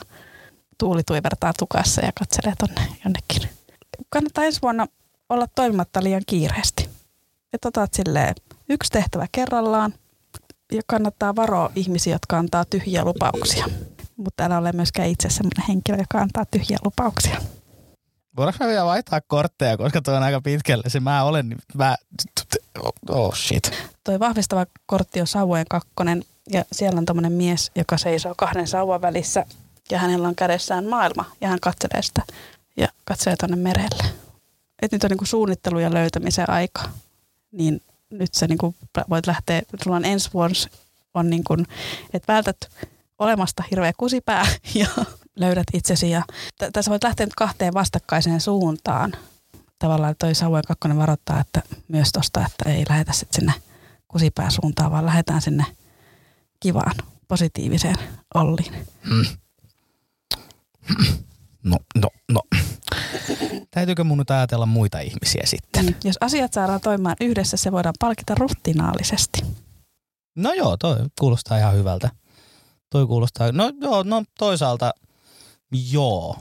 tuuli 0.79 1.03
tuivertaa 1.07 1.53
tukassa 1.59 2.01
ja 2.05 2.13
katselee 2.19 2.55
tonne 2.59 2.81
jonnekin. 3.05 3.49
Kannattaa 4.09 4.45
ensi 4.45 4.63
vuonna 4.63 4.87
olla 5.29 5.47
toimimatta 5.55 6.03
liian 6.03 6.23
kiireesti. 6.27 6.89
Että 7.53 7.69
otat 7.69 7.95
silleen 7.95 8.35
yksi 8.69 8.91
tehtävä 8.91 9.27
kerrallaan 9.33 9.95
ja 10.73 10.83
kannattaa 10.87 11.37
varoa 11.37 11.71
ihmisiä, 11.77 12.15
jotka 12.15 12.39
antaa 12.39 12.65
tyhjiä 12.65 13.05
lupauksia. 13.05 13.67
Mutta 14.17 14.45
älä 14.45 14.59
ole 14.59 14.73
myöskään 14.73 15.09
itse 15.09 15.31
sellainen 15.31 15.67
henkilö, 15.69 15.97
joka 15.99 16.19
antaa 16.19 16.45
tyhjiä 16.51 16.79
lupauksia. 16.85 17.41
Voidaanko 18.41 18.65
me 18.65 18.71
vielä 18.71 18.85
vaihtaa 18.85 19.21
kortteja, 19.27 19.77
koska 19.77 20.03
tuo 20.03 20.15
on 20.15 20.23
aika 20.23 20.41
pitkälle. 20.41 20.85
Se 20.89 21.01
mä 21.01 21.25
olen, 21.25 21.49
niin 21.49 21.59
mä, 21.75 21.97
oh 23.09 23.35
shit. 23.35 23.71
Toi 24.05 24.19
vahvistava 24.19 24.67
kortti 24.87 25.21
on 25.21 25.27
sauvojen 25.27 25.67
kakkonen 25.71 26.25
ja 26.53 26.65
siellä 26.73 26.99
on 26.99 27.05
tommonen 27.05 27.33
mies, 27.33 27.71
joka 27.77 27.99
seisoo 27.99 28.35
kahden 28.37 28.67
sauvan 28.67 29.03
välissä 29.03 29.47
ja 29.91 29.99
hänellä 29.99 30.29
on 30.29 30.35
kädessään 30.35 30.87
maailma 30.87 31.25
ja 31.41 31.49
hän 31.49 31.61
katselee 31.61 32.03
sitä 32.03 32.23
ja 32.77 32.89
katselee 33.05 33.37
tonne 33.37 33.57
merelle. 33.57 34.05
Et 34.83 34.93
nyt 34.93 35.05
on 35.05 35.11
niinku 35.11 35.27
suunnittelu 35.27 35.79
ja 35.79 35.95
löytämisen 35.95 36.51
aika, 36.51 36.83
niin 37.53 37.83
nyt 38.11 38.35
sä 38.35 38.47
niinku 38.47 38.75
voit 39.11 39.27
lähteä, 39.27 39.63
sulla 39.85 39.97
on 39.97 40.05
ensi 40.05 40.31
vuosi 40.35 40.69
on 41.15 41.31
niinku, 41.31 41.57
että 42.13 42.33
vältät 42.33 42.71
olemasta 43.19 43.65
hirveä 43.71 43.93
kusipää 43.97 44.47
ja 44.75 44.87
löydät 45.41 45.67
itsesi 45.75 46.11
ja 46.11 46.23
t- 46.59 46.73
tässä 46.73 46.91
voit 46.91 47.05
lähteä 47.05 47.27
nyt 47.27 47.35
kahteen 47.35 47.75
vastakkaiseen 47.75 48.41
suuntaan. 48.41 49.13
Tavallaan 49.79 50.15
toi 50.19 50.35
sauvojen 50.35 50.65
kakkonen 50.69 50.97
varoittaa, 50.97 51.41
että 51.41 51.63
myös 51.89 52.13
tosta, 52.13 52.47
että 52.47 52.71
ei 52.71 52.85
lähetä 52.89 53.13
sit 53.13 53.33
sinne 53.33 53.53
kusipää 54.09 54.51
suuntaan, 54.51 54.91
vaan 54.91 55.07
lähdetään 55.07 55.43
sinne 55.43 55.65
kivaan, 56.61 56.97
positiiviseen 57.29 57.97
Olliin. 58.35 58.87
Mm. 59.11 59.25
No, 61.65 61.77
no, 61.95 62.09
no. 62.33 62.43
Täytyykö 63.71 64.05
mun 64.05 64.19
nyt 64.19 64.31
ajatella 64.31 64.67
muita 64.67 65.01
ihmisiä 65.01 65.43
sitten? 65.45 65.87
Mm. 65.87 65.95
Jos 66.05 66.17
asiat 66.21 66.53
saadaan 66.53 66.81
toimimaan 66.81 67.17
yhdessä, 67.21 67.57
se 67.57 67.73
voidaan 67.73 67.95
palkita 68.01 68.35
ruhtinaallisesti. 68.35 69.43
No 70.37 70.53
joo, 70.53 70.77
toi 70.77 70.97
kuulostaa 71.21 71.59
ihan 71.59 71.75
hyvältä. 71.75 72.11
Toi 72.91 73.07
kuulostaa, 73.07 73.53
no 73.53 73.73
joo, 73.81 74.03
no 74.03 74.25
toisaalta 74.39 74.93
joo. 75.91 76.37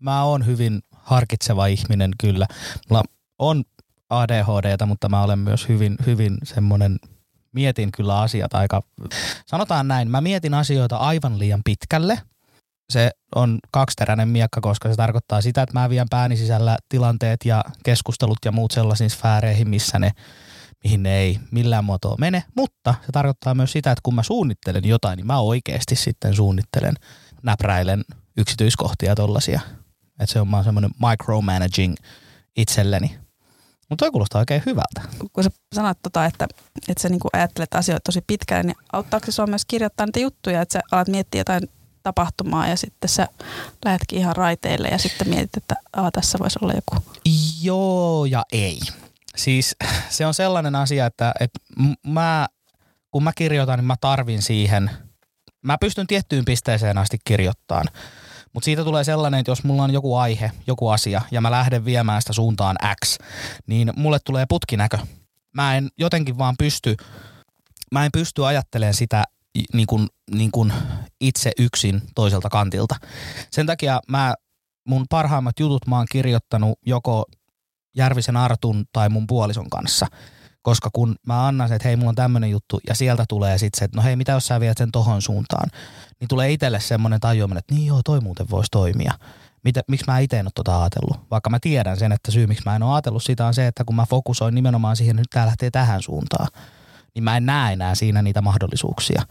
Mä 0.00 0.24
oon 0.24 0.46
hyvin 0.46 0.80
harkitseva 0.92 1.66
ihminen 1.66 2.10
kyllä. 2.20 2.46
Mulla 2.90 3.02
on 3.38 3.64
ADHDta, 4.10 4.86
mutta 4.86 5.08
mä 5.08 5.22
olen 5.22 5.38
myös 5.38 5.68
hyvin, 5.68 5.96
hyvin 6.06 6.38
semmoinen, 6.44 6.98
mietin 7.52 7.92
kyllä 7.92 8.20
asiat 8.20 8.54
aika, 8.54 8.82
sanotaan 9.46 9.88
näin, 9.88 10.10
mä 10.10 10.20
mietin 10.20 10.54
asioita 10.54 10.96
aivan 10.96 11.38
liian 11.38 11.60
pitkälle. 11.64 12.22
Se 12.92 13.10
on 13.34 13.58
kaksiteräinen 13.70 14.28
miekka, 14.28 14.60
koska 14.60 14.88
se 14.88 14.96
tarkoittaa 14.96 15.40
sitä, 15.40 15.62
että 15.62 15.78
mä 15.78 15.90
vien 15.90 16.06
pääni 16.10 16.36
sisällä 16.36 16.76
tilanteet 16.88 17.40
ja 17.44 17.64
keskustelut 17.84 18.38
ja 18.44 18.52
muut 18.52 18.70
sellaisiin 18.70 19.10
sfääreihin, 19.10 19.68
missä 19.68 19.98
ne 19.98 20.12
mihin 20.84 21.02
ne 21.02 21.18
ei 21.18 21.38
millään 21.50 21.84
muotoa 21.84 22.16
mene, 22.18 22.44
mutta 22.56 22.94
se 23.06 23.12
tarkoittaa 23.12 23.54
myös 23.54 23.72
sitä, 23.72 23.90
että 23.90 24.02
kun 24.02 24.14
mä 24.14 24.22
suunnittelen 24.22 24.84
jotain, 24.84 25.16
niin 25.16 25.26
mä 25.26 25.38
oikeasti 25.38 25.96
sitten 25.96 26.34
suunnittelen, 26.34 26.94
näpräilen 27.42 28.04
yksityiskohtia 28.38 29.14
tollasia. 29.14 29.60
Että 30.20 30.32
se 30.32 30.40
on 30.40 30.50
vaan 30.50 30.64
semmoinen 30.64 30.90
micromanaging 31.08 31.94
itselleni. 32.56 33.18
Mutta 33.88 34.04
toi 34.04 34.10
kuulostaa 34.10 34.38
oikein 34.38 34.62
hyvältä. 34.66 35.00
Kun 35.32 35.44
sä 35.44 35.50
sanot 35.74 35.98
tota, 36.02 36.24
että, 36.24 36.48
että 36.88 37.02
sä 37.02 37.08
niinku 37.08 37.28
ajattelet 37.32 37.74
asioita 37.74 38.04
tosi 38.04 38.20
pitkälle, 38.26 38.62
niin 38.62 38.76
auttaako 38.92 39.26
se 39.26 39.32
sua 39.32 39.46
myös 39.46 39.64
kirjoittaa 39.64 40.06
niitä 40.06 40.20
juttuja, 40.20 40.62
että 40.62 40.72
sä 40.72 40.80
alat 40.92 41.08
miettiä 41.08 41.40
jotain 41.40 41.62
tapahtumaa 42.02 42.68
ja 42.68 42.76
sitten 42.76 43.08
sä 43.08 43.28
lähdetkin 43.84 44.18
ihan 44.18 44.36
raiteille 44.36 44.88
ja 44.88 44.98
sitten 44.98 45.28
mietit, 45.28 45.56
että 45.56 45.74
Aa, 45.92 46.10
tässä 46.10 46.38
voisi 46.38 46.58
olla 46.62 46.72
joku. 46.72 47.04
Joo 47.62 48.24
ja 48.24 48.42
ei. 48.52 48.80
Siis 49.36 49.76
se 50.10 50.26
on 50.26 50.34
sellainen 50.34 50.74
asia, 50.74 51.06
että, 51.06 51.34
että 51.40 51.60
mä, 52.06 52.48
kun 53.10 53.22
mä 53.22 53.32
kirjoitan, 53.32 53.78
niin 53.78 53.86
mä 53.86 53.96
tarvin 54.00 54.42
siihen, 54.42 54.90
mä 55.62 55.78
pystyn 55.80 56.06
tiettyyn 56.06 56.44
pisteeseen 56.44 56.98
asti 56.98 57.18
kirjoittamaan. 57.24 57.86
Mutta 58.52 58.64
siitä 58.64 58.84
tulee 58.84 59.04
sellainen, 59.04 59.40
että 59.40 59.50
jos 59.50 59.64
mulla 59.64 59.82
on 59.82 59.92
joku 59.92 60.16
aihe, 60.16 60.52
joku 60.66 60.88
asia, 60.88 61.22
ja 61.30 61.40
mä 61.40 61.50
lähden 61.50 61.84
viemään 61.84 62.22
sitä 62.22 62.32
suuntaan 62.32 62.76
X, 63.04 63.18
niin 63.66 63.92
mulle 63.96 64.18
tulee 64.24 64.46
putkinäkö. 64.48 64.98
Mä 65.54 65.76
en 65.76 65.88
jotenkin 65.98 66.38
vaan 66.38 66.54
pysty, 66.58 66.96
mä 67.92 68.04
en 68.04 68.12
pysty 68.12 68.46
ajattelemaan 68.46 68.94
sitä 68.94 69.24
niin 69.74 69.86
kuin, 69.86 70.08
niin 70.30 70.50
kuin 70.50 70.72
itse 71.20 71.52
yksin 71.58 72.02
toiselta 72.14 72.48
kantilta. 72.48 72.96
Sen 73.50 73.66
takia 73.66 74.00
mä, 74.08 74.34
mun 74.88 75.06
parhaimmat 75.10 75.60
jutut 75.60 75.86
mä 75.86 75.96
oon 75.96 76.06
kirjoittanut 76.10 76.78
joko 76.86 77.24
Järvisen 77.96 78.36
Artun 78.36 78.84
tai 78.92 79.08
mun 79.08 79.26
puolison 79.26 79.70
kanssa. 79.70 80.06
Koska 80.68 80.90
kun 80.92 81.16
mä 81.26 81.46
annan 81.46 81.68
sen, 81.68 81.76
että 81.76 81.88
hei, 81.88 81.96
mulla 81.96 82.08
on 82.08 82.14
tämmöinen 82.14 82.50
juttu, 82.50 82.80
ja 82.88 82.94
sieltä 82.94 83.24
tulee 83.28 83.58
sitten 83.58 83.78
se, 83.78 83.84
että 83.84 83.96
no 83.96 84.02
hei, 84.02 84.16
mitä 84.16 84.32
jos 84.32 84.46
sä 84.46 84.60
viet 84.60 84.78
sen 84.78 84.92
tohon 84.92 85.22
suuntaan, 85.22 85.70
niin 86.20 86.28
tulee 86.28 86.52
itselle 86.52 86.80
semmoinen 86.80 87.20
tajuaminen, 87.20 87.58
että 87.58 87.74
niin 87.74 87.86
joo, 87.86 88.00
toi 88.04 88.20
muuten 88.20 88.50
voisi 88.50 88.70
toimia. 88.70 89.12
Mitä, 89.64 89.82
miksi 89.88 90.06
mä 90.06 90.18
itse 90.18 90.38
en 90.38 90.46
ole 90.46 90.52
tota 90.54 90.80
ajatellut? 90.80 91.30
Vaikka 91.30 91.50
mä 91.50 91.58
tiedän 91.60 91.96
sen, 91.96 92.12
että 92.12 92.30
syy, 92.30 92.46
miksi 92.46 92.62
mä 92.66 92.76
en 92.76 92.82
ole 92.82 92.94
ajatellut 92.94 93.22
sitä 93.22 93.46
on 93.46 93.54
se, 93.54 93.66
että 93.66 93.84
kun 93.84 93.96
mä 93.96 94.06
fokusoin 94.10 94.54
nimenomaan 94.54 94.96
siihen, 94.96 95.16
että 95.16 95.20
nyt 95.20 95.30
tää 95.30 95.46
lähtee 95.46 95.70
tähän 95.70 96.02
suuntaan, 96.02 96.48
niin 97.14 97.24
mä 97.24 97.36
en 97.36 97.46
näe 97.46 97.72
enää 97.72 97.94
siinä 97.94 98.22
niitä 98.22 98.40
mahdollisuuksia. 98.40 99.22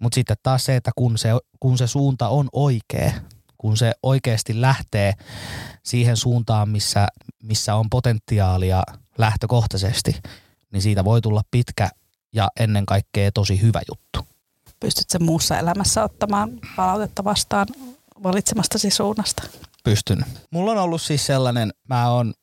Mutta 0.00 0.14
sitten 0.14 0.36
taas 0.42 0.64
se, 0.64 0.76
että 0.76 0.90
kun 0.96 1.18
se, 1.18 1.28
kun 1.60 1.78
se 1.78 1.86
suunta 1.86 2.28
on 2.28 2.48
oikea, 2.52 3.12
kun 3.58 3.76
se 3.76 3.92
oikeasti 4.02 4.60
lähtee 4.60 5.12
siihen 5.82 6.16
suuntaan, 6.16 6.68
missä, 6.68 7.08
missä 7.42 7.74
on 7.74 7.90
potentiaalia 7.90 8.82
lähtökohtaisesti, 9.18 10.16
niin 10.72 10.82
siitä 10.82 11.04
voi 11.04 11.20
tulla 11.20 11.42
pitkä 11.50 11.90
ja 12.32 12.48
ennen 12.60 12.86
kaikkea 12.86 13.32
tosi 13.32 13.62
hyvä 13.62 13.80
juttu. 13.88 14.26
Pystytkö 14.80 15.18
muussa 15.18 15.58
elämässä 15.58 16.04
ottamaan 16.04 16.50
palautetta 16.76 17.24
vastaan 17.24 17.66
valitsemastasi 18.22 18.90
suunnasta? 18.90 19.42
Pystyn. 19.84 20.24
Mulla 20.50 20.70
on 20.70 20.78
ollut 20.78 21.02
siis 21.02 21.26
sellainen, 21.26 21.70
mä 21.88 22.10
oon 22.10 22.34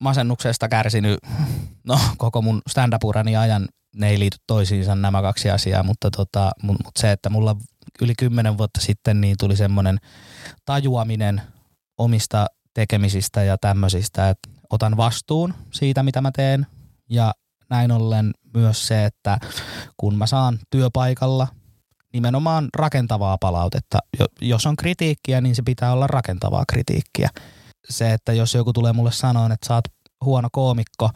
masennuksesta 0.00 0.68
kärsinyt 0.68 1.18
no, 1.84 2.00
koko 2.16 2.42
mun 2.42 2.62
stand-up-urani 2.68 3.36
ajan. 3.36 3.68
Ne 3.96 4.08
ei 4.08 4.18
liity 4.18 4.36
toisiinsa 4.46 4.94
nämä 4.94 5.22
kaksi 5.22 5.50
asiaa, 5.50 5.82
mutta 5.82 6.10
tota, 6.10 6.50
mutta 6.62 6.90
se, 6.96 7.12
että 7.12 7.30
mulla 7.30 7.56
yli 8.00 8.14
kymmenen 8.18 8.58
vuotta 8.58 8.80
sitten 8.80 9.20
niin 9.20 9.36
tuli 9.40 9.56
semmoinen 9.56 9.98
tajuaminen 10.64 11.42
omista 11.98 12.46
tekemisistä 12.74 13.42
ja 13.42 13.58
tämmöisistä, 13.58 14.28
että 14.30 14.48
otan 14.70 14.96
vastuun 14.96 15.54
siitä, 15.70 16.02
mitä 16.02 16.20
mä 16.20 16.30
teen. 16.36 16.66
Ja 17.10 17.34
näin 17.70 17.92
ollen 17.92 18.34
myös 18.54 18.86
se, 18.86 19.04
että 19.04 19.38
kun 19.96 20.18
mä 20.18 20.26
saan 20.26 20.58
työpaikalla 20.70 21.48
nimenomaan 22.12 22.68
rakentavaa 22.76 23.38
palautetta, 23.38 23.98
jos 24.40 24.66
on 24.66 24.76
kritiikkiä, 24.76 25.40
niin 25.40 25.54
se 25.54 25.62
pitää 25.62 25.92
olla 25.92 26.06
rakentavaa 26.06 26.64
kritiikkiä. 26.68 27.30
Se, 27.88 28.12
että 28.12 28.32
jos 28.32 28.54
joku 28.54 28.72
tulee 28.72 28.92
mulle 28.92 29.12
sanoa, 29.12 29.46
että 29.46 29.66
sä 29.66 29.74
oot 29.74 29.84
huono 30.24 30.48
koomikko 30.52 31.10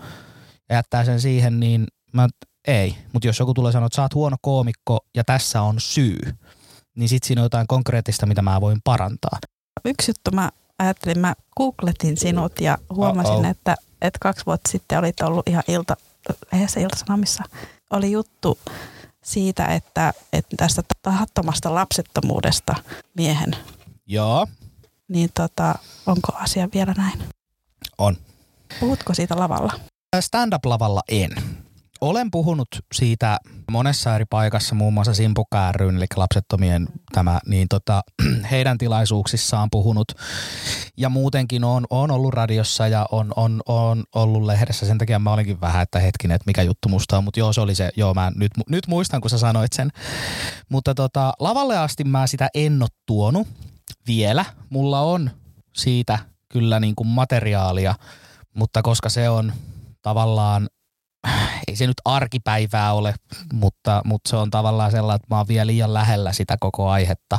ja 0.69 0.75
jättää 0.77 1.05
sen 1.05 1.21
siihen, 1.21 1.61
niin 1.61 1.87
mä 2.13 2.29
ei. 2.67 2.97
Mutta 3.13 3.29
jos 3.29 3.39
joku 3.39 3.55
tulee 3.55 3.73
sanoa, 3.73 3.87
että 3.87 3.97
sä 3.97 4.03
oot 4.03 4.15
huono 4.15 4.37
koomikko 4.43 4.99
ja 5.17 5.25
tässä 5.25 5.63
on 5.63 5.81
syy, 5.81 6.19
niin 6.97 7.09
sit 7.09 7.23
siinä 7.23 7.43
on 7.43 7.45
jotain 7.45 7.67
konkreettista, 7.67 8.27
mitä 8.27 8.43
mä 8.43 8.61
voin 8.61 8.79
parantaa. 8.85 9.39
Yksi 9.85 10.11
juttu 10.11 10.31
mä 10.31 10.51
ajattelin, 10.79 11.19
mä 11.19 11.35
googletin 11.57 12.17
sinut 12.17 12.61
ja 12.61 12.79
huomasin, 12.95 13.35
Uh-oh. 13.35 13.47
että, 13.47 13.77
että 14.01 14.19
kaksi 14.21 14.47
vuotta 14.47 14.71
sitten 14.71 14.99
olit 14.99 15.21
ollut 15.21 15.49
ihan 15.49 15.63
ilta, 15.69 15.97
lehdessä 16.53 16.81
iltasanomissa. 16.81 17.45
Oli 17.91 18.13
juttu 18.13 18.59
siitä, 19.25 19.65
että, 19.65 20.13
että 20.33 20.57
tästä 20.57 20.83
tahattomasta 21.03 21.75
lapsettomuudesta 21.75 22.75
miehen. 23.17 23.57
Joo, 24.07 24.47
Niin 25.09 25.31
tota, 25.35 25.75
onko 26.07 26.33
asia 26.35 26.69
vielä 26.75 26.95
näin? 26.97 27.23
on. 27.99 28.17
Puhutko 28.81 29.15
siitä 29.15 29.37
lavalla? 29.39 29.73
Stand-up-lavalla 30.21 31.03
en. 31.09 31.31
Olen 32.01 32.31
puhunut 32.31 32.69
siitä 32.95 33.39
monessa 33.71 34.15
eri 34.15 34.25
paikassa, 34.25 34.75
muun 34.75 34.95
muassa 34.95 35.15
Simpukka 35.15 35.71
eli 35.71 36.07
lapsettomien 36.17 36.89
tämä, 37.13 37.41
niin 37.47 37.69
tota, 37.69 38.03
heidän 38.51 38.79
tilaisuuksissaan 38.79 39.69
puhunut. 39.71 40.13
Ja 40.97 41.09
muutenkin 41.09 41.65
on, 41.65 41.87
on 41.91 42.11
ollut 42.11 42.35
radiossa 42.35 42.89
ja 42.89 43.07
on, 43.13 43.33
on, 43.37 43.61
on 43.67 44.05
ollut 44.15 44.43
lehdessä. 44.43 44.87
Sen 44.87 44.99
takia 44.99 45.19
mä 45.19 45.33
olinkin 45.33 45.61
vähän, 45.61 45.83
että 45.83 45.99
hetkinen, 45.99 46.35
että 46.35 46.47
mikä 46.47 46.63
juttu 46.63 46.89
musta 46.89 47.19
on. 47.19 47.25
Mutta 47.25 47.41
joo, 47.41 47.53
se 47.53 47.61
oli 47.61 47.75
se, 47.75 47.91
joo 47.97 48.15
mä 48.15 48.33
nyt, 48.35 48.53
nyt 48.69 48.87
muistan, 48.87 49.21
kun 49.21 49.31
sä 49.31 49.39
sanoit 49.39 49.73
sen. 49.73 49.91
Mutta 50.69 50.95
tota, 50.95 51.33
lavalle 51.39 51.79
asti 51.79 52.05
mä 52.05 52.27
sitä 52.27 52.49
en 52.55 52.83
ole 52.83 52.89
tuonut 53.07 53.49
vielä. 54.07 54.45
Mulla 54.71 55.01
on 55.01 55.31
siitä 55.77 56.19
kyllä 56.49 56.81
niin 56.81 56.95
kuin 56.95 57.07
materiaalia, 57.07 57.95
mutta 58.55 58.83
koska 58.83 59.09
se 59.09 59.29
on 59.29 59.53
tavallaan, 60.03 60.69
ei 61.69 61.77
se 61.77 61.87
nyt 61.87 62.01
arkipäivää 62.05 62.93
ole, 62.93 63.15
mutta, 63.53 64.03
mutta 64.05 64.31
se 64.31 64.37
on 64.37 64.51
tavallaan 64.51 64.91
sellainen, 64.91 65.17
että 65.17 65.35
mä 65.35 65.39
oon 65.39 65.49
vielä 65.49 65.67
liian 65.67 65.95
lähellä 65.95 66.33
sitä 66.33 66.57
koko 66.61 66.89
aihetta, 66.89 67.39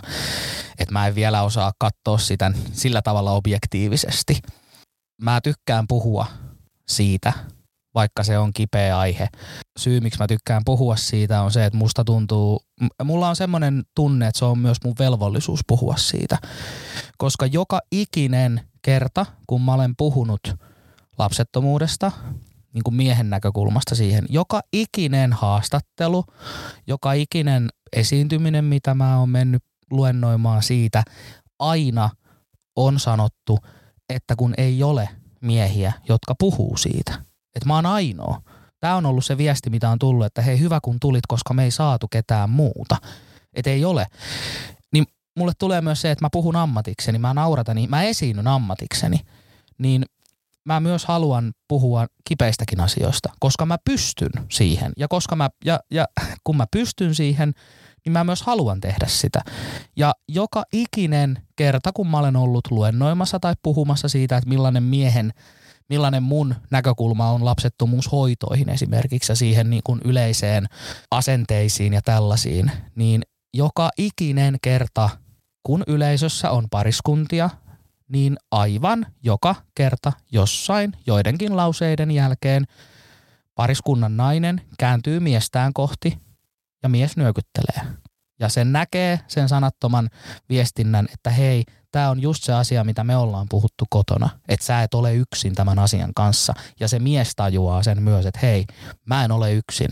että 0.78 0.94
mä 0.94 1.08
en 1.08 1.16
vielä 1.16 1.42
osaa 1.42 1.72
katsoa 1.80 2.18
sitä 2.18 2.52
sillä 2.72 3.02
tavalla 3.02 3.32
objektiivisesti. 3.32 4.42
Mä 5.22 5.42
tykkään 5.42 5.86
puhua 5.88 6.26
siitä, 6.90 7.34
vaikka 7.96 8.24
se 8.24 8.38
on 8.38 8.54
kipeä 8.54 9.00
aihe. 9.00 9.28
Syy, 9.80 10.00
miksi 10.00 10.20
mä 10.20 10.28
tykkään 10.28 10.62
puhua 10.66 10.96
siitä, 10.96 11.42
on 11.42 11.52
se, 11.52 11.66
että 11.66 11.78
musta 11.78 12.04
tuntuu, 12.04 12.66
mulla 13.04 13.30
on 13.30 13.36
semmoinen 13.36 13.84
tunne, 13.96 14.28
että 14.28 14.40
se 14.40 14.46
on 14.46 14.60
myös 14.60 14.78
mun 14.86 14.96
velvollisuus 15.00 15.60
puhua 15.68 15.98
siitä. 15.98 16.38
Koska 17.18 17.46
joka 17.46 17.80
ikinen 17.92 18.62
kerta, 18.82 19.26
kun 19.48 19.62
mä 19.62 19.74
olen 19.74 19.94
puhunut 19.98 20.42
lapsettomuudesta, 21.18 22.12
niin 22.74 22.84
kuin 22.84 22.96
miehen 22.96 23.30
näkökulmasta 23.30 23.96
siihen, 23.96 24.26
joka 24.30 24.62
ikinen 24.74 25.34
haastattelu, 25.34 26.24
joka 26.88 27.14
ikinen 27.14 27.70
esiintyminen, 27.96 28.66
mitä 28.66 28.94
mä 28.94 29.20
oon 29.20 29.30
mennyt 29.30 29.64
luennoimaan 29.92 30.64
siitä, 30.64 31.04
aina 31.60 32.10
on 32.76 33.00
sanottu, 33.00 33.60
että 34.10 34.36
kun 34.36 34.54
ei 34.58 34.84
ole 34.84 35.10
miehiä, 35.42 35.94
jotka 36.10 36.36
puhuu 36.40 36.78
siitä. 36.78 37.14
Että 37.56 37.68
mä 37.68 37.76
oon 37.76 37.86
ainoa. 37.86 38.42
Tämä 38.80 38.96
on 38.96 39.06
ollut 39.06 39.26
se 39.26 39.38
viesti, 39.38 39.70
mitä 39.70 39.90
on 39.90 40.00
tullut, 40.00 40.26
että 40.26 40.42
hei 40.42 40.60
hyvä 40.60 40.80
kun 40.84 40.98
tulit, 41.00 41.28
koska 41.28 41.54
me 41.54 41.64
ei 41.64 41.72
saatu 41.72 42.08
ketään 42.08 42.50
muuta. 42.50 42.98
Että 43.54 43.70
ei 43.70 43.86
ole. 43.86 44.08
Niin 44.94 45.06
mulle 45.38 45.52
tulee 45.60 45.82
myös 45.82 46.02
se, 46.02 46.12
että 46.12 46.26
mä 46.26 46.30
puhun 46.32 46.56
ammatikseni, 46.56 47.18
mä 47.18 47.34
nauratan, 47.34 47.78
mä 47.90 48.04
esiinnyn 48.04 48.48
ammatikseni. 48.48 49.20
Niin 49.78 50.06
mä 50.66 50.80
myös 50.80 51.06
haluan 51.06 51.54
puhua 51.68 52.08
kipeistäkin 52.28 52.80
asioista, 52.80 53.30
koska 53.40 53.66
mä 53.66 53.78
pystyn 53.86 54.32
siihen. 54.52 54.92
Ja, 54.98 55.08
koska 55.08 55.36
mä, 55.36 55.50
ja, 55.66 55.80
ja 55.92 56.06
kun 56.44 56.58
mä 56.58 56.66
pystyn 56.72 57.16
siihen, 57.16 57.54
niin 58.06 58.14
mä 58.14 58.24
myös 58.24 58.42
haluan 58.42 58.82
tehdä 58.82 59.06
sitä. 59.08 59.42
Ja 59.96 60.14
joka 60.28 60.64
ikinen 60.74 61.42
kerta, 61.56 61.92
kun 61.94 62.08
mä 62.08 62.18
olen 62.18 62.36
ollut 62.36 62.72
luennoimassa 62.72 63.40
tai 63.40 63.54
puhumassa 63.64 64.08
siitä, 64.08 64.38
että 64.38 64.50
millainen 64.50 64.84
miehen, 64.84 65.34
millainen 65.90 66.24
mun 66.24 66.56
näkökulma 66.72 67.32
on 67.32 67.46
lapsettomuushoitoihin 67.46 68.70
esimerkiksi 68.70 69.32
ja 69.32 69.36
siihen 69.36 69.70
niin 69.70 69.84
kuin 69.84 70.02
yleiseen 70.06 70.68
asenteisiin 71.12 71.94
ja 71.94 72.02
tällaisiin, 72.02 72.72
niin 72.96 73.22
joka 73.54 73.90
ikinen 73.98 74.58
kerta, 74.62 75.10
kun 75.64 75.84
yleisössä 75.88 76.52
on 76.52 76.68
pariskuntia, 76.72 77.50
niin 78.12 78.38
aivan 78.52 79.06
joka 79.24 79.56
kerta 79.76 80.12
jossain 80.32 80.94
joidenkin 81.06 81.58
lauseiden 81.58 82.12
jälkeen 82.12 82.66
pariskunnan 83.56 84.18
nainen 84.18 84.62
kääntyy 84.80 85.20
miestään 85.20 85.74
kohti 85.74 86.20
ja 86.84 86.90
mies 86.90 87.18
nyökyttelee. 87.18 87.82
Ja 88.40 88.50
sen 88.50 88.72
näkee 88.72 89.20
sen 89.28 89.50
sanattoman 89.50 90.10
viestinnän, 90.50 91.08
että 91.14 91.30
hei, 91.30 91.64
tämä 91.92 92.10
on 92.10 92.22
just 92.22 92.44
se 92.44 92.54
asia, 92.54 92.84
mitä 92.84 93.04
me 93.04 93.18
ollaan 93.18 93.48
puhuttu 93.50 93.86
kotona. 93.90 94.30
Että 94.48 94.66
sä 94.66 94.84
et 94.84 94.94
ole 94.94 95.16
yksin 95.16 95.56
tämän 95.56 95.80
asian 95.80 96.12
kanssa. 96.16 96.54
Ja 96.80 96.88
se 96.88 97.00
mies 97.00 97.36
tajuaa 97.36 97.84
sen 97.84 98.04
myös, 98.04 98.26
että 98.26 98.40
hei, 98.44 98.66
mä 99.06 99.24
en 99.24 99.32
ole 99.32 99.54
yksin. 99.54 99.90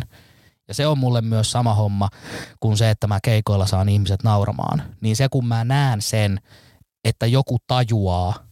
Ja 0.68 0.74
se 0.74 0.88
on 0.88 0.98
mulle 0.98 1.22
myös 1.22 1.52
sama 1.52 1.74
homma 1.74 2.10
kuin 2.60 2.78
se, 2.78 2.90
että 2.90 3.08
mä 3.08 3.20
keikoilla 3.24 3.66
saan 3.66 3.90
ihmiset 3.90 4.24
nauramaan. 4.24 4.84
Niin 5.02 5.16
se, 5.16 5.28
kun 5.30 5.48
mä 5.48 5.64
näen 5.64 6.02
sen, 6.02 6.42
että 7.04 7.26
joku 7.26 7.58
tajuaa, 7.68 8.48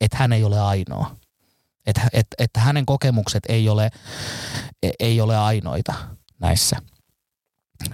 että 0.00 0.16
hän 0.16 0.32
ei 0.32 0.44
ole 0.44 0.60
ainoa. 0.60 1.16
Että, 1.86 2.00
että, 2.12 2.36
että 2.38 2.60
hänen 2.60 2.86
kokemukset 2.86 3.42
ei 3.48 3.68
ole, 3.68 3.90
ei 5.00 5.20
ole 5.20 5.36
ainoita 5.36 5.94
näissä. 6.38 6.76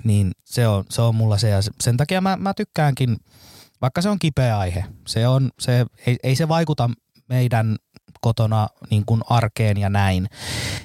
Niin 0.05 0.33
se 0.45 0.69
on, 0.69 0.85
se 0.91 1.03
on 1.03 1.15
mulla 1.15 1.39
se 1.39 1.49
ja 1.49 1.59
sen 1.81 1.97
takia 1.97 2.21
mä, 2.21 2.37
mä 2.37 2.55
tykkäänkin, 2.55 3.17
vaikka 3.81 4.03
se 4.03 4.09
on 4.09 4.19
kipeä 4.19 4.59
aihe, 4.59 4.85
se 5.07 5.29
on, 5.29 5.51
se, 5.61 5.87
ei, 6.07 6.17
ei 6.23 6.37
se 6.37 6.49
vaikuta 6.49 6.91
meidän 7.29 7.77
kotona 8.21 8.69
niin 8.91 9.07
kuin 9.07 9.23
arkeen 9.29 9.77
ja 9.77 9.89
näin. 9.89 10.27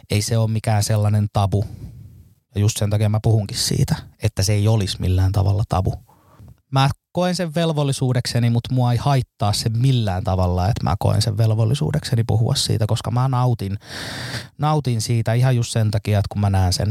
Ei 0.09 0.21
se 0.21 0.37
ole 0.37 0.51
mikään 0.51 0.83
sellainen 0.83 1.27
tabu. 1.33 1.65
Ja 2.55 2.61
just 2.61 2.77
sen 2.77 2.89
takia 2.89 3.09
mä 3.09 3.19
puhunkin 3.23 3.57
siitä, 3.57 3.95
että 4.23 4.43
se 4.43 4.53
ei 4.53 4.67
olisi 4.67 5.01
millään 5.01 5.31
tavalla 5.31 5.63
tabu. 5.69 5.93
Mä 6.71 6.89
koen 7.17 7.35
sen 7.35 7.55
velvollisuudekseni, 7.55 8.49
mutta 8.49 8.73
mua 8.73 8.91
ei 8.91 8.97
haittaa 8.97 9.53
se 9.53 9.69
millään 9.69 10.23
tavalla, 10.23 10.65
että 10.67 10.83
mä 10.83 10.95
koen 10.99 11.21
sen 11.21 11.37
velvollisuudekseni 11.37 12.23
puhua 12.23 12.55
siitä, 12.55 12.87
koska 12.87 13.11
mä 13.11 13.27
nautin, 13.27 13.77
nautin 14.57 15.01
siitä 15.01 15.33
ihan 15.33 15.55
just 15.55 15.71
sen 15.71 15.91
takia, 15.91 16.19
että 16.19 16.29
kun 16.33 16.41
mä 16.41 16.49
näen 16.49 16.73
sen, 16.73 16.89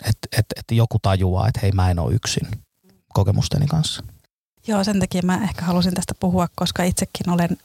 että, 0.00 0.28
että, 0.32 0.54
että 0.56 0.74
joku 0.74 0.98
tajuaa, 1.02 1.48
että 1.48 1.60
hei 1.62 1.72
mä 1.72 1.90
en 1.90 1.98
ole 1.98 2.14
yksin 2.14 2.48
kokemusteni 3.08 3.66
kanssa. 3.66 4.04
Joo, 4.66 4.84
sen 4.84 5.00
takia 5.00 5.22
mä 5.24 5.42
ehkä 5.42 5.62
halusin 5.62 5.94
tästä 5.94 6.14
puhua, 6.20 6.48
koska 6.56 6.82
itsekin 6.82 7.30
olen 7.30 7.56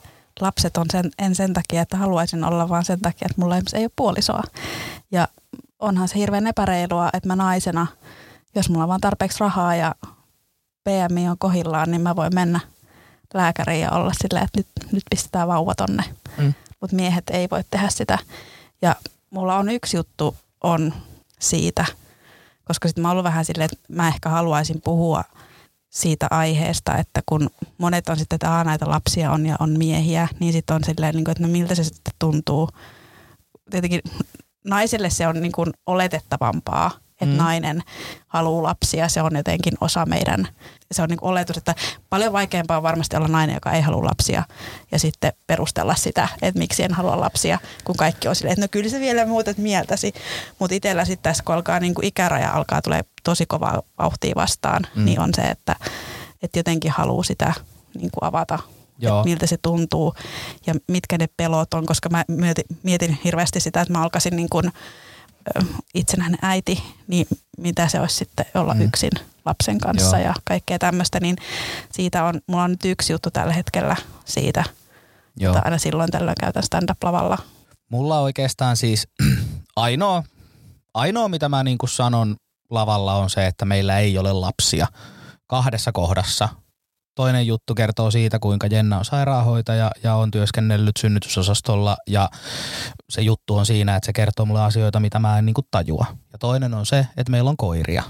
lapseton 0.41 0.85
sen, 0.91 1.11
en 1.19 1.35
sen 1.35 1.53
takia, 1.53 1.81
että 1.81 1.97
haluaisin 1.97 2.43
olla, 2.43 2.69
vaan 2.69 2.85
sen 2.85 2.99
takia, 2.99 3.25
että 3.29 3.41
mulla 3.41 3.55
ei 3.55 3.83
ole 3.83 3.91
puolisoa. 3.95 4.43
Ja 5.11 5.27
onhan 5.79 6.07
se 6.07 6.15
hirveän 6.15 6.47
epäreilua, 6.47 7.09
että 7.13 7.27
mä 7.27 7.35
naisena, 7.35 7.87
jos 8.55 8.69
mulla 8.69 8.83
on 8.83 8.89
vaan 8.89 9.01
tarpeeksi 9.01 9.39
rahaa 9.39 9.75
ja 9.75 9.95
PMI 10.83 11.29
on 11.29 11.37
kohillaan, 11.37 11.91
niin 11.91 12.01
mä 12.01 12.15
voin 12.15 12.35
mennä 12.35 12.59
lääkäriin 13.33 13.81
ja 13.81 13.91
olla 13.91 14.11
silleen, 14.21 14.45
että 14.45 14.59
nyt, 14.59 14.91
nyt 14.91 15.03
pistetään 15.09 15.47
vauva 15.47 15.75
tonne. 15.75 16.03
Mm. 16.37 16.53
Mutta 16.81 16.95
miehet 16.95 17.29
ei 17.29 17.47
voi 17.51 17.63
tehdä 17.71 17.89
sitä. 17.89 18.17
Ja 18.81 18.95
mulla 19.29 19.55
on 19.55 19.69
yksi 19.69 19.97
juttu 19.97 20.35
on 20.63 20.93
siitä, 21.39 21.85
koska 22.65 22.87
sitten 22.87 23.01
mä 23.01 23.07
oon 23.07 23.11
ollut 23.11 23.23
vähän 23.23 23.45
silleen, 23.45 23.69
että 23.73 23.93
mä 23.93 24.07
ehkä 24.07 24.29
haluaisin 24.29 24.81
puhua 24.81 25.23
siitä 25.89 26.27
aiheesta, 26.31 26.97
että 26.97 27.21
kun 27.25 27.49
monet 27.77 28.09
on 28.09 28.17
sitten, 28.17 28.35
että 28.35 28.51
Aa, 28.51 28.63
näitä 28.63 28.89
lapsia 28.89 29.31
on 29.31 29.45
ja 29.45 29.55
on 29.59 29.77
miehiä, 29.77 30.27
niin 30.39 30.53
sitten 30.53 30.75
on 30.75 30.83
silleen, 30.83 31.15
niin 31.15 31.25
kuin, 31.25 31.31
että 31.31 31.43
no 31.43 31.49
miltä 31.49 31.75
se 31.75 31.83
sitten 31.83 32.13
tuntuu. 32.19 32.69
Tietenkin 33.69 34.01
naiselle 34.65 35.09
se 35.09 35.27
on 35.27 35.41
niin 35.41 35.51
kuin 35.51 35.69
oletettavampaa, 35.85 36.91
että 37.21 37.25
Mm. 37.35 37.37
nainen 37.37 37.83
haluaa 38.27 38.63
lapsia, 38.63 39.07
se 39.09 39.21
on 39.21 39.35
jotenkin 39.35 39.73
osa 39.81 40.05
meidän, 40.05 40.47
se 40.91 41.01
on 41.01 41.09
niin 41.09 41.19
oletus, 41.21 41.57
että 41.57 41.75
paljon 42.09 42.33
vaikeampaa 42.33 42.77
on 42.77 42.83
varmasti 42.83 43.15
olla 43.15 43.27
nainen, 43.27 43.53
joka 43.53 43.71
ei 43.71 43.81
halua 43.81 44.05
lapsia 44.05 44.43
ja 44.91 44.99
sitten 44.99 45.33
perustella 45.47 45.95
sitä, 45.95 46.27
että 46.41 46.59
miksi 46.59 46.83
en 46.83 46.93
halua 46.93 47.19
lapsia, 47.19 47.59
kun 47.83 47.95
kaikki 47.97 48.27
on 48.27 48.35
silleen, 48.35 48.53
että 48.53 48.63
no 48.63 48.67
kyllä 48.71 48.89
se 48.89 48.99
vielä 48.99 49.25
muutat 49.25 49.57
mieltäsi, 49.57 50.13
mutta 50.59 50.75
itsellä 50.75 51.05
sitten 51.05 51.23
tässä 51.23 51.43
kun 51.43 51.55
alkaa 51.55 51.79
niin 51.79 51.93
kuin 51.93 52.05
ikäraja 52.05 52.51
alkaa 52.51 52.81
tulee 52.81 53.01
tosi 53.23 53.45
kovaa 53.45 53.81
vauhtia 53.99 54.33
vastaan, 54.35 54.81
Mm. 54.95 55.05
niin 55.05 55.19
on 55.19 55.29
se, 55.35 55.41
että, 55.41 55.75
että 56.41 56.59
jotenkin 56.59 56.91
haluaa 56.91 57.23
sitä 57.23 57.53
niin 57.95 58.11
kuin 58.13 58.23
avata 58.27 58.59
Joo. 58.99 59.23
miltä 59.23 59.47
se 59.47 59.57
tuntuu 59.61 60.13
ja 60.67 60.73
mitkä 60.87 61.17
ne 61.17 61.27
pelot 61.37 61.73
on, 61.73 61.85
koska 61.85 62.09
mä 62.09 62.25
mietin, 62.27 62.63
mietin 62.83 63.19
hirveästi 63.23 63.59
sitä, 63.59 63.81
että 63.81 63.93
mä 63.93 64.01
alkaisin 64.03 64.35
niin 64.35 64.49
kuin, 64.49 64.71
itsenäinen 65.95 66.39
äiti, 66.41 66.83
niin 67.07 67.27
mitä 67.57 67.87
se 67.87 67.99
olisi 67.99 68.15
sitten 68.15 68.45
olla 68.55 68.73
Mm. 68.73 68.81
yksin 68.81 69.11
lapsen 69.45 69.79
kanssa 69.79 70.17
Joo. 70.17 70.27
ja 70.27 70.33
kaikkea 70.47 70.79
tämmöistä, 70.79 71.19
niin 71.19 71.35
siitä 71.93 72.23
on, 72.23 72.41
mulla 72.47 72.63
on 72.63 72.71
nyt 72.71 72.85
yksi 72.85 73.13
juttu 73.13 73.31
tällä 73.31 73.53
hetkellä 73.53 73.95
siitä, 74.25 74.63
Joo. 75.37 75.51
että 75.53 75.61
aina 75.65 75.77
silloin 75.77 76.11
tällöin 76.11 76.35
käytän 76.39 76.63
stand-up-lavalla. 76.63 77.37
Mulla 77.89 78.19
oikeastaan 78.19 78.77
siis 78.77 79.07
ainoa, 79.75 80.23
ainoa 80.93 81.27
mitä 81.27 81.49
mä 81.49 81.63
niin 81.63 81.77
kuin 81.77 81.89
sanon 81.89 82.35
lavalla 82.69 83.13
on 83.15 83.29
se, 83.29 83.47
että 83.47 83.65
meillä 83.65 83.99
ei 83.99 84.17
ole 84.17 84.33
lapsia 84.33 84.87
kahdessa 85.47 85.91
kohdassa. 85.91 86.49
Toinen 87.19 87.47
juttu 87.47 87.75
kertoo 87.75 88.11
siitä, 88.11 88.39
kuinka 88.39 88.67
Jenna 88.67 88.97
on 88.97 89.05
sairaanhoitaja 89.05 89.91
ja 90.03 90.15
on 90.15 90.31
työskennellyt 90.31 90.97
synnytysosastolla 90.97 91.97
ja 92.07 92.29
se 93.09 93.21
juttu 93.21 93.55
on 93.55 93.65
siinä, 93.65 93.95
että 93.95 94.05
se 94.05 94.13
kertoo 94.13 94.45
mulle 94.45 94.61
asioita, 94.61 94.99
mitä 94.99 95.19
mä 95.19 95.37
en 95.37 95.45
niin 95.45 95.53
kuin 95.53 95.67
tajua. 95.71 96.05
Ja 96.31 96.37
toinen 96.37 96.73
on 96.73 96.85
se, 96.85 97.07
että 97.17 97.31
meillä 97.31 97.49
on 97.49 97.57
koiria. 97.57 98.03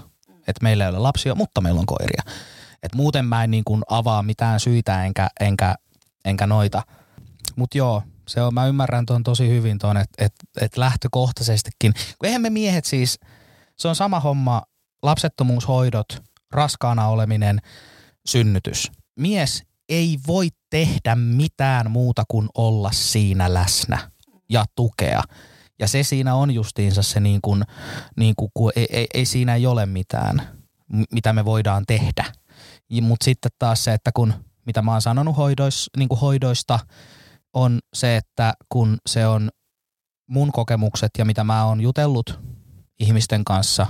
Että 0.48 0.64
meillä 0.64 0.84
ei 0.84 0.90
ole 0.90 1.00
lapsia, 1.00 1.36
mutta 1.36 1.62
meillä 1.62 1.80
on 1.80 1.86
koiria. 1.86 2.24
Et 2.84 2.96
muuten 2.96 3.26
mä 3.26 3.44
en 3.44 3.52
niin 3.52 3.64
kuin 3.64 3.84
avaa 3.90 4.24
mitään 4.24 4.60
syitä 4.60 5.06
enkä, 5.06 5.30
enkä, 5.40 5.76
enkä 6.26 6.48
noita. 6.48 6.82
Mutta 7.56 7.78
joo, 7.78 8.04
se 8.28 8.42
on, 8.42 8.54
mä 8.54 8.66
ymmärrän 8.66 9.06
tuon 9.06 9.24
tosi 9.24 9.50
hyvin 9.50 9.80
tuon, 9.80 9.98
että 9.98 10.26
et, 10.26 10.34
et 10.62 10.78
lähtökohtaisestikin, 10.78 11.94
kun 11.94 12.28
eihän 12.28 12.42
me 12.42 12.50
miehet 12.50 12.86
siis, 12.86 13.20
se 13.78 13.88
on 13.88 13.96
sama 13.96 14.20
homma, 14.20 14.64
lapsettomuushoidot, 15.04 16.24
raskaana 16.52 17.08
oleminen, 17.08 17.62
synnytys. 18.26 18.99
Mies 19.20 19.64
ei 19.90 20.20
voi 20.28 20.48
tehdä 20.70 21.16
mitään 21.16 21.92
muuta 21.92 22.24
kuin 22.28 22.50
olla 22.58 22.92
siinä 22.92 23.54
läsnä 23.54 24.12
ja 24.50 24.66
tukea. 24.76 25.24
Ja 25.80 25.88
se 25.88 26.04
siinä 26.04 26.36
on 26.36 26.52
justiinsa 26.52 27.04
se 27.04 27.20
niin 27.20 27.42
kuin, 27.42 27.64
niin 28.18 28.34
kuin, 28.38 28.52
kun 28.54 28.72
ei, 28.76 28.88
ei, 28.92 29.08
ei 29.14 29.26
siinä 29.26 29.56
ei 29.56 29.66
ole 29.66 29.86
mitään, 29.86 30.42
mitä 31.14 31.34
me 31.34 31.46
voidaan 31.46 31.84
tehdä. 31.88 32.26
Mutta 33.02 33.24
sitten 33.24 33.52
taas 33.60 33.84
se, 33.84 33.94
että 33.94 34.12
kun, 34.14 34.34
mitä 34.66 34.82
mä 34.82 34.92
oon 34.92 35.02
sanonut 35.02 35.38
hoidois, 35.38 35.90
niin 35.98 36.10
kuin 36.10 36.20
hoidoista, 36.20 36.80
on 37.54 37.80
se, 37.94 38.18
että 38.18 38.54
kun 38.70 38.98
se 39.10 39.28
on 39.28 39.50
mun 40.30 40.52
kokemukset 40.52 41.12
ja 41.18 41.26
mitä 41.26 41.44
mä 41.44 41.66
oon 41.66 41.82
jutellut 41.82 42.40
ihmisten 43.00 43.46
kanssa, 43.46 43.88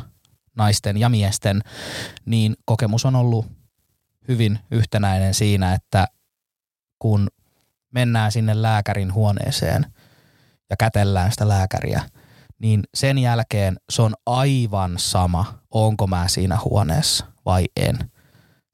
naisten 0.55 0.97
ja 0.97 1.09
miesten, 1.09 1.61
niin 2.25 2.55
kokemus 2.65 3.05
on 3.05 3.15
ollut 3.15 3.58
hyvin 4.29 4.59
yhtenäinen 4.71 5.33
siinä, 5.33 5.73
että 5.73 6.07
kun 6.99 7.27
mennään 7.91 8.31
sinne 8.31 8.61
lääkärin 8.61 9.13
huoneeseen 9.13 9.85
ja 10.69 10.75
kätellään 10.77 11.31
sitä 11.31 11.47
lääkäriä, 11.47 12.03
niin 12.59 12.83
sen 12.93 13.17
jälkeen 13.17 13.77
se 13.89 14.01
on 14.01 14.13
aivan 14.25 14.93
sama, 14.97 15.59
onko 15.71 16.07
mä 16.07 16.27
siinä 16.27 16.57
huoneessa 16.65 17.25
vai 17.45 17.65
en. 17.75 18.11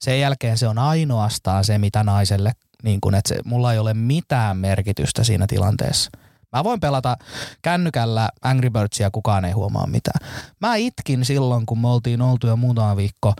Sen 0.00 0.20
jälkeen 0.20 0.58
se 0.58 0.68
on 0.68 0.78
ainoastaan 0.78 1.64
se, 1.64 1.78
mitä 1.78 2.02
naiselle, 2.02 2.52
niin 2.82 3.00
kun, 3.00 3.14
että 3.14 3.28
se, 3.28 3.40
mulla 3.44 3.72
ei 3.72 3.78
ole 3.78 3.94
mitään 3.94 4.56
merkitystä 4.56 5.24
siinä 5.24 5.46
tilanteessa. 5.46 6.10
Mä 6.52 6.64
voin 6.64 6.80
pelata 6.80 7.16
kännykällä 7.62 8.28
Angry 8.42 8.70
Birdsia, 8.70 9.10
kukaan 9.10 9.44
ei 9.44 9.52
huomaa 9.52 9.86
mitään. 9.86 10.28
Mä 10.60 10.76
itkin 10.76 11.24
silloin, 11.24 11.66
kun 11.66 11.78
me 11.78 11.88
oltiin 11.88 12.22
oltu 12.22 12.46
jo 12.46 12.56
muutama 12.56 12.96
viikko 12.96 13.34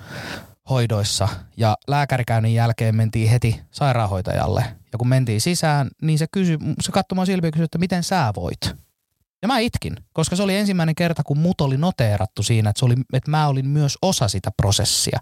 hoidoissa 0.70 1.28
ja 1.56 1.76
lääkärikäynnin 1.88 2.54
jälkeen 2.54 2.96
mentiin 2.96 3.30
heti 3.30 3.60
sairaanhoitajalle. 3.70 4.64
Ja 4.92 4.98
kun 4.98 5.08
mentiin 5.08 5.40
sisään, 5.40 5.90
niin 6.02 6.18
se, 6.18 6.26
kysyi, 6.32 6.58
se 6.80 6.92
katsoi 6.92 7.14
mua 7.14 7.26
silmiä 7.26 7.50
kysyi, 7.50 7.64
että 7.64 7.78
miten 7.78 8.02
sä 8.02 8.32
voit. 8.36 8.60
Ja 9.42 9.48
mä 9.48 9.58
itkin, 9.58 9.96
koska 10.12 10.36
se 10.36 10.42
oli 10.42 10.56
ensimmäinen 10.56 10.94
kerta, 10.94 11.22
kun 11.22 11.38
mut 11.38 11.60
oli 11.60 11.76
noteerattu 11.76 12.42
siinä, 12.42 12.70
että, 12.70 12.78
se 12.80 12.84
oli, 12.84 12.94
että 13.12 13.30
mä 13.30 13.46
olin 13.48 13.68
myös 13.68 13.98
osa 14.02 14.28
sitä 14.28 14.50
prosessia. 14.56 15.18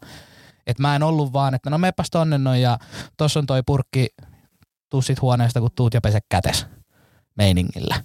Että 0.66 0.82
mä 0.82 0.96
en 0.96 1.02
ollut 1.02 1.32
vaan, 1.32 1.54
että 1.54 1.70
no 1.70 1.78
meepäs 1.78 2.10
tonne 2.10 2.38
noin 2.38 2.62
ja 2.62 2.78
tossa 3.16 3.40
on 3.40 3.46
toi 3.46 3.62
purkki, 3.66 4.06
tuu 4.90 5.02
sit 5.02 5.22
huoneesta, 5.22 5.60
kun 5.60 5.70
tuut 5.76 5.94
ja 5.94 6.00
pese 6.00 6.18
kätes 6.28 6.66
meiningillä. 7.36 8.02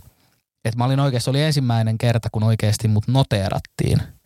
Että 0.65 0.77
mä 0.77 0.85
olin 0.85 0.99
oikeasti, 0.99 1.29
oli 1.29 1.43
ensimmäinen 1.43 1.97
kerta, 1.97 2.29
kun 2.31 2.43
oikeasti 2.43 2.87
mut 2.87 3.07
noteerattiin– 3.07 3.99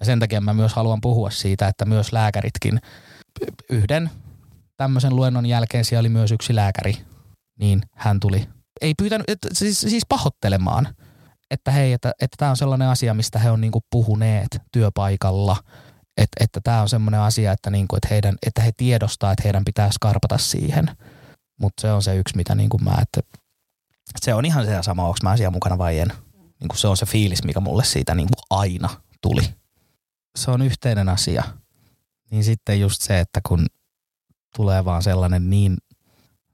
ja 0.00 0.06
sen 0.06 0.20
takia 0.20 0.40
mä 0.40 0.54
myös 0.54 0.74
haluan 0.74 1.00
puhua 1.00 1.30
siitä, 1.30 1.68
että 1.68 1.84
myös 1.84 2.12
lääkäritkin 2.12 2.80
yhden 3.70 4.10
tämmöisen 4.76 5.16
luennon 5.16 5.46
jälkeen 5.46 5.84
siellä 5.84 6.00
oli 6.00 6.08
myös 6.08 6.32
yksi 6.32 6.54
lääkäri, 6.54 6.96
niin 7.58 7.82
hän 7.92 8.20
tuli, 8.20 8.48
ei 8.80 8.94
pyytänyt, 8.98 9.30
että, 9.30 9.48
siis, 9.52 9.80
siis 9.80 10.06
pahoittelemaan, 10.08 10.88
että 11.50 11.70
hei, 11.70 11.92
että, 11.92 12.12
tämä 12.36 12.50
on 12.50 12.56
sellainen 12.56 12.88
asia, 12.88 13.14
mistä 13.14 13.38
he 13.38 13.50
on 13.50 13.60
niinku 13.60 13.80
puhuneet 13.90 14.58
työpaikalla, 14.72 15.56
että, 16.16 16.44
että 16.44 16.60
tämä 16.64 16.82
on 16.82 16.88
semmoinen 16.88 17.20
asia, 17.20 17.52
että, 17.52 17.70
niinku, 17.70 17.96
että, 17.96 18.08
heidän, 18.10 18.36
että 18.46 18.62
he 18.62 18.72
tiedostaa, 18.76 19.32
että 19.32 19.42
heidän 19.44 19.64
pitää 19.64 19.90
skarpata 19.90 20.38
siihen. 20.38 20.90
Mutta 21.60 21.80
se 21.80 21.92
on 21.92 22.02
se 22.02 22.16
yksi, 22.16 22.36
mitä 22.36 22.54
niinku 22.54 22.78
mä, 22.78 22.98
että 23.02 23.20
se 24.20 24.34
on 24.34 24.44
ihan 24.44 24.66
se 24.66 24.82
sama, 24.82 25.04
onko 25.04 25.18
mä 25.22 25.36
siellä 25.36 25.50
mukana 25.50 25.78
vai 25.78 25.98
en. 25.98 26.12
Niinku 26.60 26.76
se 26.76 26.88
on 26.88 26.96
se 26.96 27.06
fiilis, 27.06 27.44
mikä 27.44 27.60
mulle 27.60 27.84
siitä 27.84 28.14
niinku 28.14 28.34
aina 28.50 28.88
tuli 29.22 29.55
se 30.36 30.50
on 30.50 30.62
yhteinen 30.62 31.08
asia, 31.08 31.44
niin 32.30 32.44
sitten 32.44 32.80
just 32.80 33.02
se, 33.02 33.20
että 33.20 33.40
kun 33.48 33.66
tulee 34.56 34.84
vaan 34.84 35.02
sellainen 35.02 35.50
niin, 35.50 35.76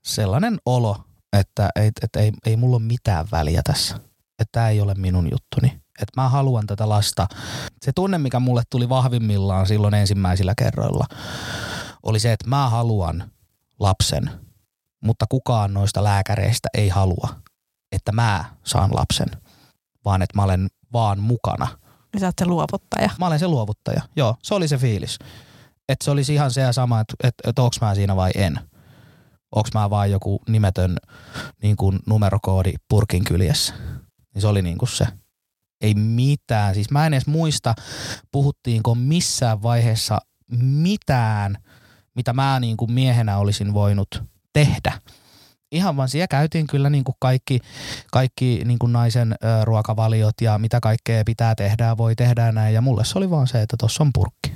sellainen 0.02 0.58
olo, 0.66 1.04
että 1.32 1.70
ei, 1.76 1.90
että 2.02 2.20
ei, 2.20 2.32
ei 2.46 2.56
mulla 2.56 2.76
ole 2.76 2.82
mitään 2.84 3.26
väliä 3.32 3.62
tässä. 3.64 3.94
Että 4.38 4.52
tämä 4.52 4.68
ei 4.68 4.80
ole 4.80 4.94
minun 4.94 5.30
juttuni. 5.30 5.68
Että 6.00 6.20
mä 6.20 6.28
haluan 6.28 6.66
tätä 6.66 6.88
lasta. 6.88 7.26
Se 7.82 7.92
tunne, 7.94 8.18
mikä 8.18 8.40
mulle 8.40 8.62
tuli 8.70 8.88
vahvimmillaan 8.88 9.66
silloin 9.66 9.94
ensimmäisillä 9.94 10.54
kerroilla, 10.58 11.06
oli 12.02 12.20
se, 12.20 12.32
että 12.32 12.48
mä 12.48 12.68
haluan 12.68 13.30
lapsen, 13.80 14.30
mutta 15.04 15.26
kukaan 15.28 15.74
noista 15.74 16.04
lääkäreistä 16.04 16.68
ei 16.74 16.88
halua, 16.88 17.28
että 17.92 18.12
mä 18.12 18.44
saan 18.64 18.90
lapsen, 18.94 19.28
vaan 20.04 20.22
että 20.22 20.38
mä 20.38 20.44
olen 20.44 20.68
vaan 20.92 21.18
mukana– 21.18 21.68
niin 22.12 22.20
sä 22.20 22.26
oot 22.26 22.38
se 22.38 22.46
luovuttaja. 22.46 23.10
Mä 23.18 23.26
olen 23.26 23.38
se 23.38 23.48
luovuttaja, 23.48 24.02
joo. 24.16 24.36
Se 24.42 24.54
oli 24.54 24.68
se 24.68 24.78
fiilis. 24.78 25.18
Että 25.88 26.04
se 26.04 26.10
olisi 26.10 26.34
ihan 26.34 26.50
se 26.50 26.60
ja 26.60 26.72
sama, 26.72 27.00
että 27.00 27.14
et, 27.24 27.34
et 27.46 27.58
onks 27.58 27.80
mä 27.80 27.94
siinä 27.94 28.16
vai 28.16 28.30
en. 28.34 28.60
Onks 29.54 29.70
mä 29.74 29.90
vaan 29.90 30.10
joku 30.10 30.42
nimetön 30.48 30.96
niin 31.62 31.76
kuin 31.76 31.98
numerokoodi 32.06 32.72
purkin 32.88 33.24
kyljessä. 33.24 33.74
Niin 34.34 34.42
se 34.42 34.46
oli 34.46 34.62
niin 34.62 34.78
kuin 34.78 34.88
se. 34.88 35.06
Ei 35.80 35.94
mitään. 35.94 36.74
Siis 36.74 36.90
mä 36.90 37.06
en 37.06 37.14
edes 37.14 37.26
muista, 37.26 37.74
puhuttiinko 38.32 38.94
missään 38.94 39.62
vaiheessa 39.62 40.18
mitään, 40.60 41.58
mitä 42.14 42.32
mä 42.32 42.60
niin 42.60 42.76
kuin 42.76 42.92
miehenä 42.92 43.38
olisin 43.38 43.74
voinut 43.74 44.22
tehdä– 44.52 44.98
ihan 45.72 45.96
vaan 45.96 46.08
siellä 46.08 46.28
käytiin 46.28 46.66
kyllä 46.66 46.90
niin 46.90 47.04
kuin 47.04 47.16
kaikki, 47.20 47.58
kaikki 48.12 48.62
niin 48.64 48.78
kuin 48.78 48.92
naisen 48.92 49.32
ö, 49.32 49.64
ruokavaliot 49.64 50.40
ja 50.40 50.58
mitä 50.58 50.80
kaikkea 50.80 51.22
pitää 51.26 51.54
tehdä 51.54 51.84
ja 51.84 51.96
voi 51.96 52.14
tehdä 52.14 52.52
näin. 52.52 52.74
Ja 52.74 52.80
mulle 52.80 53.04
se 53.04 53.18
oli 53.18 53.30
vaan 53.30 53.46
se, 53.46 53.62
että 53.62 53.76
tuossa 53.78 54.04
on 54.04 54.10
purkki. 54.14 54.52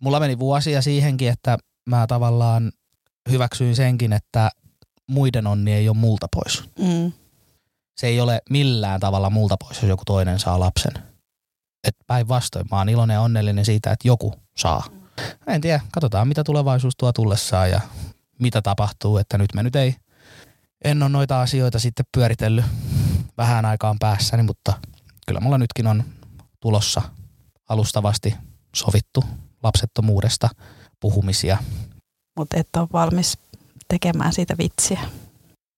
Mulla 0.00 0.20
meni 0.20 0.38
vuosia 0.38 0.82
siihenkin, 0.82 1.28
että 1.28 1.58
mä 1.86 2.06
tavallaan 2.06 2.72
hyväksyin 3.30 3.76
senkin, 3.76 4.12
että 4.12 4.50
muiden 5.06 5.46
onni 5.46 5.72
ei 5.72 5.88
ole 5.88 5.96
multa 5.96 6.26
pois. 6.34 6.64
Mm. 6.78 7.12
Se 7.96 8.06
ei 8.06 8.20
ole 8.20 8.42
millään 8.50 9.00
tavalla 9.00 9.30
multa 9.30 9.56
pois, 9.56 9.82
jos 9.82 9.88
joku 9.88 10.02
toinen 10.06 10.38
saa 10.38 10.60
lapsen. 10.60 10.92
Et 11.84 11.96
päinvastoin, 12.06 12.66
mä 12.70 12.78
oon 12.78 12.88
iloinen 12.88 13.14
ja 13.14 13.20
onnellinen 13.20 13.64
siitä, 13.64 13.90
että 13.92 14.08
joku 14.08 14.34
saa. 14.56 14.84
En 15.46 15.60
tiedä, 15.60 15.80
katsotaan 15.92 16.28
mitä 16.28 16.44
tulevaisuus 16.44 16.94
tuo 16.96 17.12
tullessaan 17.12 17.70
ja 17.70 17.80
mitä 18.38 18.62
tapahtuu, 18.62 19.18
että 19.18 19.38
nyt 19.38 19.54
me 19.54 19.62
nyt 19.62 19.76
ei 19.76 19.94
en 20.84 21.02
ole 21.02 21.10
noita 21.10 21.40
asioita 21.40 21.78
sitten 21.78 22.06
pyöritellyt 22.16 22.64
vähän 23.36 23.64
aikaan 23.64 23.96
päässäni, 23.98 24.42
mutta 24.42 24.72
kyllä 25.26 25.40
mulla 25.40 25.58
nytkin 25.58 25.86
on 25.86 26.04
tulossa 26.60 27.02
alustavasti 27.68 28.34
sovittu 28.76 29.24
lapsettomuudesta 29.62 30.48
puhumisia. 31.00 31.58
Mutta 32.36 32.56
et 32.56 32.68
ole 32.76 32.88
valmis 32.92 33.38
tekemään 33.88 34.32
siitä 34.32 34.54
vitsiä. 34.58 35.00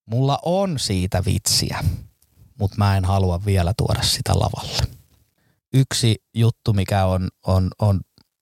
Mulla 0.07 0.39
on 0.43 0.79
siitä 0.79 1.23
vitsiä, 1.25 1.79
mutta 2.59 2.77
mä 2.79 2.97
en 2.97 3.05
halua 3.05 3.45
vielä 3.45 3.73
tuoda 3.77 4.03
sitä 4.03 4.33
lavalle. 4.35 4.83
Yksi 5.75 6.23
juttu, 6.35 6.73
mikä 6.73 7.07
on, 7.07 7.29
on, 7.47 7.71
on 7.79 8.01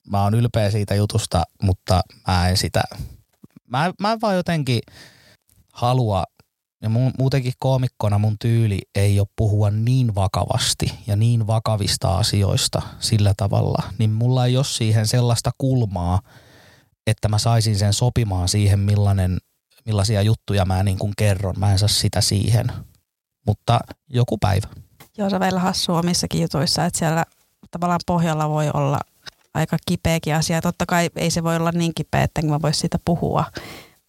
mä 0.09 0.23
oon 0.23 0.35
ylpeä 0.35 0.71
siitä 0.71 0.95
jutusta, 0.95 1.43
mutta 1.63 2.01
mä 2.27 2.49
en 2.49 2.57
sitä, 2.57 2.83
mä, 3.67 3.93
mä 4.01 4.13
en 4.13 4.21
vaan 4.21 4.37
jotenkin 4.37 4.81
halua 5.73 6.25
ja 6.83 6.89
muutenkin 7.19 7.53
koomikkona 7.59 8.19
mun 8.19 8.37
tyyli 8.39 8.79
ei 8.95 9.21
ole 9.21 9.29
puhua 9.37 9.71
niin 9.71 10.15
vakavasti 10.15 10.95
ja 11.07 11.17
niin 11.17 11.47
vakavista 11.47 12.19
asioista 12.19 12.83
sillä 13.01 13.35
tavalla, 13.37 13.83
niin 13.99 14.11
mulla 14.11 14.47
ei 14.47 14.57
ole 14.57 14.65
siihen 14.65 15.07
sellaista 15.07 15.51
kulmaa, 15.59 16.21
että 17.07 17.29
mä 17.29 17.39
saisin 17.39 17.79
sen 17.79 17.93
sopimaan 17.93 18.49
siihen, 18.49 18.79
millainen, 18.79 19.39
millaisia 19.87 20.23
juttuja 20.23 20.65
mä 20.65 20.83
niin 20.83 20.99
kuin 20.99 21.13
kerron. 21.17 21.55
Mä 21.59 21.73
en 21.73 21.79
saa 21.79 21.89
sitä 21.89 22.21
siihen, 22.21 22.67
mutta 23.47 23.81
joku 24.09 24.39
päivä. 24.39 24.67
Joo, 25.19 25.31
se 25.31 25.37
on 25.37 25.41
vielä 25.41 25.61
hassua 25.61 25.99
omissakin 25.99 26.43
jutuissa, 26.43 26.85
että 26.85 26.99
siellä 26.99 27.25
tavallaan 27.71 28.01
pohjalla 28.07 28.49
voi 28.49 28.71
olla 28.75 29.01
aika 29.55 29.77
kipeäkin 29.87 30.35
asia. 30.35 30.61
Totta 30.61 30.87
kai 30.87 31.11
ei 31.17 31.31
se 31.31 31.45
voi 31.45 31.57
olla 31.57 31.73
niin 31.73 31.95
kipeä, 31.95 32.23
että 32.23 32.43
mä 32.43 32.63
vois 32.63 32.81
siitä 32.81 32.99
puhua. 33.05 33.45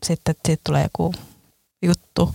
Sitten 0.03 0.35
siitä 0.45 0.61
tulee 0.65 0.83
joku 0.83 1.13
juttu, 1.81 2.31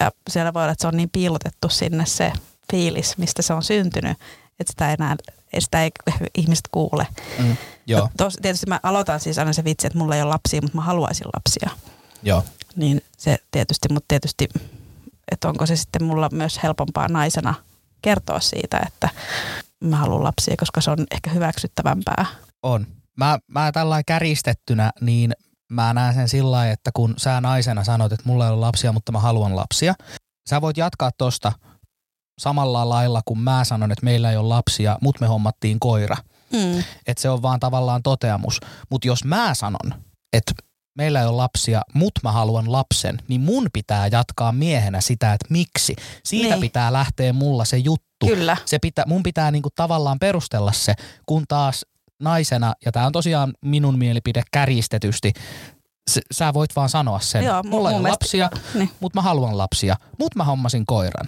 ja 0.00 0.10
siellä 0.30 0.54
voi 0.54 0.62
olla, 0.62 0.72
että 0.72 0.82
se 0.82 0.88
on 0.88 0.96
niin 0.96 1.10
piilotettu 1.10 1.68
sinne 1.68 2.06
se 2.06 2.32
fiilis, 2.72 3.18
mistä 3.18 3.42
se 3.42 3.52
on 3.54 3.62
syntynyt, 3.62 4.18
että 4.60 4.72
sitä, 4.72 4.92
enää, 4.92 5.16
sitä 5.58 5.82
ei 5.82 5.90
ihmiset 6.34 6.68
kuule. 6.70 7.06
Mm. 7.38 7.56
Joo. 7.86 8.08
Tos, 8.16 8.38
tietysti 8.42 8.66
mä 8.66 8.80
aloitan 8.82 9.20
siis 9.20 9.38
aina 9.38 9.52
se 9.52 9.64
vitsi, 9.64 9.86
että 9.86 9.98
mulla 9.98 10.16
ei 10.16 10.22
ole 10.22 10.30
lapsia, 10.30 10.62
mutta 10.62 10.76
mä 10.76 10.82
haluaisin 10.82 11.26
lapsia. 11.26 11.70
Joo. 12.22 12.44
Niin 12.76 13.02
se 13.18 13.38
tietysti, 13.50 13.88
mutta 13.92 14.08
tietysti, 14.08 14.48
että 15.32 15.48
onko 15.48 15.66
se 15.66 15.76
sitten 15.76 16.04
mulla 16.04 16.28
myös 16.32 16.62
helpompaa 16.62 17.08
naisena 17.08 17.54
kertoa 18.02 18.40
siitä, 18.40 18.80
että 18.86 19.08
mä 19.80 19.96
haluan 19.96 20.24
lapsia, 20.24 20.54
koska 20.58 20.80
se 20.80 20.90
on 20.90 21.06
ehkä 21.10 21.30
hyväksyttävämpää. 21.30 22.24
On. 22.62 22.86
Mä, 23.16 23.38
mä 23.48 23.72
tällä 23.72 24.02
käristettynä, 24.02 24.90
niin 25.00 25.32
mä 25.70 25.94
näen 25.94 26.14
sen 26.14 26.28
sillä 26.28 26.50
lailla, 26.50 26.72
että 26.72 26.90
kun 26.94 27.14
sä 27.16 27.40
naisena 27.40 27.84
sanot, 27.84 28.12
että 28.12 28.26
mulla 28.26 28.46
ei 28.46 28.52
ole 28.52 28.60
lapsia, 28.60 28.92
mutta 28.92 29.12
mä 29.12 29.18
haluan 29.18 29.56
lapsia, 29.56 29.94
sä 30.50 30.60
voit 30.60 30.76
jatkaa 30.76 31.10
tosta 31.18 31.52
samalla 32.40 32.88
lailla, 32.88 33.22
kun 33.24 33.40
mä 33.40 33.64
sanon, 33.64 33.92
että 33.92 34.04
meillä 34.04 34.30
ei 34.30 34.36
ole 34.36 34.48
lapsia, 34.48 34.98
mutta 35.00 35.20
me 35.20 35.26
hommattiin 35.26 35.80
koira. 35.80 36.16
Mm. 36.52 36.84
Että 37.06 37.22
se 37.22 37.30
on 37.30 37.42
vaan 37.42 37.60
tavallaan 37.60 38.02
toteamus. 38.02 38.60
Mutta 38.90 39.08
jos 39.08 39.24
mä 39.24 39.54
sanon, 39.54 39.94
että 40.32 40.52
meillä 40.98 41.20
ei 41.20 41.26
ole 41.26 41.36
lapsia, 41.36 41.82
mutta 41.94 42.20
mä 42.24 42.32
haluan 42.32 42.72
lapsen, 42.72 43.18
niin 43.28 43.40
mun 43.40 43.68
pitää 43.72 44.06
jatkaa 44.06 44.52
miehenä 44.52 45.00
sitä, 45.00 45.32
että 45.32 45.46
miksi. 45.50 45.96
Siitä 46.24 46.54
Niin. 46.54 46.60
pitää 46.60 46.92
lähteä 46.92 47.32
mulla 47.32 47.64
se 47.64 47.76
juttu. 47.76 48.26
Kyllä. 48.26 48.56
Se 48.66 48.78
pitää, 48.78 49.04
mun 49.08 49.22
pitää 49.22 49.50
niinku 49.50 49.68
tavallaan 49.74 50.18
perustella 50.18 50.72
se, 50.72 50.94
kun 51.26 51.44
taas 51.48 51.86
naisena, 52.20 52.74
ja 52.86 52.92
tämä 52.92 53.06
on 53.06 53.12
tosiaan 53.12 53.52
minun 53.64 53.98
mielipide 53.98 54.42
kärjistetysti, 54.52 55.32
s- 56.10 56.20
sä 56.32 56.54
voit 56.54 56.76
vaan 56.76 56.88
sanoa 56.88 57.20
sen. 57.20 57.44
Joo, 57.44 57.62
mu- 57.62 57.68
Mulla 57.68 57.90
ei 57.90 57.94
ole 57.96 58.02
mielestä- 58.02 58.24
lapsia, 58.24 58.50
Niin. 58.74 58.90
mutta 59.00 59.18
mä 59.18 59.22
haluan 59.22 59.58
lapsia, 59.58 59.96
mutta 60.18 60.38
mä 60.38 60.44
hommasin 60.44 60.86
koiran. 60.86 61.26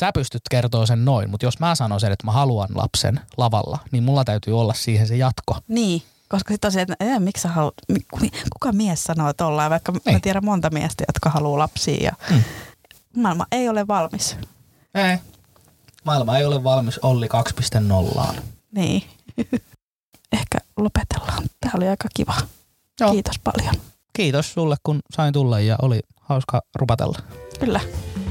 Sä 0.00 0.10
pystyt 0.14 0.42
kertoa 0.50 0.86
sen 0.86 1.04
noin, 1.04 1.30
mutta 1.30 1.46
jos 1.46 1.58
mä 1.60 1.74
sanon 1.74 2.00
sen, 2.00 2.12
että 2.12 2.26
mä 2.26 2.32
haluan 2.32 2.68
lapsen 2.74 3.20
lavalla, 3.36 3.78
niin 3.92 4.04
mulla 4.04 4.24
täytyy 4.24 4.60
olla 4.60 4.74
siihen 4.74 5.06
se 5.06 5.16
jatko. 5.16 5.56
Niin, 5.68 6.02
koska 6.28 6.52
sitten 6.54 6.68
on 6.68 6.72
se, 6.72 6.80
että 6.82 6.96
ee, 7.00 7.18
miksi 7.18 7.42
sä 7.42 7.48
haluat, 7.48 7.74
kuka 8.52 8.72
mies 8.72 9.04
sanoo 9.04 9.32
tollaan, 9.32 9.70
vaikka 9.70 9.92
mä 9.92 9.98
Niin. 10.06 10.20
tiedän 10.20 10.44
monta 10.44 10.70
miestä, 10.70 11.04
jotka 11.08 11.30
haluaa 11.30 11.58
lapsia 11.58 12.04
ja 12.04 12.12
Mm. 12.30 12.42
maailma 13.16 13.46
ei 13.52 13.68
ole 13.68 13.86
valmis. 13.88 14.36
Ei. 14.94 15.16
Maailma 16.04 16.38
ei 16.38 16.44
ole 16.44 16.64
valmis 16.64 16.98
Olli 16.98 17.28
2.0. 17.28 18.34
Niin. 18.74 19.02
Ehkä 20.32 20.58
lopetellaan. 20.76 21.42
Tämä 21.60 21.72
oli 21.76 21.88
aika 21.88 22.08
kiva. 22.14 22.34
Joo. 23.00 23.12
Kiitos 23.12 23.38
paljon. 23.44 23.74
Kiitos 24.12 24.52
sulle, 24.52 24.76
kun 24.82 25.00
sain 25.14 25.32
tulla 25.32 25.60
ja 25.60 25.76
oli 25.82 26.00
hauska 26.20 26.62
rupatella. 26.74 27.18
Kyllä. 27.60 27.80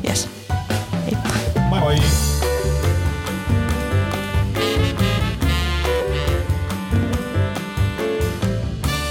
Yes. 0.07 0.29
Heippa. 1.05 1.29
Moi 1.69 1.79
moi! 1.79 1.95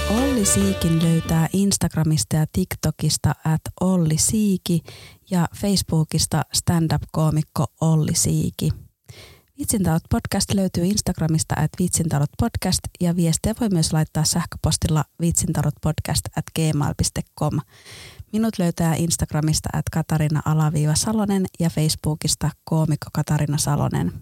Olli 0.09 0.45
Siikin 0.45 1.03
löytää 1.03 1.47
Instagramista 1.53 2.35
ja 2.35 2.45
TikTokista 2.53 3.35
at 3.45 3.61
Olli 3.81 4.17
Siiki 4.17 4.81
ja 5.31 5.47
Facebookista 5.55 6.41
stand-up-koomikko 6.53 7.65
Olli 7.81 8.15
Siiki. 8.15 8.69
Vitsintalot 9.61 10.03
podcast 10.09 10.53
löytyy 10.53 10.85
Instagramista 10.85 11.55
at 11.57 11.69
vitsintalot 11.79 12.29
podcast 12.39 12.79
ja 12.99 13.15
viestiä 13.15 13.53
voi 13.59 13.69
myös 13.69 13.93
laittaa 13.93 14.23
sähköpostilla 14.23 15.03
vitsintalotpodcast 15.21 16.25
at 16.37 16.45
gmail.com. 16.55 17.59
Minut 18.33 18.59
löytää 18.59 18.95
Instagramista 18.95 19.69
at 19.73 19.85
Katarina 19.91 20.41
Alaviiva 20.45 20.95
Salonen 20.95 21.45
ja 21.59 21.69
Facebookista 21.69 22.49
koomikko 22.63 23.09
Katarina 23.13 23.57
Salonen. 23.57 24.13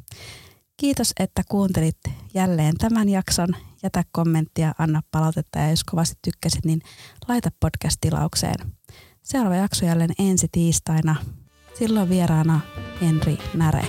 Kiitos, 0.77 1.13
että 1.19 1.41
kuuntelit 1.49 1.99
jälleen 2.33 2.77
tämän 2.77 3.09
jakson. 3.09 3.49
Jätä 3.83 4.03
kommenttia, 4.11 4.73
anna 4.77 5.01
palautetta 5.11 5.59
ja 5.59 5.69
jos 5.69 5.83
kovasti 5.83 6.15
tykkäsit, 6.21 6.65
niin 6.65 6.81
laita 7.27 7.49
podcast-tilaukseen. 7.59 8.71
Seuraava 9.21 9.55
jakso 9.55 9.85
jälleen 9.85 10.13
ensi 10.19 10.47
tiistaina. 10.51 11.15
Silloin 11.77 12.09
vieraana 12.09 12.59
Henri 13.01 13.37
Näre. 13.53 13.85